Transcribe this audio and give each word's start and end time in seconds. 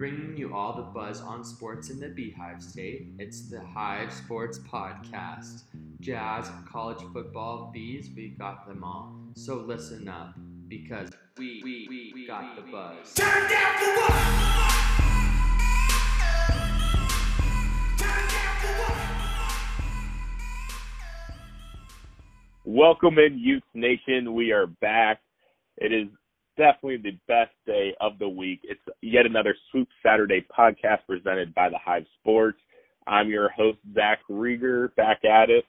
bringing 0.00 0.34
you 0.34 0.54
all 0.54 0.74
the 0.74 0.80
buzz 0.80 1.20
on 1.20 1.44
sports 1.44 1.90
in 1.90 2.00
the 2.00 2.08
Beehive 2.08 2.62
State. 2.62 3.08
It's 3.18 3.50
the 3.50 3.60
Hive 3.60 4.10
Sports 4.10 4.58
Podcast. 4.60 5.64
Jazz, 6.00 6.50
college 6.66 7.04
football, 7.12 7.70
bees, 7.70 8.08
we 8.16 8.28
got 8.28 8.66
them 8.66 8.82
all. 8.82 9.14
So 9.34 9.56
listen 9.56 10.08
up, 10.08 10.32
because 10.68 11.10
we, 11.36 11.60
we, 11.62 11.86
we, 11.90 12.12
we 12.14 12.26
got 12.26 12.56
the 12.56 12.62
buzz. 12.62 13.12
Turn 13.12 13.50
down 13.50 13.76
for 13.76 13.94
what? 14.00 14.12
Turn 17.98 18.26
down 18.30 18.56
for 18.62 18.72
what? 18.80 18.96
Welcome 22.64 23.18
in, 23.18 23.38
Ute 23.38 23.62
Nation. 23.74 24.32
We 24.32 24.52
are 24.52 24.66
back. 24.66 25.20
It 25.76 25.92
is 25.92 26.08
definitely 26.60 26.98
the 26.98 27.18
best 27.26 27.52
day 27.66 27.94
of 28.02 28.18
the 28.18 28.28
week. 28.28 28.60
It's 28.64 28.82
yet 29.00 29.24
another 29.24 29.56
Swoop 29.70 29.88
Saturday 30.04 30.46
podcast 30.56 30.98
presented 31.08 31.54
by 31.54 31.70
the 31.70 31.78
Hive 31.82 32.04
Sports. 32.20 32.58
I'm 33.06 33.30
your 33.30 33.48
host, 33.48 33.78
Zach 33.94 34.18
Rieger, 34.30 34.94
back 34.94 35.24
at 35.24 35.48
it. 35.48 35.64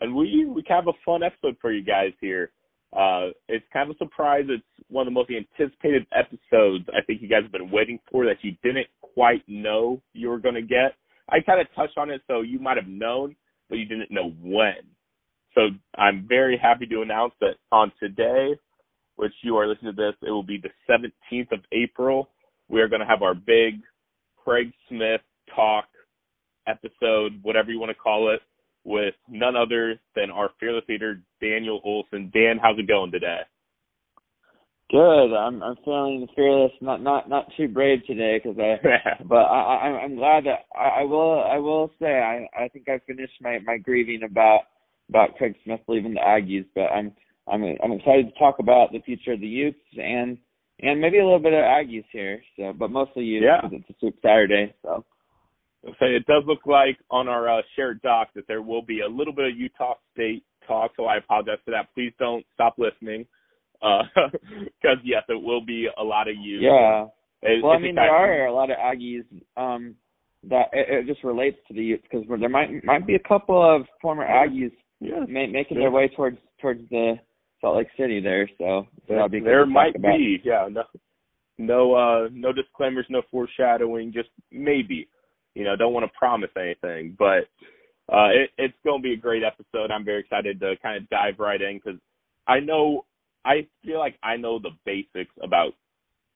And 0.00 0.12
we, 0.12 0.44
we 0.44 0.64
have 0.66 0.88
a 0.88 0.98
fun 1.06 1.22
episode 1.22 1.56
for 1.60 1.70
you 1.70 1.84
guys 1.84 2.10
here. 2.20 2.50
Uh, 2.92 3.28
it's 3.48 3.64
kind 3.72 3.88
of 3.88 3.94
a 3.94 3.98
surprise. 3.98 4.46
It's 4.48 4.64
one 4.88 5.06
of 5.06 5.12
the 5.12 5.14
most 5.14 5.30
anticipated 5.30 6.08
episodes 6.12 6.86
I 6.88 7.02
think 7.06 7.22
you 7.22 7.28
guys 7.28 7.44
have 7.44 7.52
been 7.52 7.70
waiting 7.70 8.00
for 8.10 8.24
that 8.24 8.38
you 8.42 8.56
didn't 8.64 8.88
quite 9.00 9.44
know 9.46 10.02
you 10.12 10.28
were 10.28 10.40
going 10.40 10.56
to 10.56 10.62
get. 10.62 10.96
I 11.28 11.38
kind 11.38 11.60
of 11.60 11.68
touched 11.76 11.96
on 11.96 12.10
it, 12.10 12.20
so 12.26 12.40
you 12.40 12.58
might 12.58 12.78
have 12.78 12.88
known, 12.88 13.36
but 13.70 13.78
you 13.78 13.84
didn't 13.84 14.10
know 14.10 14.34
when. 14.42 14.74
So 15.54 15.68
I'm 15.96 16.26
very 16.28 16.58
happy 16.60 16.86
to 16.86 17.02
announce 17.02 17.34
that 17.40 17.54
on 17.70 17.92
today, 18.00 18.56
which 19.22 19.32
you 19.42 19.56
are 19.56 19.68
listening 19.68 19.94
to 19.94 20.02
this, 20.02 20.14
it 20.26 20.32
will 20.32 20.42
be 20.42 20.60
the 20.60 20.70
17th 20.90 21.52
of 21.52 21.60
April. 21.70 22.28
We 22.68 22.80
are 22.80 22.88
going 22.88 23.02
to 23.02 23.06
have 23.06 23.22
our 23.22 23.36
big 23.36 23.80
Craig 24.42 24.72
Smith 24.88 25.20
talk 25.54 25.84
episode, 26.66 27.38
whatever 27.42 27.70
you 27.70 27.78
want 27.78 27.90
to 27.90 27.94
call 27.94 28.34
it, 28.34 28.40
with 28.82 29.14
none 29.28 29.54
other 29.54 30.00
than 30.16 30.32
our 30.32 30.50
fearless 30.58 30.82
leader, 30.88 31.20
Daniel 31.40 31.80
Olson. 31.84 32.32
Dan, 32.34 32.58
how's 32.60 32.76
it 32.80 32.88
going 32.88 33.12
today? 33.12 33.42
Good. 34.90 35.36
I'm 35.36 35.62
I'm 35.62 35.76
feeling 35.84 36.26
fearless. 36.34 36.72
Not 36.80 37.00
not 37.00 37.28
not 37.28 37.46
too 37.56 37.68
brave 37.68 38.04
today 38.06 38.40
because 38.42 38.58
I. 38.58 39.22
but 39.24 39.36
I, 39.36 39.62
I 39.62 39.86
I'm 40.02 40.16
glad 40.16 40.44
that 40.46 40.66
I, 40.76 41.00
I 41.00 41.04
will 41.04 41.44
I 41.48 41.58
will 41.58 41.92
say 42.00 42.18
I 42.18 42.46
I 42.60 42.68
think 42.68 42.88
I 42.88 42.98
finished 43.06 43.34
my 43.40 43.60
my 43.64 43.78
grieving 43.78 44.24
about 44.24 44.62
about 45.08 45.36
Craig 45.36 45.54
Smith 45.64 45.80
leaving 45.86 46.12
the 46.12 46.20
Aggies. 46.20 46.66
But 46.74 46.92
I'm 46.92 47.12
I'm 47.52 47.62
I'm 47.84 47.92
excited 47.92 48.26
to 48.32 48.38
talk 48.38 48.58
about 48.58 48.92
the 48.92 49.00
future 49.00 49.32
of 49.34 49.40
the 49.40 49.46
Utes 49.46 49.78
and 49.96 50.38
and 50.80 51.00
maybe 51.00 51.18
a 51.18 51.24
little 51.24 51.38
bit 51.38 51.52
of 51.52 51.60
Aggies 51.60 52.04
here. 52.10 52.42
So, 52.56 52.72
but 52.76 52.90
mostly 52.90 53.24
Utes 53.24 53.44
Yeah. 53.46 53.60
because 53.62 53.78
it's 53.88 53.90
a 53.90 53.98
Swoop 54.00 54.14
Saturday. 54.22 54.74
So 54.82 55.04
So 55.84 56.06
it 56.06 56.24
does 56.26 56.44
look 56.46 56.64
like 56.66 56.98
on 57.10 57.28
our 57.28 57.48
uh, 57.58 57.62
shared 57.76 58.00
doc 58.02 58.28
that 58.34 58.46
there 58.48 58.62
will 58.62 58.82
be 58.82 59.00
a 59.00 59.08
little 59.08 59.32
bit 59.34 59.50
of 59.50 59.56
Utah 59.56 59.94
State 60.14 60.44
talk, 60.66 60.92
so 60.96 61.06
I 61.06 61.16
apologize 61.18 61.58
for 61.64 61.72
that. 61.72 61.88
Please 61.94 62.12
don't 62.18 62.44
stop 62.54 62.74
listening, 62.78 63.26
because 63.82 64.98
yes, 65.04 65.22
it 65.28 65.40
will 65.42 65.60
be 65.64 65.88
a 65.98 66.02
lot 66.02 66.28
of 66.28 66.36
you. 66.36 66.58
yeah. 66.60 67.06
It- 67.42 67.62
Well, 67.62 67.72
I 67.72 67.78
mean, 67.78 67.96
there 67.96 68.14
are 68.14 68.46
a 68.46 68.52
lot 68.54 68.70
of 68.70 68.76
Aggies 68.78 69.24
um, 69.56 69.96
that 70.48 70.68
it, 70.72 70.86
it 70.88 71.06
just 71.06 71.24
relates 71.24 71.58
to 71.68 71.74
the 71.74 71.82
Utes 71.82 72.04
because 72.08 72.24
there 72.40 72.48
might 72.48 72.84
might 72.84 73.06
be 73.06 73.16
a 73.16 73.28
couple 73.28 73.60
of 73.60 73.82
former 74.00 74.24
Aggies 74.26 74.70
Yeah, 75.00 75.20
ma- 75.28 75.46
making 75.48 75.76
Yeah. 75.78 75.84
their 75.84 75.90
way 75.90 76.08
towards 76.08 76.38
towards 76.60 76.88
the 76.90 77.16
Salt 77.62 77.76
Lake 77.76 77.88
City 77.98 78.20
there. 78.20 78.50
So 78.58 78.86
there, 79.08 79.26
there 79.28 79.64
might 79.64 79.94
be. 79.94 80.42
Yeah, 80.44 80.68
no, 80.70 80.82
no, 81.56 81.94
uh, 81.94 82.28
no 82.32 82.52
disclaimers, 82.52 83.06
no 83.08 83.22
foreshadowing. 83.30 84.12
Just 84.12 84.28
maybe. 84.50 85.08
You 85.54 85.64
know, 85.64 85.76
don't 85.76 85.92
want 85.92 86.04
to 86.04 86.18
promise 86.18 86.50
anything, 86.56 87.14
but 87.18 87.44
uh, 88.12 88.28
it, 88.32 88.50
it's 88.58 88.74
going 88.84 89.00
to 89.00 89.02
be 89.02 89.12
a 89.12 89.18
great 89.18 89.42
episode. 89.44 89.90
I'm 89.90 90.04
very 90.04 90.20
excited 90.20 90.58
to 90.60 90.74
kind 90.82 90.96
of 91.02 91.08
dive 91.10 91.38
right 91.38 91.60
in 91.60 91.76
because 91.76 92.00
I 92.46 92.58
know 92.60 93.04
I 93.44 93.66
feel 93.84 93.98
like 93.98 94.18
I 94.22 94.36
know 94.36 94.58
the 94.58 94.70
basics 94.84 95.34
about 95.42 95.72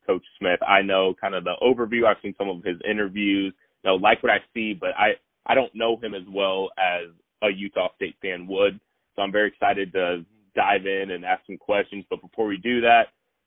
Coach 0.05 0.23
Smith. 0.39 0.59
I 0.65 0.81
know 0.81 1.13
kind 1.19 1.35
of 1.35 1.43
the 1.43 1.55
overview. 1.61 2.05
I've 2.05 2.21
seen 2.21 2.35
some 2.37 2.47
of 2.47 2.63
his 2.63 2.77
interviews. 2.89 3.53
You 3.83 3.91
know, 3.91 3.95
like 3.95 4.23
what 4.23 4.31
I 4.31 4.37
see, 4.53 4.73
but 4.79 4.91
I 4.97 5.13
I 5.45 5.55
don't 5.55 5.73
know 5.75 5.97
him 5.97 6.13
as 6.13 6.23
well 6.29 6.69
as 6.77 7.09
a 7.41 7.49
Utah 7.49 7.89
State 7.95 8.15
fan 8.21 8.47
would. 8.47 8.79
So 9.15 9.23
I'm 9.23 9.31
very 9.31 9.49
excited 9.49 9.91
to 9.93 10.23
dive 10.57 10.85
in 10.85 11.11
and 11.11 11.23
ask 11.23 11.45
some 11.45 11.57
questions. 11.57 12.03
But 12.09 12.21
before 12.21 12.47
we 12.47 12.57
do 12.57 12.81
that, 12.81 13.03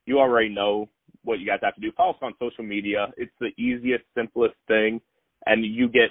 you 0.07 0.19
already 0.19 0.49
know 0.49 0.89
what 1.25 1.41
you 1.41 1.47
guys 1.47 1.59
have 1.63 1.75
to 1.75 1.81
do. 1.81 1.93
Follow 1.97 2.13
us 2.13 2.19
on 2.23 2.33
social 2.39 2.65
media. 2.65 3.09
It's 3.19 3.33
the 3.41 3.51
easiest, 3.59 4.05
simplest 4.17 4.55
thing, 4.69 5.01
and 5.45 5.65
you 5.65 5.89
get 5.89 6.11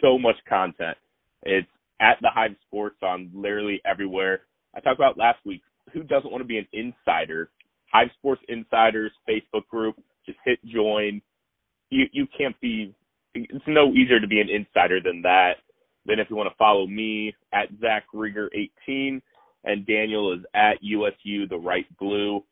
so 0.00 0.18
much 0.18 0.36
content. 0.48 0.96
It's 1.44 1.68
at 2.00 2.18
the 2.20 2.30
Hive 2.34 2.56
Sports 2.66 2.96
on 3.02 3.30
literally 3.34 3.80
everywhere. 3.84 4.42
I 4.74 4.80
talked 4.80 4.98
about 4.98 5.18
last 5.18 5.38
week. 5.44 5.62
Who 5.92 6.02
doesn't 6.02 6.30
want 6.30 6.42
to 6.42 6.48
be 6.48 6.58
an 6.58 6.66
insider? 6.72 7.50
Hive 7.92 8.08
Sports 8.18 8.42
Insiders 8.48 9.12
Facebook 9.28 9.66
group. 9.68 9.96
Just 10.26 10.38
hit 10.44 10.58
join. 10.64 11.22
You 11.90 12.06
you 12.12 12.26
can't 12.36 12.58
be. 12.60 12.94
It's 13.34 13.64
no 13.66 13.92
easier 13.92 14.20
to 14.20 14.26
be 14.26 14.40
an 14.40 14.48
insider 14.48 15.00
than 15.00 15.22
that. 15.22 15.54
Then 16.04 16.18
if 16.18 16.28
you 16.30 16.36
want 16.36 16.50
to 16.50 16.56
follow 16.56 16.86
me 16.86 17.34
at 17.52 17.68
Zach 17.80 18.04
Rieger 18.14 18.48
18 18.86 19.22
and 19.68 19.86
Daniel 19.86 20.32
is 20.32 20.40
at 20.54 20.78
USU 20.80 21.46
the 21.46 21.58
right 21.58 21.86
blue. 21.98 22.42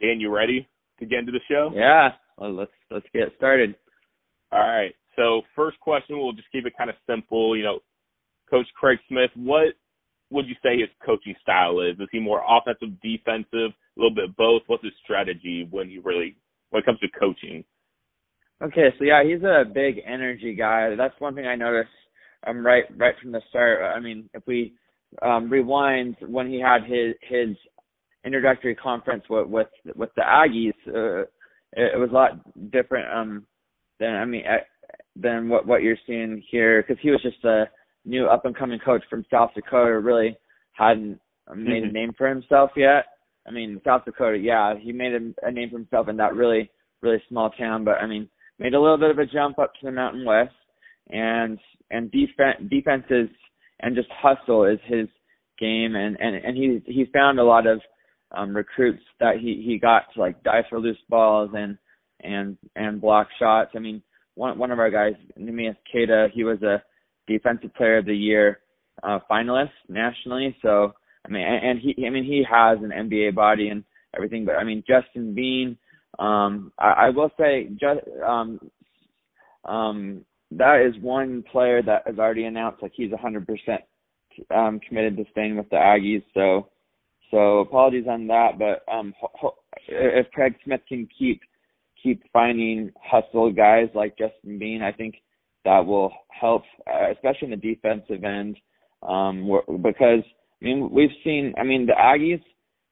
Dan, 0.00 0.20
you 0.20 0.30
ready 0.30 0.68
to 1.00 1.06
get 1.06 1.20
into 1.20 1.32
the 1.32 1.40
show? 1.48 1.70
Yeah. 1.74 2.10
Well, 2.36 2.52
let's 2.52 2.70
let's 2.90 3.06
get 3.14 3.32
started. 3.36 3.74
All 4.52 4.60
right. 4.60 4.94
So 5.16 5.42
first 5.56 5.80
question, 5.80 6.18
we'll 6.18 6.32
just 6.32 6.50
keep 6.52 6.66
it 6.66 6.74
kind 6.76 6.90
of 6.90 6.96
simple. 7.08 7.56
You 7.56 7.64
know, 7.64 7.78
Coach 8.50 8.66
Craig 8.78 8.98
Smith, 9.08 9.30
what 9.34 9.74
would 10.30 10.46
you 10.46 10.54
say 10.62 10.78
his 10.78 10.90
coaching 11.04 11.34
style 11.40 11.80
is? 11.80 11.98
Is 11.98 12.08
he 12.12 12.20
more 12.20 12.42
offensive, 12.46 13.00
defensive, 13.00 13.72
a 13.72 13.96
little 13.96 14.14
bit 14.14 14.36
both? 14.36 14.62
What's 14.66 14.84
his 14.84 14.92
strategy 15.02 15.66
when 15.70 15.88
he 15.88 15.98
really 15.98 16.36
when 16.70 16.82
it 16.82 16.86
comes 16.86 17.00
to 17.00 17.08
coaching? 17.18 17.64
Okay, 18.62 18.88
so 18.98 19.04
yeah, 19.04 19.24
he's 19.24 19.42
a 19.42 19.64
big 19.64 20.00
energy 20.06 20.54
guy. 20.54 20.94
That's 20.94 21.18
one 21.20 21.34
thing 21.34 21.46
I 21.46 21.56
noticed 21.56 21.88
um 22.46 22.66
right 22.66 22.84
right 22.98 23.14
from 23.22 23.32
the 23.32 23.40
start. 23.48 23.80
I 23.82 24.00
mean, 24.00 24.28
if 24.34 24.42
we 24.46 24.74
um 25.22 25.50
rewind 25.50 26.16
when 26.26 26.48
he 26.48 26.60
had 26.60 26.84
his 26.84 27.14
his 27.28 27.56
introductory 28.24 28.74
conference 28.74 29.24
with 29.28 29.46
with, 29.48 29.68
with 29.94 30.10
the 30.16 30.22
Aggies, 30.22 30.72
uh, 30.88 31.22
it, 31.72 31.94
it 31.94 31.98
was 31.98 32.10
a 32.10 32.14
lot 32.14 32.70
different 32.70 33.12
um 33.12 33.46
than 34.00 34.14
I 34.14 34.24
mean 34.24 34.44
uh, 34.46 34.58
than 35.16 35.48
what 35.48 35.66
what 35.66 35.82
you're 35.82 35.96
seeing 36.06 36.42
here 36.50 36.82
because 36.82 37.00
he 37.02 37.10
was 37.10 37.22
just 37.22 37.44
a 37.44 37.64
new 38.04 38.26
up 38.26 38.44
and 38.44 38.56
coming 38.56 38.78
coach 38.84 39.02
from 39.08 39.24
South 39.30 39.50
Dakota. 39.54 39.98
Really 39.98 40.36
hadn't 40.72 41.20
made 41.54 41.84
Mhm. 41.84 41.88
a 41.90 41.92
name 41.92 42.12
for 42.16 42.28
himself 42.28 42.70
yet. 42.76 43.06
I 43.46 43.50
mean, 43.50 43.80
South 43.84 44.04
Dakota, 44.06 44.38
yeah, 44.38 44.74
he 44.76 44.92
made 44.92 45.12
a, 45.12 45.46
a 45.46 45.52
name 45.52 45.70
for 45.70 45.76
himself 45.76 46.08
in 46.08 46.16
that 46.16 46.34
really 46.34 46.70
really 47.02 47.22
small 47.28 47.50
town, 47.50 47.84
but 47.84 47.98
I 48.00 48.06
mean, 48.06 48.28
made 48.58 48.74
a 48.74 48.80
little 48.80 48.96
bit 48.96 49.10
of 49.10 49.18
a 49.18 49.26
jump 49.26 49.58
up 49.58 49.74
to 49.74 49.86
the 49.86 49.92
Mountain 49.92 50.24
West, 50.24 50.54
and 51.10 51.58
and 51.90 52.10
defense 52.10 52.58
defenses 52.70 53.28
and 53.80 53.96
just 53.96 54.08
hustle 54.10 54.64
is 54.64 54.78
his 54.84 55.08
game, 55.58 55.96
and 55.96 56.16
and 56.20 56.36
and 56.36 56.56
he 56.56 56.80
he 56.86 57.06
found 57.12 57.38
a 57.38 57.44
lot 57.44 57.66
of 57.66 57.80
um 58.36 58.54
recruits 58.54 59.02
that 59.20 59.36
he 59.38 59.62
he 59.66 59.78
got 59.78 60.02
to 60.14 60.20
like 60.20 60.42
die 60.42 60.64
for 60.68 60.80
loose 60.80 60.98
balls 61.08 61.50
and 61.54 61.78
and 62.22 62.56
and 62.76 63.00
block 63.00 63.28
shots. 63.38 63.70
I 63.74 63.78
mean, 63.78 64.02
one 64.34 64.58
one 64.58 64.70
of 64.70 64.78
our 64.78 64.90
guys, 64.90 65.14
Neemias 65.38 65.76
Queta, 65.90 66.28
he 66.32 66.44
was 66.44 66.62
a 66.62 66.82
defensive 67.26 67.74
player 67.74 67.98
of 67.98 68.06
the 68.06 68.16
year 68.16 68.60
uh 69.02 69.18
finalist 69.30 69.70
nationally, 69.88 70.56
so 70.62 70.94
I 71.26 71.30
mean, 71.30 71.42
and, 71.42 71.78
he, 71.80 72.06
I 72.06 72.10
mean, 72.10 72.24
he 72.24 72.44
has 72.48 72.78
an 72.82 72.90
NBA 72.90 73.34
body 73.34 73.68
and 73.68 73.84
everything, 74.14 74.44
but 74.44 74.56
I 74.56 74.64
mean, 74.64 74.84
Justin 74.86 75.34
Bean, 75.34 75.78
um, 76.18 76.72
I, 76.78 77.06
I 77.06 77.10
will 77.10 77.30
say, 77.38 77.68
just, 77.80 78.00
um, 78.26 78.60
um, 79.64 80.24
that 80.56 80.80
is 80.80 81.00
one 81.02 81.44
player 81.50 81.82
that 81.82 82.02
has 82.06 82.18
already 82.18 82.44
announced 82.44 82.82
like 82.82 82.92
he's 82.94 83.10
100% 83.10 83.46
um, 84.54 84.80
committed 84.86 85.16
to 85.16 85.24
staying 85.30 85.56
with 85.56 85.68
the 85.70 85.76
Aggies. 85.76 86.22
So, 86.34 86.68
so 87.30 87.58
apologies 87.60 88.06
on 88.08 88.26
that, 88.28 88.58
but 88.58 88.84
um, 88.92 89.14
ho- 89.20 89.30
ho- 89.34 89.54
if 89.88 90.30
Craig 90.32 90.54
Smith 90.64 90.80
can 90.88 91.08
keep 91.18 91.40
keep 92.02 92.22
finding 92.32 92.92
hustle 93.02 93.50
guys 93.50 93.88
like 93.94 94.16
Justin 94.18 94.58
Bean, 94.58 94.82
I 94.82 94.92
think 94.92 95.16
that 95.64 95.84
will 95.84 96.12
help, 96.28 96.62
uh, 96.86 97.10
especially 97.12 97.50
in 97.52 97.58
the 97.58 97.74
defensive 97.74 98.22
end, 98.24 98.58
um, 99.02 99.50
because 99.82 100.22
I 100.60 100.64
mean, 100.64 100.90
we've 100.90 101.10
seen. 101.24 101.54
I 101.58 101.64
mean, 101.64 101.86
the 101.86 101.92
Aggies 101.92 102.42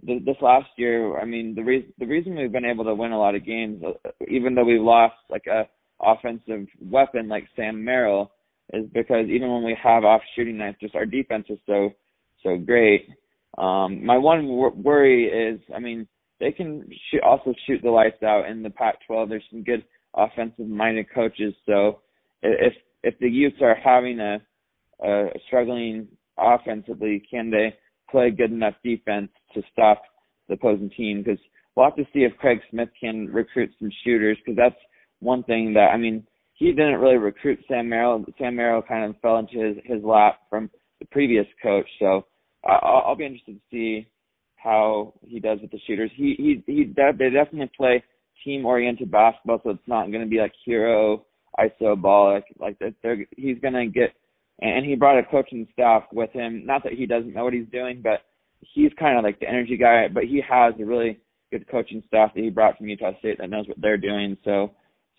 th- 0.06 0.24
this 0.24 0.36
last 0.40 0.68
year. 0.76 1.18
I 1.18 1.24
mean, 1.24 1.54
the 1.54 1.62
reason 1.62 1.92
the 1.98 2.06
reason 2.06 2.34
we've 2.34 2.52
been 2.52 2.64
able 2.64 2.84
to 2.84 2.94
win 2.94 3.12
a 3.12 3.18
lot 3.18 3.34
of 3.34 3.44
games, 3.46 3.82
uh, 3.84 4.10
even 4.28 4.54
though 4.54 4.64
we 4.64 4.78
lost 4.78 5.14
like 5.30 5.46
a 5.46 5.68
offensive 6.02 6.66
weapon 6.80 7.28
like 7.28 7.46
Sam 7.56 7.84
Merrill, 7.84 8.32
is 8.72 8.86
because 8.92 9.26
even 9.28 9.50
when 9.52 9.64
we 9.64 9.76
have 9.82 10.04
off 10.04 10.22
shooting 10.34 10.58
nights, 10.58 10.78
just 10.80 10.94
our 10.94 11.06
defense 11.06 11.46
is 11.48 11.58
so 11.66 11.90
so 12.42 12.56
great. 12.56 13.08
Um, 13.58 14.04
my 14.04 14.16
one 14.16 14.46
wor- 14.48 14.72
worry 14.72 15.26
is, 15.26 15.60
I 15.74 15.78
mean, 15.78 16.06
they 16.40 16.52
can 16.52 16.88
shoot, 17.10 17.22
also 17.22 17.54
shoot 17.66 17.80
the 17.82 17.90
lights 17.90 18.22
out 18.22 18.48
in 18.48 18.62
the 18.62 18.70
Pac-12. 18.70 19.28
There's 19.28 19.44
some 19.50 19.62
good 19.62 19.84
offensive 20.14 20.66
minded 20.66 21.06
coaches. 21.14 21.54
So 21.66 22.00
if 22.42 22.72
if 23.02 23.18
the 23.18 23.28
Utes 23.28 23.58
are 23.60 23.74
having 23.74 24.20
a, 24.20 24.40
a 25.04 25.28
struggling 25.46 26.08
offensively, 26.38 27.22
can 27.30 27.50
they 27.50 27.74
play 28.10 28.30
good 28.30 28.50
enough 28.50 28.74
defense 28.84 29.30
to 29.54 29.62
stop 29.72 30.02
the 30.48 30.54
opposing 30.54 30.90
team? 30.90 31.22
Because 31.22 31.38
we'll 31.74 31.86
have 31.86 31.96
to 31.96 32.06
see 32.12 32.20
if 32.20 32.36
Craig 32.38 32.60
Smith 32.70 32.88
can 33.00 33.26
recruit 33.26 33.70
some 33.78 33.90
shooters. 34.04 34.38
Because 34.44 34.56
that's 34.56 34.80
one 35.22 35.42
thing 35.44 35.74
that 35.74 35.90
I 35.92 35.96
mean 35.96 36.26
he 36.54 36.72
didn't 36.72 37.00
really 37.00 37.16
recruit 37.16 37.58
Sam 37.68 37.88
Merrill. 37.88 38.24
Sam 38.38 38.56
Merrill 38.56 38.82
kind 38.82 39.04
of 39.04 39.20
fell 39.20 39.38
into 39.38 39.58
his 39.58 39.76
his 39.84 40.02
lap 40.04 40.40
from 40.50 40.70
the 41.00 41.06
previous 41.06 41.46
coach. 41.62 41.86
So 41.98 42.26
I'll, 42.64 43.02
I'll 43.06 43.16
be 43.16 43.26
interested 43.26 43.54
to 43.54 43.60
see 43.70 44.06
how 44.56 45.14
he 45.22 45.40
does 45.40 45.58
with 45.60 45.70
the 45.70 45.80
shooters. 45.86 46.10
He 46.14 46.34
he 46.36 46.72
he 46.72 46.84
they 46.94 47.30
definitely 47.30 47.70
play 47.76 48.04
team 48.44 48.66
oriented 48.66 49.10
basketball, 49.10 49.60
so 49.62 49.70
it's 49.70 49.88
not 49.88 50.10
going 50.10 50.22
to 50.22 50.30
be 50.30 50.38
like 50.38 50.52
hero 50.64 51.24
iso 51.58 52.00
ball 52.00 52.32
like 52.34 52.46
like 52.58 52.78
that. 52.78 52.94
They're, 53.02 53.26
he's 53.36 53.58
going 53.60 53.74
to 53.74 53.86
get 53.86 54.14
and 54.60 54.86
he 54.86 54.94
brought 54.94 55.18
a 55.18 55.24
coaching 55.24 55.66
staff 55.72 56.04
with 56.12 56.30
him. 56.32 56.64
Not 56.64 56.84
that 56.84 56.92
he 56.92 57.06
doesn't 57.06 57.34
know 57.34 57.44
what 57.44 57.52
he's 57.52 57.68
doing, 57.72 58.00
but 58.02 58.20
he's 58.60 58.92
kind 58.98 59.18
of 59.18 59.24
like 59.24 59.40
the 59.40 59.48
energy 59.48 59.76
guy. 59.76 60.06
But 60.12 60.24
he 60.24 60.40
has 60.48 60.74
a 60.78 60.84
really 60.84 61.18
good 61.50 61.68
coaching 61.68 62.02
staff 62.06 62.32
that 62.34 62.42
he 62.42 62.50
brought 62.50 62.78
from 62.78 62.88
Utah 62.88 63.18
State 63.18 63.38
that 63.38 63.50
knows 63.50 63.66
what 63.66 63.80
they're 63.80 63.96
doing. 63.96 64.36
So 64.44 64.72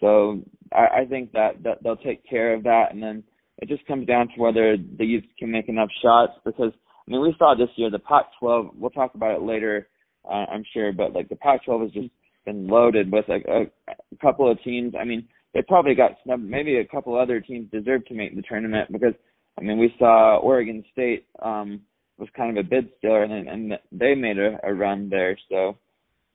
so 0.03 0.41
I, 0.73 1.01
I 1.01 1.05
think 1.05 1.31
that 1.31 1.63
that 1.63 1.81
they'll 1.81 1.95
take 1.95 2.27
care 2.29 2.53
of 2.53 2.63
that, 2.63 2.88
and 2.91 3.01
then 3.01 3.23
it 3.59 3.69
just 3.69 3.85
comes 3.88 4.05
down 4.05 4.27
to 4.27 4.41
whether 4.41 4.75
the 4.75 5.05
Utes 5.05 5.27
can 5.39 5.50
make 5.50 5.69
enough 5.69 5.88
shots 6.01 6.33
because 6.44 6.73
I 7.07 7.11
mean 7.11 7.21
we 7.21 7.33
saw 7.39 7.55
this 7.55 7.69
year 7.77 7.89
the 7.89 8.00
Pac-12. 8.00 8.71
We'll 8.75 8.89
talk 8.89 9.15
about 9.15 9.35
it 9.35 9.41
later, 9.41 9.88
uh, 10.25 10.45
I'm 10.51 10.65
sure, 10.73 10.91
but 10.91 11.13
like 11.13 11.29
the 11.29 11.38
Pac-12 11.38 11.83
has 11.83 11.91
just 11.91 12.09
been 12.45 12.67
loaded 12.67 13.09
with 13.09 13.23
like 13.29 13.45
a, 13.47 13.61
a 13.89 14.17
couple 14.21 14.51
of 14.51 14.61
teams. 14.61 14.94
I 15.00 15.05
mean 15.05 15.25
they 15.53 15.61
probably 15.61 15.95
got 15.95 16.17
snubbed. 16.25 16.44
Maybe 16.44 16.77
a 16.77 16.85
couple 16.85 17.17
other 17.17 17.39
teams 17.39 17.71
deserve 17.71 18.05
to 18.07 18.13
make 18.13 18.35
the 18.35 18.41
tournament 18.41 18.91
because 18.91 19.13
I 19.57 19.61
mean 19.61 19.79
we 19.79 19.95
saw 19.97 20.38
Oregon 20.39 20.83
State 20.91 21.27
um 21.41 21.79
was 22.17 22.27
kind 22.35 22.57
of 22.57 22.65
a 22.65 22.67
bid 22.67 22.89
stealer 22.97 23.23
and 23.23 23.47
and 23.47 23.79
they 23.94 24.15
made 24.15 24.38
a, 24.38 24.57
a 24.63 24.73
run 24.73 25.07
there. 25.09 25.38
So 25.50 25.77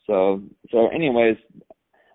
so 0.06 0.40
so 0.70 0.88
anyways, 0.88 1.36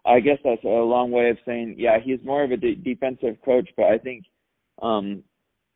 I 0.06 0.20
guess 0.20 0.38
that's 0.44 0.64
a 0.64 0.68
long 0.68 1.12
way 1.12 1.30
of 1.30 1.38
saying, 1.46 1.76
yeah, 1.78 1.98
he's 2.04 2.20
more 2.24 2.44
of 2.44 2.52
a 2.52 2.58
de- 2.58 2.76
defensive 2.76 3.38
coach, 3.46 3.70
but 3.78 3.86
I 3.86 3.98
think 3.98 4.26
um 4.82 5.24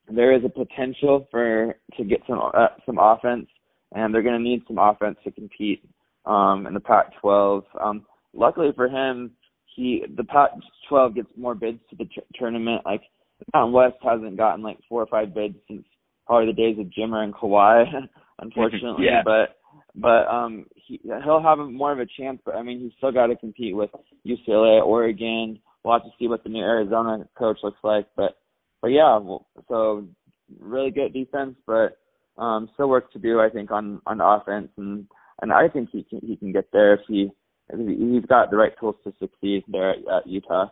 there 0.10 0.34
is 0.34 0.44
a 0.46 0.50
potential 0.50 1.28
for 1.30 1.76
to 1.98 2.04
get 2.04 2.22
some 2.28 2.40
uh, 2.40 2.68
some 2.86 2.98
offense, 3.00 3.48
and 3.94 4.14
they're 4.14 4.24
going 4.24 4.38
to 4.38 4.44
need 4.44 4.64
some 4.68 4.78
offense 4.78 5.18
to 5.24 5.32
compete 5.32 5.84
um 6.26 6.68
in 6.68 6.74
the 6.74 6.80
Pac-12. 6.80 7.64
Um, 7.82 8.06
luckily 8.34 8.72
for 8.76 8.88
him, 8.88 9.32
he 9.76 10.04
the 10.16 10.24
Pac-12 10.24 11.16
gets 11.16 11.30
more 11.38 11.56
bids 11.56 11.80
to 11.90 11.96
the 11.96 12.06
t- 12.06 12.22
tournament. 12.36 12.82
Like 12.86 13.02
the 13.40 13.46
Mountain 13.54 13.74
West 13.74 13.96
hasn't 14.04 14.38
gotten 14.38 14.64
like 14.64 14.78
four 14.90 15.02
or 15.02 15.08
five 15.08 15.34
bids 15.34 15.56
since 15.68 15.84
probably 16.26 16.48
the 16.48 16.54
days 16.54 16.78
of 16.80 16.88
Jimmer 16.88 17.24
and 17.24 17.34
Kawhi, 17.34 17.86
unfortunately. 18.40 19.06
yeah. 19.10 19.22
But 19.24 19.58
but 19.98 20.28
um 20.28 20.66
he 20.76 21.02
he'll 21.04 21.42
have 21.42 21.58
more 21.58 21.92
of 21.92 22.00
a 22.00 22.06
chance. 22.18 22.40
But 22.46 22.56
I 22.56 22.64
mean, 22.64 22.80
he's 22.80 22.92
still 22.98 23.12
got 23.12 23.28
to 23.28 23.36
compete 23.36 23.76
with 23.76 23.90
UCLA, 24.26 24.86
Oregon. 24.86 25.60
We'll 25.84 25.94
have 25.96 26.04
to 26.04 26.12
see 26.20 26.28
what 26.28 26.44
the 26.44 26.50
new 26.50 26.64
Arizona 26.64 27.28
coach 27.38 27.58
looks 27.64 27.80
like. 27.84 28.08
But 28.16 28.38
but 28.82 28.90
yeah, 28.90 29.18
well, 29.18 29.48
so 29.68 30.08
really 30.60 30.92
good 30.92 31.14
defense, 31.14 31.56
but 31.66 31.98
um 32.42 32.70
still 32.74 32.90
work 32.90 33.12
to 33.14 33.20
do. 33.20 33.40
I 33.40 33.50
think 33.50 33.72
on 33.72 34.02
on 34.06 34.22
offense, 34.22 34.70
and 34.78 35.08
and 35.42 35.52
I 35.52 35.68
think 35.68 35.90
he 35.92 36.04
can 36.04 36.20
he 36.22 36.36
can 36.38 36.52
get 36.52 36.72
there 36.72 36.94
if 36.94 37.02
he 37.08 37.30
if 37.70 37.80
he, 37.80 38.14
he's 38.14 38.26
got 38.26 38.52
the 38.52 38.58
right 38.58 38.74
tools 38.80 38.96
to 39.04 39.14
succeed 39.20 39.64
there 39.68 39.92
at, 39.92 39.98
at 39.98 40.28
Utah. 40.28 40.68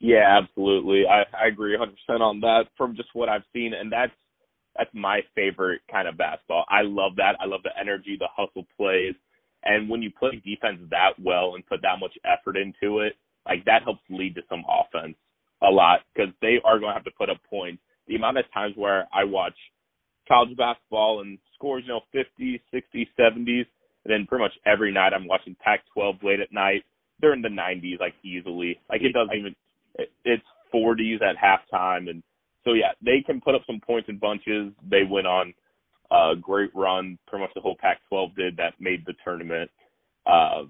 Yeah, 0.00 0.40
absolutely. 0.42 1.04
I 1.06 1.22
I 1.36 1.46
agree 1.48 1.76
100% 1.76 2.20
on 2.20 2.40
that 2.40 2.64
from 2.76 2.96
just 2.96 3.10
what 3.12 3.28
I've 3.28 3.42
seen, 3.52 3.72
and 3.72 3.92
that's 3.92 4.12
that's 4.78 4.90
my 4.94 5.20
favorite 5.34 5.82
kind 5.90 6.06
of 6.06 6.16
basketball. 6.16 6.64
I 6.68 6.82
love 6.82 7.16
that. 7.16 7.36
I 7.40 7.46
love 7.46 7.62
the 7.64 7.78
energy, 7.78 8.16
the 8.18 8.28
hustle 8.34 8.66
plays. 8.76 9.14
And 9.64 9.90
when 9.90 10.02
you 10.02 10.10
play 10.10 10.40
defense 10.44 10.78
that 10.90 11.18
well 11.22 11.56
and 11.56 11.66
put 11.66 11.82
that 11.82 11.98
much 12.00 12.16
effort 12.24 12.56
into 12.56 13.00
it, 13.00 13.14
like 13.46 13.64
that 13.64 13.82
helps 13.82 14.02
lead 14.08 14.36
to 14.36 14.42
some 14.48 14.64
offense 14.68 15.16
a 15.62 15.70
lot 15.70 16.00
because 16.14 16.32
they 16.40 16.58
are 16.64 16.78
going 16.78 16.90
to 16.90 16.94
have 16.94 17.04
to 17.04 17.18
put 17.18 17.28
up 17.28 17.38
points. 17.50 17.82
The 18.06 18.14
amount 18.14 18.38
of 18.38 18.44
times 18.54 18.74
where 18.76 19.08
I 19.12 19.24
watch 19.24 19.56
college 20.28 20.56
basketball 20.56 21.22
and 21.22 21.38
scores, 21.54 21.82
you 21.86 21.92
know, 21.92 22.00
50, 22.12 22.62
60, 22.72 23.08
70s, 23.18 23.66
and 24.04 24.12
then 24.14 24.26
pretty 24.26 24.44
much 24.44 24.52
every 24.64 24.92
night 24.92 25.12
I'm 25.12 25.26
watching 25.26 25.56
Pac-12 25.60 26.22
late 26.22 26.40
at 26.40 26.52
night. 26.52 26.84
They're 27.20 27.34
in 27.34 27.42
the 27.42 27.48
90s, 27.48 27.98
like 27.98 28.14
easily. 28.22 28.78
Like 28.88 29.02
it 29.02 29.12
doesn't 29.12 29.36
even. 29.36 29.56
It's 30.24 30.44
40s 30.72 31.20
at 31.22 31.34
halftime, 31.36 32.08
and 32.08 32.22
so 32.68 32.74
yeah, 32.74 32.92
they 33.02 33.22
can 33.24 33.40
put 33.40 33.54
up 33.54 33.62
some 33.66 33.80
points 33.80 34.10
in 34.10 34.18
bunches. 34.18 34.72
They 34.90 35.02
went 35.08 35.26
on 35.26 35.54
a 36.10 36.34
great 36.38 36.70
run, 36.74 37.18
pretty 37.26 37.42
much 37.42 37.50
the 37.54 37.62
whole 37.62 37.76
Pac-12 37.80 38.36
did 38.36 38.56
that 38.58 38.74
made 38.78 39.04
the 39.06 39.14
tournament. 39.24 39.70
Uh, 40.26 40.64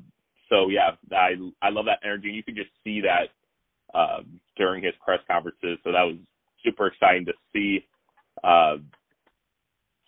so 0.49 0.69
yeah, 0.69 0.91
I 1.12 1.33
I 1.61 1.71
love 1.71 1.87
that 1.87 1.99
energy. 2.05 2.29
You 2.29 2.45
can 2.45 2.55
just 2.55 2.71
see 2.85 3.00
that 3.00 3.99
uh, 3.99 4.21
during 4.56 4.85
his 4.85 4.95
press 5.05 5.19
conferences. 5.29 5.79
So 5.83 5.91
that 5.91 6.03
was 6.03 6.17
super 6.65 6.87
exciting 6.87 7.27
to 7.27 7.33
see. 7.53 7.85
Uh, 8.44 8.79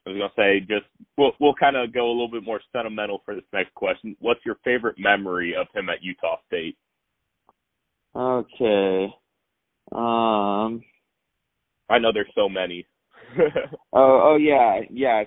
I 0.07 0.11
was 0.11 0.17
gonna 0.17 0.31
say 0.37 0.61
just 0.61 0.87
we'll 1.19 1.33
we'll 1.41 1.55
kind 1.55 1.77
of 1.77 1.93
go 1.93 2.07
a 2.07 2.13
little 2.13 2.31
bit 2.31 2.45
more 2.45 2.61
sentimental 2.73 3.21
for 3.25 3.35
this 3.35 3.45
next 3.53 3.75
question. 3.75 4.17
What's 4.21 4.45
your 4.47 4.59
favorite 4.65 4.97
memory 4.97 5.55
of 5.57 5.67
him 5.75 5.89
at 5.91 6.03
Utah 6.03 6.37
State? 6.47 6.79
Okay. 8.15 9.13
Um 9.93 10.83
I 11.91 11.99
know 11.99 12.13
there's 12.13 12.33
so 12.35 12.49
many. 12.49 12.87
oh, 13.93 14.33
oh 14.33 14.37
yeah, 14.41 14.81
yeah, 14.91 15.25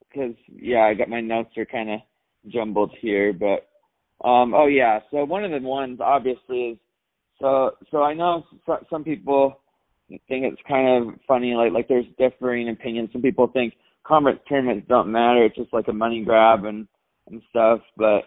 because 0.00 0.34
yeah, 0.48 0.80
I 0.80 0.94
got 0.94 1.08
my 1.08 1.20
notes 1.20 1.56
are 1.56 1.64
kind 1.64 1.90
of 1.90 2.00
jumbled 2.48 2.92
here, 3.00 3.32
but 3.32 3.68
um, 4.26 4.54
oh 4.54 4.66
yeah. 4.66 5.00
So 5.10 5.24
one 5.24 5.44
of 5.44 5.50
the 5.50 5.66
ones 5.66 6.00
obviously 6.00 6.60
is 6.60 6.78
so 7.40 7.72
so 7.90 8.02
I 8.02 8.14
know 8.14 8.44
so, 8.66 8.78
some 8.90 9.04
people 9.04 9.60
think 10.08 10.44
it's 10.44 10.60
kind 10.68 11.08
of 11.08 11.14
funny, 11.26 11.54
like 11.54 11.72
like 11.72 11.88
there's 11.88 12.06
differing 12.18 12.68
opinions. 12.68 13.10
Some 13.12 13.22
people 13.22 13.46
think 13.48 13.74
conference 14.04 14.40
tournaments 14.48 14.86
don't 14.88 15.10
matter; 15.10 15.44
it's 15.44 15.56
just 15.56 15.72
like 15.72 15.88
a 15.88 15.92
money 15.92 16.24
grab 16.24 16.64
and 16.64 16.86
and 17.28 17.40
stuff, 17.50 17.80
but 17.96 18.22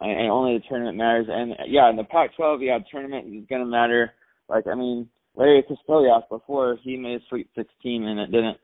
and 0.00 0.30
only 0.30 0.58
the 0.58 0.64
tournament 0.68 0.98
matters. 0.98 1.26
And 1.30 1.54
yeah, 1.68 1.88
in 1.88 1.96
the 1.96 2.04
Pac-12, 2.04 2.58
yeah, 2.60 2.78
tournament 2.90 3.34
is 3.34 3.44
gonna 3.48 3.66
matter. 3.66 4.12
Like 4.48 4.66
I 4.66 4.74
mean, 4.74 5.08
Larry 5.36 5.64
Krystkowiak 5.64 6.28
before 6.28 6.76
he 6.82 6.96
made 6.96 7.20
Sweet 7.28 7.48
16 7.56 8.04
and 8.04 8.20
it 8.20 8.30
didn't, 8.30 8.58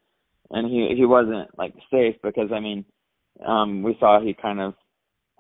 and 0.50 0.70
he 0.70 0.94
he 0.96 1.06
wasn't 1.06 1.48
like 1.58 1.74
safe 1.90 2.16
because 2.22 2.50
I 2.54 2.60
mean, 2.60 2.84
um, 3.46 3.82
we 3.82 3.96
saw 3.98 4.20
he 4.20 4.34
kind 4.34 4.60
of 4.60 4.74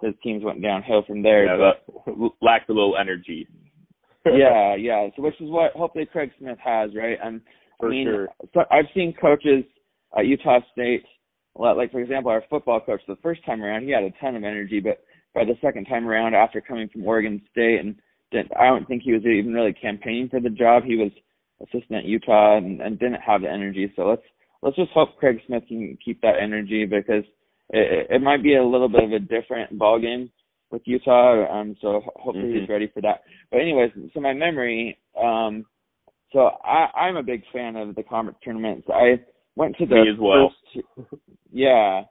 his 0.00 0.14
teams 0.22 0.44
went 0.44 0.62
downhill 0.62 1.02
from 1.06 1.22
there. 1.22 1.44
Yeah, 1.46 1.72
but, 2.06 2.32
lacked 2.42 2.70
a 2.70 2.72
little 2.72 2.96
energy. 2.98 3.46
yeah, 4.26 4.74
yeah. 4.74 5.08
So 5.16 5.22
which 5.22 5.40
is 5.40 5.50
what 5.50 5.72
hopefully 5.72 6.06
Craig 6.06 6.30
Smith 6.38 6.58
has, 6.64 6.90
right? 6.94 7.18
And 7.22 7.40
For 7.78 7.88
I 7.88 7.90
mean, 7.90 8.06
sure. 8.06 8.28
so 8.54 8.60
I've 8.70 8.86
seen 8.94 9.14
coaches 9.20 9.64
at 10.16 10.26
Utah 10.26 10.60
State, 10.72 11.04
like 11.54 11.92
for 11.92 12.00
example, 12.00 12.30
our 12.30 12.44
football 12.50 12.80
coach. 12.80 13.00
The 13.06 13.16
first 13.22 13.44
time 13.44 13.62
around, 13.62 13.84
he 13.84 13.90
had 13.90 14.02
a 14.02 14.10
ton 14.20 14.36
of 14.36 14.44
energy, 14.44 14.80
but 14.80 15.02
by 15.34 15.44
the 15.44 15.54
second 15.60 15.84
time 15.86 16.06
around, 16.06 16.34
after 16.34 16.60
coming 16.60 16.88
from 16.88 17.04
Oregon 17.04 17.40
State 17.50 17.80
and 17.80 17.96
didn't, 18.30 18.52
I 18.58 18.66
don't 18.66 18.86
think 18.86 19.02
he 19.02 19.12
was 19.12 19.22
even 19.24 19.52
really 19.52 19.72
campaigning 19.72 20.28
for 20.28 20.40
the 20.40 20.50
job. 20.50 20.84
He 20.84 20.96
was 20.96 21.10
assistant 21.60 22.00
at 22.00 22.04
Utah 22.04 22.56
and, 22.58 22.80
and 22.80 22.98
didn't 22.98 23.20
have 23.20 23.42
the 23.42 23.50
energy. 23.50 23.92
So 23.96 24.02
let's 24.02 24.22
let's 24.62 24.76
just 24.76 24.90
hope 24.92 25.16
Craig 25.18 25.40
Smith 25.46 25.64
can 25.68 25.98
keep 26.04 26.20
that 26.22 26.40
energy 26.40 26.84
because 26.84 27.24
it, 27.70 28.06
it 28.10 28.22
might 28.22 28.42
be 28.42 28.56
a 28.56 28.64
little 28.64 28.88
bit 28.88 29.04
of 29.04 29.12
a 29.12 29.18
different 29.18 29.78
ball 29.78 30.00
game 30.00 30.30
with 30.70 30.82
Utah. 30.84 31.50
Um, 31.50 31.76
so 31.80 32.02
hopefully 32.16 32.46
mm-hmm. 32.46 32.60
he's 32.60 32.68
ready 32.68 32.90
for 32.92 33.00
that. 33.02 33.22
But 33.50 33.60
anyways, 33.60 33.90
so 34.14 34.20
my 34.20 34.34
memory. 34.34 34.98
Um, 35.20 35.64
so 36.32 36.50
I, 36.62 36.88
I'm 36.94 37.16
a 37.16 37.22
big 37.22 37.42
fan 37.52 37.76
of 37.76 37.94
the 37.94 38.02
conference 38.02 38.38
tournaments. 38.44 38.86
I 38.92 39.20
went 39.56 39.76
to 39.78 39.86
the 39.86 39.94
Me 39.94 40.10
as 40.12 40.18
well. 40.18 40.52
first. 40.74 41.22
Yeah. 41.50 42.02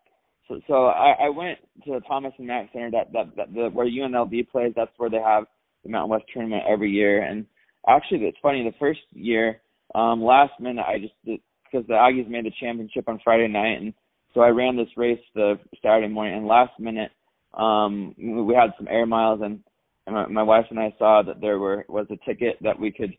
So 0.48 0.60
so 0.68 0.86
I, 0.86 1.26
I 1.26 1.30
went 1.30 1.60
to 1.86 1.94
the 1.94 2.00
Thomas 2.08 2.34
and 2.38 2.48
Mack 2.48 2.70
Center 2.74 2.92
that 2.92 3.14
that, 3.14 3.36
that 3.36 3.54
the, 3.54 3.70
where 3.72 3.86
UNLV 3.86 4.50
plays. 4.50 4.74
That's 4.76 4.92
where 4.98 5.10
they 5.10 5.22
have 5.24 5.44
the 5.84 5.90
Mountain 5.90 6.10
West 6.10 6.26
tournament 6.34 6.64
every 6.68 6.92
year. 6.92 7.24
And 7.24 7.46
actually, 7.88 8.20
it's 8.20 8.38
funny. 8.42 8.64
The 8.64 8.78
first 8.80 9.00
year, 9.14 9.62
um, 9.96 10.24
last 10.24 10.54
minute, 10.60 10.86
I 10.88 11.00
just 11.00 11.14
because 11.24 11.88
the 11.88 11.94
Aggies 11.94 12.30
made 12.30 12.46
the 12.46 12.52
championship 12.60 13.08
on 13.08 13.20
Friday 13.24 13.48
night, 13.48 13.82
and 13.82 13.94
so 14.34 14.42
I 14.42 14.50
ran 14.50 14.78
this 14.78 14.88
race 14.96 15.20
the 15.36 15.60
Saturday 15.82 16.08
morning. 16.08 16.38
And 16.38 16.48
last 16.48 16.80
minute, 16.80 17.12
um, 17.54 18.14
we 18.18 18.54
had 18.54 18.72
some 18.78 18.88
air 18.88 19.06
miles, 19.06 19.42
and, 19.44 19.60
and 20.06 20.16
my, 20.16 20.28
my 20.28 20.44
wife 20.44 20.66
and 20.70 20.80
I 20.80 20.94
saw 20.98 21.24
that 21.26 21.42
there 21.42 21.60
were 21.60 21.86
was 21.90 22.08
a 22.10 22.30
ticket 22.30 22.58
that 22.62 22.80
we 22.80 22.92
could 22.92 23.14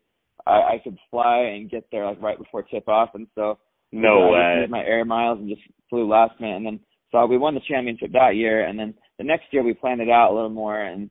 I, 0.45 0.51
I 0.51 0.81
could 0.83 0.97
fly 1.11 1.39
and 1.39 1.69
get 1.69 1.85
there 1.91 2.05
like 2.05 2.21
right 2.21 2.37
before 2.37 2.63
tip 2.63 2.87
off, 2.87 3.09
and 3.13 3.27
so 3.35 3.59
no 3.91 4.29
I 4.29 4.31
way. 4.31 4.59
used 4.61 4.71
my 4.71 4.83
air 4.83 5.05
miles 5.05 5.39
and 5.39 5.49
just 5.49 5.61
flew 5.89 6.07
last 6.07 6.39
minute, 6.39 6.57
and 6.57 6.65
then 6.65 6.79
so 7.11 7.25
we 7.25 7.37
won 7.37 7.55
the 7.55 7.61
championship 7.67 8.11
that 8.13 8.35
year, 8.35 8.65
and 8.65 8.77
then 8.77 8.93
the 9.17 9.23
next 9.23 9.45
year 9.51 9.63
we 9.63 9.73
planned 9.73 10.01
it 10.01 10.09
out 10.09 10.31
a 10.31 10.35
little 10.35 10.49
more, 10.49 10.81
and 10.81 11.09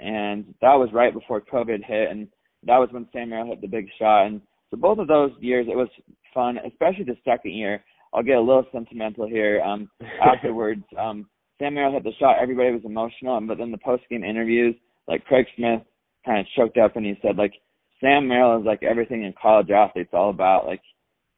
and 0.00 0.54
that 0.60 0.74
was 0.74 0.90
right 0.92 1.12
before 1.12 1.40
COVID 1.40 1.84
hit, 1.84 2.10
and 2.10 2.28
that 2.64 2.78
was 2.78 2.88
when 2.92 3.08
Sam 3.12 3.30
Merrill 3.30 3.48
hit 3.48 3.60
the 3.60 3.68
big 3.68 3.88
shot. 3.98 4.26
And 4.26 4.40
so 4.70 4.76
both 4.76 4.98
of 4.98 5.08
those 5.08 5.32
years, 5.40 5.66
it 5.70 5.76
was 5.76 5.88
fun, 6.34 6.58
especially 6.66 7.04
the 7.04 7.16
second 7.24 7.52
year. 7.52 7.82
I'll 8.12 8.22
get 8.22 8.36
a 8.36 8.40
little 8.40 8.66
sentimental 8.72 9.28
here. 9.28 9.60
Um, 9.60 9.90
afterwards, 10.22 10.84
um, 10.98 11.28
Sam 11.58 11.74
Merrill 11.74 11.92
hit 11.92 12.04
the 12.04 12.12
shot. 12.18 12.36
Everybody 12.40 12.72
was 12.72 12.82
emotional, 12.84 13.40
but 13.46 13.58
then 13.58 13.70
the 13.70 13.78
post 13.78 14.04
game 14.10 14.24
interviews, 14.24 14.74
like 15.06 15.24
Craig 15.24 15.46
Smith, 15.56 15.82
kind 16.24 16.40
of 16.40 16.46
choked 16.56 16.78
up 16.78 16.96
and 16.96 17.06
he 17.06 17.14
said 17.22 17.36
like 17.36 17.54
Sam 18.00 18.28
Merrill 18.28 18.60
is 18.60 18.66
like 18.66 18.82
everything 18.82 19.24
in 19.24 19.34
college 19.40 19.70
athletes 19.70 20.10
all 20.12 20.30
about 20.30 20.66
like 20.66 20.82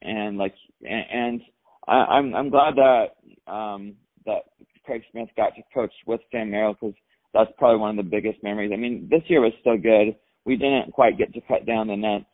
and 0.03 0.37
like 0.37 0.55
and, 0.83 1.05
and 1.13 1.41
I, 1.87 1.93
I'm 1.93 2.35
I'm 2.35 2.51
glad 2.51 2.75
that 2.77 3.51
um 3.51 3.95
that 4.27 4.43
Craig 4.85 5.03
Smith 5.13 5.29
got 5.37 5.55
to 5.57 5.63
coach 5.73 5.93
with 6.07 6.21
Sam 6.33 6.51
Merrill 6.51 6.75
because 6.75 6.95
that's 7.33 7.51
probably 7.59 7.79
one 7.79 7.99
of 7.99 8.05
the 8.05 8.11
biggest 8.11 8.43
memories. 8.43 8.71
I 8.73 8.77
mean, 8.77 9.09
this 9.11 9.23
year 9.27 9.41
was 9.41 9.53
still 9.61 9.79
good. 9.79 10.17
We 10.45 10.57
didn't 10.57 10.93
quite 10.93 11.19
get 11.19 11.33
to 11.35 11.41
cut 11.43 11.67
down 11.67 11.89
the 11.89 11.97
nets, 11.97 12.25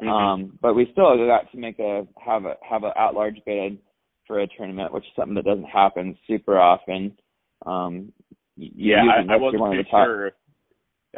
mm-hmm. 0.00 0.08
um, 0.08 0.58
but 0.60 0.74
we 0.74 0.88
still 0.92 1.16
got 1.26 1.50
to 1.52 1.58
make 1.58 1.78
a 1.78 2.06
have 2.24 2.44
a 2.44 2.56
have 2.68 2.84
a 2.84 2.92
at 2.98 3.14
large 3.14 3.38
bid 3.46 3.78
for 4.26 4.40
a 4.40 4.46
tournament, 4.56 4.92
which 4.92 5.04
is 5.04 5.10
something 5.16 5.34
that 5.34 5.44
doesn't 5.44 5.64
happen 5.64 6.16
super 6.26 6.58
often. 6.58 7.16
Um, 7.66 8.12
yeah, 8.56 9.02
I, 9.02 9.34
I 9.34 9.36
wasn't 9.36 9.62
too 9.72 9.82
sure. 9.90 10.32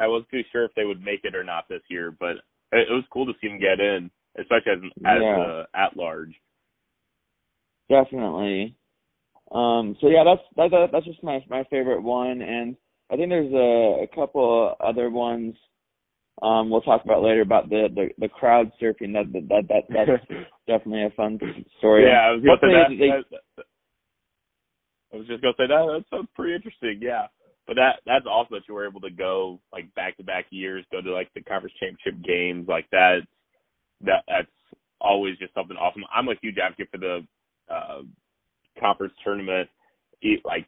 I 0.00 0.06
wasn't 0.08 0.30
too 0.30 0.42
sure 0.52 0.64
if 0.64 0.72
they 0.74 0.84
would 0.84 1.00
make 1.00 1.20
it 1.24 1.34
or 1.34 1.44
not 1.44 1.68
this 1.68 1.82
year, 1.88 2.14
but 2.18 2.36
it, 2.72 2.88
it 2.88 2.92
was 2.92 3.04
cool 3.12 3.26
to 3.26 3.32
see 3.40 3.48
them 3.48 3.58
get 3.58 3.80
in, 3.80 4.10
especially 4.38 4.72
as 4.72 4.78
as 5.06 5.22
yeah. 5.22 5.38
uh, 5.38 5.64
at 5.74 5.96
large. 5.96 6.34
Definitely. 7.88 8.76
Um, 9.52 9.96
so 10.00 10.08
yeah, 10.08 10.24
that's 10.24 10.42
that, 10.56 10.88
that's 10.92 11.06
just 11.06 11.22
my 11.22 11.44
my 11.48 11.64
favorite 11.70 12.02
one, 12.02 12.42
and 12.42 12.76
I 13.10 13.16
think 13.16 13.30
there's 13.30 13.52
a, 13.52 14.04
a 14.04 14.08
couple 14.14 14.74
other 14.80 15.10
ones 15.10 15.54
um, 16.42 16.68
we'll 16.68 16.82
talk 16.82 17.02
about 17.04 17.22
later 17.22 17.40
about 17.40 17.70
the 17.70 17.88
the, 17.94 18.08
the 18.18 18.28
crowd 18.28 18.70
surfing. 18.80 19.14
That 19.14 19.32
that 19.48 19.68
that 19.68 19.82
that's 19.88 20.24
definitely 20.66 21.04
a 21.04 21.10
fun 21.16 21.38
story. 21.78 22.04
Yeah, 22.04 22.28
I 22.28 22.30
was 22.32 22.42
gonna 22.44 22.58
say 22.60 22.72
that, 22.72 22.90
they, 22.98 23.36
that, 23.56 23.64
I 25.12 25.16
was 25.16 25.26
just 25.26 25.40
gonna 25.40 25.54
say 25.56 25.66
that 25.66 25.86
that 25.88 26.04
sounds 26.10 26.28
pretty 26.34 26.54
interesting. 26.54 27.00
Yeah, 27.00 27.28
but 27.66 27.76
that 27.76 28.04
that's 28.04 28.26
awesome 28.26 28.52
that 28.52 28.68
you 28.68 28.74
were 28.74 28.86
able 28.86 29.00
to 29.00 29.10
go 29.10 29.60
like 29.72 29.92
back 29.94 30.18
to 30.18 30.24
back 30.24 30.44
years, 30.50 30.84
go 30.92 31.00
to 31.00 31.12
like 31.12 31.32
the 31.34 31.40
conference 31.40 31.74
championship 31.80 32.22
games 32.22 32.68
like 32.68 32.88
that. 32.90 33.20
That 34.04 34.24
that's 34.28 34.52
always 35.00 35.38
just 35.38 35.54
something 35.54 35.76
awesome. 35.78 36.04
I'm 36.14 36.28
a 36.28 36.34
huge 36.42 36.56
advocate 36.62 36.88
for 36.92 36.98
the 36.98 37.26
uh, 37.72 38.02
conference 38.78 39.14
tournament. 39.24 39.70
Like 40.44 40.66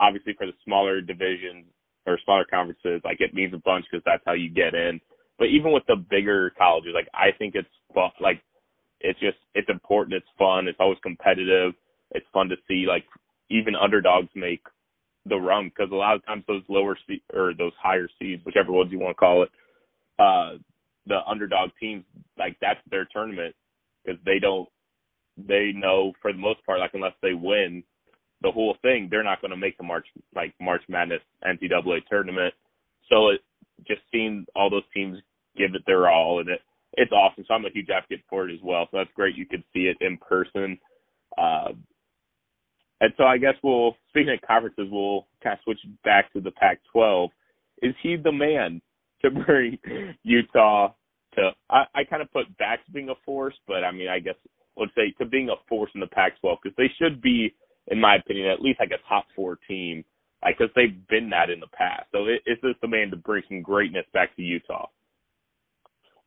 obviously 0.00 0.34
for 0.34 0.46
the 0.46 0.52
smaller 0.64 1.00
divisions 1.00 1.66
or 2.06 2.18
smaller 2.24 2.44
conferences, 2.48 3.00
like 3.04 3.20
it 3.20 3.34
means 3.34 3.54
a 3.54 3.58
bunch 3.58 3.86
because 3.90 4.04
that's 4.04 4.22
how 4.26 4.32
you 4.32 4.50
get 4.50 4.74
in. 4.74 5.00
But 5.38 5.48
even 5.48 5.72
with 5.72 5.84
the 5.88 5.96
bigger 5.96 6.52
colleges, 6.56 6.92
like 6.94 7.08
I 7.14 7.36
think 7.36 7.54
it's 7.54 7.68
fun. 7.94 8.10
Like 8.20 8.40
it's 9.00 9.18
just 9.20 9.38
it's 9.54 9.68
important. 9.68 10.14
It's 10.16 10.38
fun. 10.38 10.68
It's 10.68 10.78
always 10.80 10.98
competitive. 11.02 11.72
It's 12.12 12.26
fun 12.32 12.48
to 12.48 12.56
see 12.68 12.86
like 12.88 13.04
even 13.50 13.74
underdogs 13.74 14.28
make 14.34 14.62
the 15.26 15.36
run 15.36 15.68
because 15.68 15.90
a 15.90 15.94
lot 15.96 16.16
of 16.16 16.26
times 16.26 16.44
those 16.46 16.62
lower 16.68 16.96
seed 17.06 17.22
or 17.32 17.52
those 17.56 17.72
higher 17.82 18.08
seeds, 18.18 18.44
whichever 18.44 18.72
ones 18.72 18.92
you 18.92 18.98
want 18.98 19.16
to 19.16 19.20
call 19.20 19.42
it, 19.42 19.50
uh, 20.18 20.58
the 21.06 21.18
underdog 21.26 21.70
teams 21.80 22.04
like 22.38 22.56
that's 22.60 22.80
their 22.90 23.06
tournament 23.12 23.54
because 24.04 24.20
they 24.24 24.38
don't 24.38 24.68
they 25.36 25.72
know 25.74 26.12
for 26.22 26.32
the 26.32 26.38
most 26.38 26.64
part 26.64 26.78
like 26.78 26.92
unless 26.94 27.12
they 27.22 27.34
win 27.34 27.82
the 28.44 28.52
whole 28.52 28.76
thing, 28.82 29.08
they're 29.10 29.24
not 29.24 29.40
going 29.40 29.50
to 29.50 29.56
make 29.56 29.76
the 29.78 29.82
March 29.82 30.06
like 30.36 30.54
March 30.60 30.82
Madness 30.88 31.22
NCAA 31.44 32.06
tournament. 32.08 32.54
So 33.10 33.30
it 33.30 33.40
just 33.88 34.02
seeing 34.12 34.46
all 34.54 34.70
those 34.70 34.84
teams 34.92 35.18
give 35.56 35.74
it 35.74 35.82
their 35.86 36.08
all, 36.08 36.40
and 36.40 36.48
it 36.48 36.60
it's 36.92 37.10
awesome. 37.10 37.44
So 37.48 37.54
I'm 37.54 37.64
a 37.64 37.70
huge 37.70 37.88
advocate 37.90 38.22
for 38.28 38.48
it 38.48 38.54
as 38.54 38.60
well. 38.62 38.86
So 38.90 38.98
that's 38.98 39.10
great. 39.16 39.34
You 39.34 39.46
could 39.46 39.64
see 39.72 39.90
it 39.90 39.96
in 40.00 40.18
person. 40.18 40.78
Uh, 41.36 41.72
and 43.00 43.12
so 43.16 43.24
I 43.24 43.38
guess 43.38 43.54
we'll 43.62 43.96
speaking 44.10 44.34
of 44.34 44.46
conferences, 44.46 44.88
we'll 44.90 45.26
kind 45.42 45.54
of 45.54 45.64
switch 45.64 45.80
back 46.04 46.32
to 46.34 46.40
the 46.40 46.52
Pac-12. 46.52 47.30
Is 47.82 47.94
he 48.02 48.16
the 48.16 48.30
man 48.30 48.80
to 49.22 49.30
bring 49.46 49.78
Utah 50.22 50.92
to? 51.34 51.50
I, 51.70 51.84
I 51.94 52.04
kind 52.04 52.22
of 52.22 52.30
put 52.32 52.56
back 52.58 52.84
to 52.84 52.92
being 52.92 53.08
a 53.08 53.14
force, 53.24 53.54
but 53.66 53.84
I 53.84 53.90
mean, 53.90 54.08
I 54.08 54.20
guess 54.20 54.36
let's 54.76 54.94
say 54.94 55.12
to 55.18 55.24
being 55.24 55.48
a 55.48 55.56
force 55.68 55.90
in 55.94 56.00
the 56.00 56.06
Pac-12 56.06 56.58
because 56.62 56.76
they 56.76 56.90
should 56.98 57.22
be 57.22 57.54
in 57.88 58.00
my 58.00 58.16
opinion, 58.16 58.48
at 58.48 58.62
least 58.62 58.80
like 58.80 58.90
a 58.90 59.08
top 59.08 59.26
four 59.34 59.58
team, 59.68 60.04
like 60.42 60.58
because 60.58 60.72
they've 60.74 61.06
been 61.08 61.30
that 61.30 61.50
in 61.50 61.60
the 61.60 61.66
past. 61.68 62.06
So 62.12 62.26
it, 62.26 62.42
is 62.46 62.58
this 62.62 62.74
the 62.82 62.88
man 62.88 63.10
to 63.10 63.16
bring 63.16 63.42
some 63.48 63.62
greatness 63.62 64.06
back 64.12 64.34
to 64.36 64.42
Utah? 64.42 64.88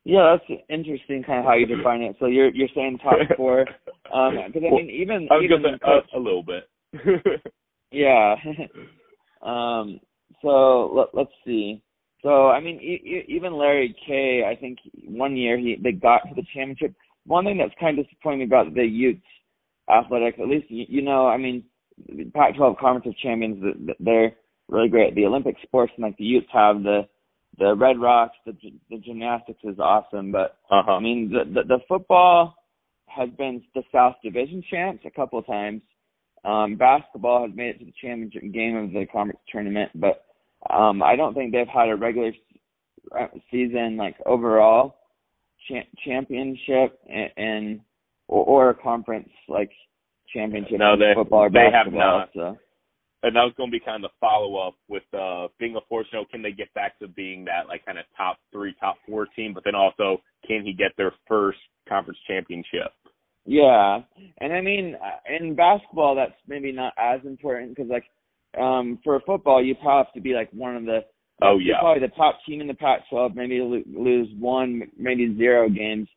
Yeah, 0.04 0.36
that's 0.36 0.60
interesting, 0.68 1.22
kind 1.22 1.40
of 1.40 1.44
how 1.44 1.54
you 1.54 1.66
define 1.76 2.02
it. 2.02 2.16
So 2.18 2.26
you're 2.26 2.54
you're 2.54 2.68
saying 2.74 2.98
top 2.98 3.18
four, 3.36 3.60
um, 4.14 4.38
because 4.46 4.62
I 4.66 4.74
mean 4.74 4.90
even 4.90 5.28
I 5.30 5.34
was 5.34 5.44
even 5.44 5.62
say, 5.62 6.02
a, 6.14 6.18
a 6.18 6.20
little 6.20 6.42
bit. 6.42 6.68
yeah. 7.90 8.34
um. 9.42 10.00
So 10.42 10.92
let, 10.94 11.08
let's 11.14 11.34
see. 11.44 11.82
So 12.22 12.48
I 12.48 12.60
mean, 12.60 12.76
e- 12.76 13.24
even 13.28 13.54
Larry 13.54 13.94
K. 14.06 14.44
I 14.44 14.56
think 14.58 14.78
one 15.04 15.36
year 15.36 15.58
he 15.58 15.76
they 15.82 15.92
got 15.92 16.22
to 16.28 16.34
the 16.34 16.46
championship. 16.54 16.94
One 17.26 17.44
thing 17.44 17.58
that's 17.58 17.78
kind 17.78 17.98
of 17.98 18.06
disappointing 18.06 18.46
about 18.46 18.74
the 18.74 18.84
Utes 18.84 19.20
athletic. 19.90 20.38
At 20.38 20.48
least 20.48 20.66
you, 20.68 21.02
know, 21.02 21.26
I 21.26 21.36
mean, 21.36 21.64
Pac-12 22.34 22.78
Conference 22.78 23.06
of 23.06 23.16
Champions, 23.18 23.62
they're 24.00 24.34
really 24.68 24.88
great. 24.88 25.14
The 25.14 25.24
Olympic 25.24 25.56
sports 25.62 25.92
and 25.96 26.04
like 26.04 26.16
the 26.16 26.24
Utes 26.24 26.48
have 26.52 26.82
the 26.82 27.02
the 27.58 27.74
Red 27.74 27.98
Rocks, 28.00 28.36
the 28.46 28.52
the 28.90 28.98
gymnastics 28.98 29.58
is 29.64 29.78
awesome. 29.78 30.30
But 30.30 30.58
uh-huh. 30.70 30.92
I 30.92 31.00
mean, 31.00 31.32
the, 31.32 31.44
the 31.44 31.66
the 31.66 31.78
football 31.88 32.54
has 33.06 33.28
been 33.36 33.62
the 33.74 33.82
South 33.92 34.14
Division 34.22 34.62
champs 34.70 35.04
a 35.06 35.10
couple 35.10 35.38
of 35.38 35.46
times. 35.46 35.82
Um, 36.44 36.76
basketball 36.76 37.46
has 37.46 37.56
made 37.56 37.70
it 37.70 37.78
to 37.80 37.84
the 37.86 37.94
championship 38.00 38.42
game 38.52 38.76
of 38.76 38.92
the 38.92 39.06
conference 39.10 39.40
tournament, 39.50 39.90
but 39.94 40.24
um, 40.70 41.02
I 41.02 41.16
don't 41.16 41.34
think 41.34 41.52
they've 41.52 41.66
had 41.66 41.88
a 41.88 41.96
regular 41.96 42.32
season 43.50 43.96
like 43.96 44.14
overall 44.24 44.96
cha- 45.68 45.88
championship 46.04 46.98
and, 47.08 47.30
and 47.36 47.80
or, 48.28 48.44
or 48.44 48.70
a 48.70 48.74
conference 48.74 49.30
like 49.48 49.70
championship 50.32 50.78
no, 50.78 50.96
they, 50.96 51.12
football 51.14 51.40
or 51.40 51.50
they 51.50 51.70
basketball. 51.72 52.20
Have 52.20 52.28
not. 52.34 52.54
So. 52.54 52.58
And 53.20 53.34
that 53.34 53.42
was 53.42 53.54
going 53.56 53.70
to 53.70 53.72
be 53.72 53.84
kind 53.84 54.04
of 54.04 54.10
the 54.10 54.14
follow 54.20 54.56
up 54.56 54.74
with 54.88 55.02
uh 55.12 55.48
being 55.58 55.74
a. 55.74 55.80
You 55.90 56.24
can 56.30 56.42
they 56.42 56.52
get 56.52 56.72
back 56.74 56.98
to 57.00 57.08
being 57.08 57.44
that 57.46 57.66
like 57.66 57.84
kind 57.84 57.98
of 57.98 58.04
top 58.16 58.38
three, 58.52 58.74
top 58.78 58.96
four 59.08 59.26
team? 59.34 59.54
But 59.54 59.64
then 59.64 59.74
also, 59.74 60.22
can 60.46 60.62
he 60.64 60.72
get 60.72 60.92
their 60.96 61.12
first 61.26 61.58
conference 61.88 62.18
championship? 62.28 62.92
Yeah, 63.44 64.00
and 64.40 64.52
I 64.52 64.60
mean, 64.60 64.94
in 65.40 65.56
basketball, 65.56 66.14
that's 66.14 66.38
maybe 66.46 66.70
not 66.70 66.92
as 66.98 67.20
important 67.24 67.74
because 67.74 67.90
like 67.90 68.04
um 68.60 68.98
for 69.02 69.20
football, 69.26 69.64
you 69.64 69.74
probably 69.74 70.04
have 70.04 70.12
to 70.12 70.20
be 70.20 70.34
like 70.34 70.50
one 70.52 70.76
of 70.76 70.84
the 70.84 71.00
oh 71.42 71.58
yeah 71.58 71.80
probably 71.80 72.06
the 72.06 72.14
top 72.14 72.38
team 72.46 72.60
in 72.60 72.66
the 72.66 72.74
Pac-12, 72.74 73.34
maybe 73.34 73.60
lose 73.60 74.28
one, 74.38 74.82
maybe 74.96 75.34
zero 75.36 75.68
games 75.68 76.08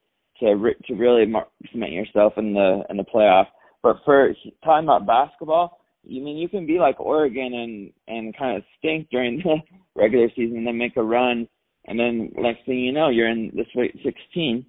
to 0.41 0.53
re- 0.55 0.75
to 0.87 0.93
really 0.95 1.25
mar- 1.25 1.47
cement 1.71 1.93
yourself 1.93 2.33
in 2.37 2.53
the 2.53 2.83
in 2.89 2.97
the 2.97 3.03
playoff. 3.03 3.47
But 3.83 3.97
for 4.05 4.33
talking 4.63 4.85
about 4.85 5.07
basketball, 5.07 5.79
you 6.03 6.21
mean 6.21 6.37
you 6.37 6.49
can 6.49 6.65
be 6.65 6.79
like 6.79 6.99
Oregon 6.99 7.53
and 7.53 7.91
and 8.07 8.37
kind 8.37 8.57
of 8.57 8.63
stink 8.77 9.09
during 9.09 9.37
the 9.43 9.57
regular 9.95 10.27
season 10.35 10.57
and 10.57 10.67
then 10.67 10.77
make 10.77 10.97
a 10.97 11.03
run, 11.03 11.47
and 11.85 11.99
then 11.99 12.31
next 12.37 12.65
thing 12.65 12.79
you 12.79 12.91
know, 12.91 13.09
you're 13.09 13.29
in 13.29 13.51
the 13.55 13.65
Sweet 13.73 13.93
16. 14.03 14.65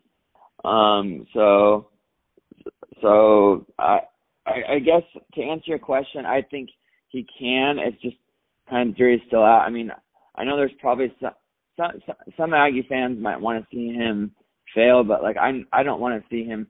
Um, 0.64 1.26
so 1.34 1.88
so 3.00 3.66
I, 3.78 4.00
I 4.46 4.74
I 4.74 4.78
guess 4.78 5.02
to 5.34 5.42
answer 5.42 5.64
your 5.66 5.78
question, 5.78 6.24
I 6.26 6.42
think 6.42 6.70
he 7.08 7.26
can. 7.38 7.78
It's 7.78 8.00
just 8.00 8.16
kind 8.70 8.90
of 8.90 8.96
jury's 8.96 9.20
still 9.26 9.42
out. 9.42 9.62
I 9.66 9.70
mean, 9.70 9.90
I 10.36 10.44
know 10.44 10.56
there's 10.56 10.70
probably 10.80 11.12
some 11.20 11.32
some, 11.76 11.90
some 12.36 12.54
Aggie 12.54 12.86
fans 12.88 13.18
might 13.20 13.40
want 13.40 13.62
to 13.62 13.76
see 13.76 13.92
him 13.92 14.32
fail, 14.74 15.04
but 15.04 15.22
like 15.22 15.36
I 15.36 15.60
I 15.72 15.82
don't 15.82 16.00
want 16.00 16.20
to 16.20 16.28
see 16.28 16.44
him 16.44 16.66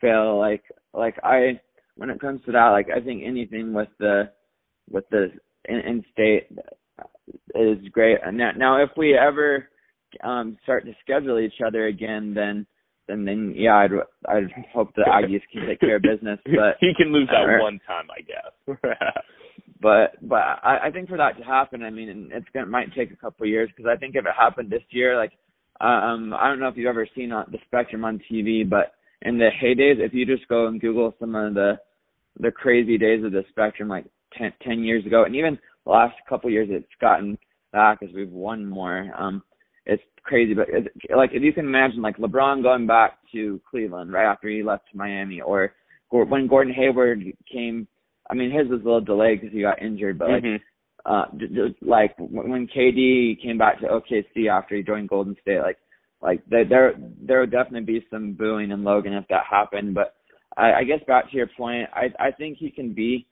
fail. 0.00 0.38
Like 0.38 0.62
like 0.92 1.16
I 1.22 1.60
when 1.96 2.10
it 2.10 2.20
comes 2.20 2.40
to 2.46 2.52
that, 2.52 2.68
like 2.68 2.88
I 2.94 3.00
think 3.00 3.22
anything 3.24 3.72
with 3.72 3.88
the 3.98 4.30
with 4.90 5.04
the 5.10 5.28
in, 5.66 5.76
in 5.76 6.04
state 6.12 6.48
is 7.54 7.78
great. 7.92 8.18
And 8.24 8.36
now, 8.36 8.50
now 8.56 8.82
if 8.82 8.90
we 8.96 9.16
ever 9.16 9.68
um 10.24 10.58
start 10.62 10.84
to 10.86 10.92
schedule 11.02 11.38
each 11.38 11.60
other 11.64 11.86
again, 11.86 12.34
then 12.34 12.66
then 13.06 13.24
then 13.24 13.54
yeah, 13.56 13.76
I'd 13.76 13.92
I'd 14.28 14.50
hope 14.72 14.94
the 14.94 15.02
Aggies 15.02 15.42
can 15.52 15.66
take 15.66 15.80
care 15.80 15.96
of 15.96 16.02
business. 16.02 16.38
But 16.44 16.76
he 16.80 16.92
can 16.96 17.12
lose 17.12 17.28
that 17.28 17.48
uh, 17.48 17.62
one 17.62 17.80
time, 17.86 18.06
I 18.10 18.22
guess. 18.22 18.78
but 19.80 20.12
but 20.22 20.36
I, 20.36 20.86
I 20.86 20.90
think 20.90 21.08
for 21.08 21.16
that 21.16 21.36
to 21.38 21.44
happen, 21.44 21.82
I 21.82 21.90
mean, 21.90 22.30
it's 22.32 22.46
gonna 22.54 22.66
might 22.66 22.94
take 22.94 23.10
a 23.12 23.16
couple 23.16 23.44
of 23.44 23.50
years 23.50 23.70
because 23.74 23.90
I 23.90 23.98
think 23.98 24.14
if 24.14 24.24
it 24.24 24.32
happened 24.36 24.70
this 24.70 24.82
year, 24.90 25.16
like 25.16 25.32
um, 25.84 26.34
I 26.34 26.48
don't 26.48 26.60
know 26.60 26.68
if 26.68 26.76
you've 26.76 26.86
ever 26.86 27.06
seen 27.14 27.32
uh, 27.32 27.44
the 27.50 27.58
Spectrum 27.66 28.04
on 28.04 28.20
TV, 28.30 28.68
but 28.68 28.94
in 29.22 29.38
the 29.38 29.48
heydays, 29.62 29.98
if 29.98 30.12
you 30.12 30.26
just 30.26 30.46
go 30.48 30.66
and 30.66 30.80
Google 30.80 31.14
some 31.18 31.34
of 31.34 31.54
the 31.54 31.78
the 32.38 32.50
crazy 32.50 32.96
days 32.96 33.24
of 33.24 33.32
the 33.32 33.44
Spectrum, 33.50 33.88
like 33.88 34.06
10, 34.38 34.52
10 34.62 34.84
years 34.84 35.04
ago, 35.04 35.24
and 35.24 35.34
even 35.34 35.58
the 35.84 35.90
last 35.90 36.14
couple 36.28 36.48
years, 36.48 36.68
it's 36.70 36.86
gotten 37.00 37.36
back 37.72 37.98
as 38.02 38.08
we've 38.14 38.30
won 38.30 38.64
more. 38.64 39.10
Um, 39.18 39.42
it's 39.86 40.02
crazy. 40.22 40.54
But 40.54 40.68
it, 40.68 40.92
like 41.14 41.30
if 41.32 41.42
you 41.42 41.52
can 41.52 41.66
imagine, 41.66 42.02
like 42.02 42.16
LeBron 42.18 42.62
going 42.62 42.86
back 42.86 43.18
to 43.32 43.60
Cleveland 43.68 44.12
right 44.12 44.30
after 44.30 44.48
he 44.48 44.62
left 44.62 44.84
Miami, 44.94 45.40
or 45.40 45.72
when 46.10 46.46
Gordon 46.46 46.72
Hayward 46.74 47.24
came. 47.50 47.86
I 48.30 48.34
mean, 48.34 48.52
his 48.52 48.68
was 48.68 48.80
a 48.82 48.84
little 48.84 49.00
delayed 49.00 49.40
because 49.40 49.52
he 49.52 49.60
got 49.62 49.82
injured, 49.82 50.18
but 50.18 50.28
like. 50.30 50.44
Mhm. 50.44 50.60
Uh, 51.06 51.24
d- 51.36 51.46
d- 51.46 51.76
like 51.82 52.14
when 52.18 52.68
KD 52.68 53.40
came 53.42 53.56
back 53.56 53.80
to 53.80 53.86
OKC 53.86 54.48
after 54.50 54.76
he 54.76 54.82
joined 54.82 55.08
Golden 55.08 55.36
State, 55.40 55.60
like 55.60 55.78
like 56.22 56.42
there 56.48 56.64
there 56.64 56.94
there 57.22 57.40
would 57.40 57.50
definitely 57.50 57.80
be 57.80 58.06
some 58.10 58.32
booing 58.32 58.70
in 58.70 58.84
Logan 58.84 59.14
if 59.14 59.26
that 59.28 59.44
happened. 59.50 59.94
But 59.94 60.14
I, 60.56 60.72
I 60.72 60.84
guess 60.84 61.00
back 61.06 61.30
to 61.30 61.36
your 61.36 61.48
point, 61.56 61.88
I 61.94 62.08
I 62.18 62.30
think 62.32 62.58
he 62.58 62.70
can 62.70 62.92
be 62.92 63.26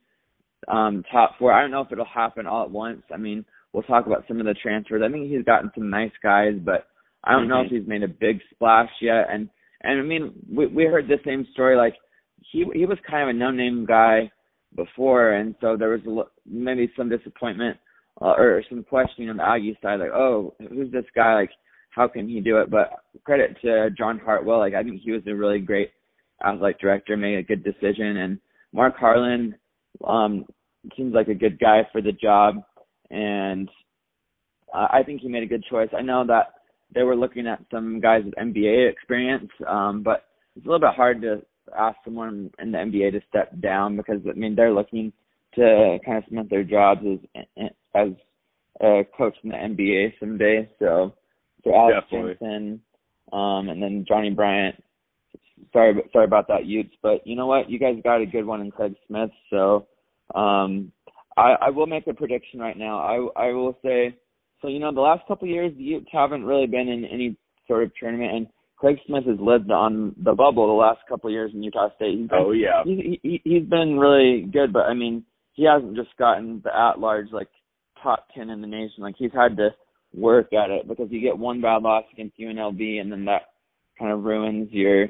um 0.67 1.03
top 1.11 1.35
four. 1.37 1.53
I 1.53 1.61
don't 1.61 1.71
know 1.71 1.81
if 1.81 1.91
it'll 1.91 2.05
happen 2.05 2.47
all 2.47 2.63
at 2.63 2.71
once. 2.71 3.03
I 3.13 3.17
mean, 3.17 3.45
we'll 3.71 3.83
talk 3.83 4.07
about 4.07 4.25
some 4.27 4.39
of 4.39 4.45
the 4.45 4.55
transfers. 4.55 5.03
I 5.05 5.11
think 5.11 5.29
he's 5.29 5.45
gotten 5.45 5.71
some 5.75 5.89
nice 5.89 6.11
guys, 6.23 6.53
but 6.63 6.87
I 7.23 7.33
don't 7.33 7.47
know 7.47 7.61
if 7.61 7.71
he's 7.71 7.87
made 7.87 8.03
a 8.03 8.07
big 8.07 8.39
splash 8.51 8.89
yet. 9.01 9.27
And 9.31 9.49
and 9.81 9.99
I 9.99 10.03
mean, 10.03 10.33
we 10.51 10.65
we 10.67 10.85
heard 10.85 11.07
the 11.07 11.19
same 11.25 11.45
story. 11.53 11.75
Like 11.77 11.95
he 12.51 12.65
he 12.73 12.85
was 12.85 12.97
kind 13.09 13.29
of 13.29 13.35
a 13.35 13.37
no 13.37 13.51
name 13.51 13.85
guy 13.85 14.31
before, 14.75 15.31
and 15.33 15.55
so 15.61 15.75
there 15.77 15.89
was 15.89 16.01
lo- 16.05 16.29
maybe 16.45 16.91
some 16.95 17.09
disappointment 17.09 17.77
uh, 18.21 18.33
or 18.37 18.63
some 18.69 18.83
questioning 18.83 19.29
on 19.29 19.37
the 19.37 19.47
Aggie 19.47 19.77
side, 19.81 19.99
like, 19.99 20.11
oh, 20.11 20.53
who's 20.69 20.91
this 20.91 21.05
guy? 21.15 21.35
Like, 21.35 21.51
how 21.91 22.07
can 22.07 22.27
he 22.27 22.39
do 22.39 22.59
it? 22.59 22.69
But 22.69 22.91
credit 23.23 23.57
to 23.61 23.89
John 23.97 24.19
Hartwell. 24.19 24.59
Like, 24.59 24.73
I 24.73 24.83
think 24.83 25.01
he 25.01 25.11
was 25.11 25.21
a 25.27 25.33
really 25.33 25.59
great 25.59 25.91
athletic 26.45 26.79
director, 26.79 27.17
made 27.17 27.37
a 27.37 27.43
good 27.43 27.63
decision, 27.63 28.17
and 28.17 28.39
Mark 28.73 28.95
Harlan 28.97 29.55
um 30.05 30.45
seems 30.95 31.13
like 31.13 31.27
a 31.27 31.35
good 31.35 31.59
guy 31.59 31.81
for 31.91 32.01
the 32.01 32.11
job, 32.11 32.55
and 33.09 33.69
uh, 34.73 34.87
I 34.91 35.03
think 35.03 35.21
he 35.21 35.27
made 35.27 35.43
a 35.43 35.47
good 35.47 35.63
choice. 35.69 35.89
I 35.97 36.01
know 36.01 36.25
that 36.27 36.53
they 36.93 37.03
were 37.03 37.15
looking 37.15 37.47
at 37.47 37.63
some 37.71 37.99
guys 37.99 38.23
with 38.23 38.35
NBA 38.35 38.89
experience, 38.89 39.49
um, 39.67 40.03
but 40.03 40.25
it's 40.55 40.65
a 40.65 40.69
little 40.69 40.87
bit 40.87 40.95
hard 40.95 41.21
to 41.21 41.41
ask 41.77 41.97
someone 42.03 42.51
in 42.59 42.71
the 42.71 42.77
NBA 42.77 43.11
to 43.13 43.21
step 43.29 43.51
down 43.61 43.97
because 43.97 44.21
I 44.27 44.33
mean 44.33 44.55
they're 44.55 44.73
looking 44.73 45.11
to 45.55 45.97
kind 46.05 46.17
of 46.17 46.23
cement 46.27 46.49
their 46.49 46.63
jobs 46.63 47.01
as 47.35 47.69
as 47.95 48.09
a 48.81 49.01
coach 49.17 49.35
in 49.43 49.49
the 49.49 49.55
NBA 49.55 50.13
someday. 50.19 50.69
So 50.79 51.13
so 51.63 51.75
Alex 51.75 51.97
Definitely. 52.01 52.35
Jensen, 52.39 52.81
um, 53.33 53.69
and 53.69 53.81
then 53.81 54.05
Johnny 54.07 54.29
Bryant. 54.29 54.81
Sorry, 55.73 55.93
sorry 56.13 56.25
about 56.25 56.47
that, 56.47 56.65
Utes. 56.65 56.95
But 57.01 57.25
you 57.25 57.35
know 57.35 57.47
what? 57.47 57.69
You 57.69 57.79
guys 57.79 57.95
got 58.03 58.21
a 58.21 58.25
good 58.25 58.45
one 58.45 58.61
in 58.61 58.71
Craig 58.71 58.95
Smith. 59.07 59.31
So 59.49 59.87
um, 60.35 60.91
I, 61.35 61.55
I 61.61 61.69
will 61.69 61.87
make 61.87 62.07
a 62.07 62.13
prediction 62.13 62.59
right 62.59 62.77
now. 62.77 62.99
I 62.99 63.47
I 63.47 63.51
will 63.51 63.77
say. 63.83 64.15
So 64.61 64.67
you 64.67 64.79
know, 64.79 64.93
the 64.93 65.01
last 65.01 65.25
couple 65.27 65.47
of 65.47 65.53
years, 65.53 65.73
the 65.77 65.83
Utes 65.83 66.09
haven't 66.11 66.43
really 66.43 66.67
been 66.67 66.87
in 66.89 67.05
any 67.05 67.35
sort 67.67 67.83
of 67.83 67.91
tournament, 67.99 68.33
and 68.33 68.47
Craig 68.79 68.97
Smith 69.05 69.25
has 69.25 69.39
lived 69.39 69.71
on 69.71 70.15
the 70.23 70.33
bubble 70.33 70.67
the 70.67 70.73
last 70.73 70.99
couple 71.09 71.29
of 71.29 71.33
years 71.33 71.51
in 71.53 71.61
Utah 71.61 71.89
State. 71.97 72.17
He's 72.17 72.29
been, 72.29 72.39
Oh 72.39 72.51
yeah. 72.51 72.83
he, 72.85 73.19
he 73.21 73.41
he's 73.43 73.65
been 73.65 73.99
really 73.99 74.43
good, 74.51 74.71
but 74.71 74.83
I 74.83 74.93
mean, 74.93 75.25
he 75.53 75.65
hasn't 75.65 75.97
just 75.97 76.15
gotten 76.17 76.61
the 76.63 76.73
at 76.75 76.99
large 76.99 77.27
like 77.31 77.49
top 78.01 78.27
ten 78.33 78.49
in 78.49 78.61
the 78.61 78.67
nation. 78.67 79.03
Like 79.03 79.15
he's 79.17 79.33
had 79.33 79.57
to 79.57 79.71
work 80.13 80.53
at 80.53 80.69
it 80.69 80.87
because 80.87 81.07
you 81.11 81.19
get 81.19 81.37
one 81.37 81.59
bad 81.61 81.83
loss 81.83 82.05
against 82.13 82.39
UNLV, 82.39 83.01
and 83.01 83.11
then 83.11 83.25
that 83.25 83.41
kind 83.99 84.11
of 84.11 84.23
ruins 84.23 84.69
your 84.71 85.07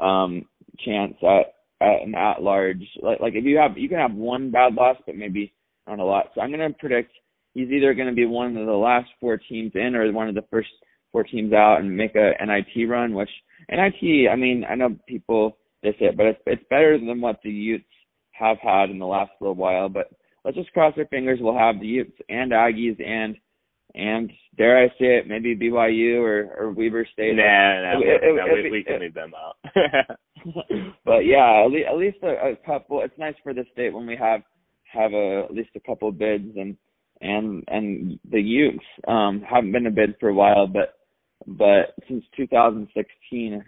um 0.00 0.44
chance 0.84 1.14
at 1.22 1.54
at 1.80 2.02
an 2.02 2.14
at 2.14 2.42
large. 2.42 2.82
Like 3.02 3.20
like 3.20 3.32
if 3.34 3.44
you 3.44 3.56
have 3.56 3.78
you 3.78 3.88
can 3.88 3.98
have 3.98 4.12
one 4.14 4.50
bad 4.50 4.74
loss, 4.74 4.98
but 5.06 5.16
maybe 5.16 5.54
not 5.88 6.00
a 6.00 6.04
lot. 6.04 6.26
So 6.34 6.42
I'm 6.42 6.50
gonna 6.50 6.68
predict 6.78 7.12
he's 7.54 7.70
either 7.70 7.94
gonna 7.94 8.12
be 8.12 8.26
one 8.26 8.58
of 8.58 8.66
the 8.66 8.72
last 8.72 9.08
four 9.20 9.38
teams 9.38 9.72
in 9.74 9.96
or 9.96 10.12
one 10.12 10.28
of 10.28 10.34
the 10.34 10.44
first 10.50 10.68
four 11.12 11.24
teams 11.24 11.52
out 11.52 11.80
and 11.80 11.96
make 11.96 12.14
a 12.14 12.32
NIT 12.44 12.88
run, 12.88 13.14
which 13.14 13.30
NIT, 13.70 14.28
I 14.30 14.36
mean, 14.36 14.64
I 14.68 14.74
know 14.74 14.96
people 15.08 15.56
diss 15.82 15.94
it, 16.00 16.16
but 16.16 16.26
it's 16.26 16.40
it's 16.46 16.64
better 16.70 16.98
than 16.98 17.20
what 17.20 17.40
the 17.42 17.50
Utes 17.50 17.84
have 18.32 18.58
had 18.62 18.90
in 18.90 18.98
the 18.98 19.06
last 19.06 19.30
little 19.40 19.54
while. 19.54 19.88
But 19.88 20.10
let's 20.44 20.56
just 20.56 20.72
cross 20.72 20.94
our 20.96 21.06
fingers. 21.06 21.38
We'll 21.40 21.56
have 21.58 21.80
the 21.80 21.86
Utes 21.86 22.16
and 22.28 22.52
Aggies 22.52 23.00
and 23.04 23.36
and 23.94 24.30
dare 24.56 24.78
I 24.84 24.88
say 24.90 25.16
it, 25.18 25.26
maybe 25.28 25.56
BYU 25.56 26.20
or 26.22 26.54
or 26.58 26.70
Weber 26.70 27.06
State. 27.12 27.34
Nah, 27.36 27.42
nah, 27.94 28.00
It- 28.00 28.22
it- 28.22 28.22
it- 28.22 28.64
we, 28.64 28.70
we 28.70 28.84
can 28.84 29.00
leave 29.00 29.14
them 29.14 29.32
out. 29.34 29.56
but 31.04 31.18
yeah, 31.26 31.62
at 31.64 31.70
least, 31.70 31.86
at 31.90 31.96
least 31.98 32.16
a, 32.22 32.52
a 32.52 32.56
couple. 32.64 33.02
It's 33.02 33.18
nice 33.18 33.34
for 33.42 33.52
the 33.52 33.64
state 33.72 33.92
when 33.92 34.06
we 34.06 34.16
have 34.16 34.42
have 34.92 35.12
a 35.12 35.44
at 35.44 35.54
least 35.54 35.70
a 35.76 35.80
couple 35.80 36.10
bids 36.12 36.56
and 36.56 36.76
and 37.20 37.64
and 37.68 38.18
the 38.30 38.40
Utes 38.40 38.84
um 39.06 39.42
haven't 39.48 39.72
been 39.72 39.86
a 39.86 39.90
bid 39.90 40.14
for 40.18 40.28
a 40.28 40.34
while, 40.34 40.66
but 40.66 40.94
but 41.46 41.94
since 42.08 42.24
2016. 42.36 43.64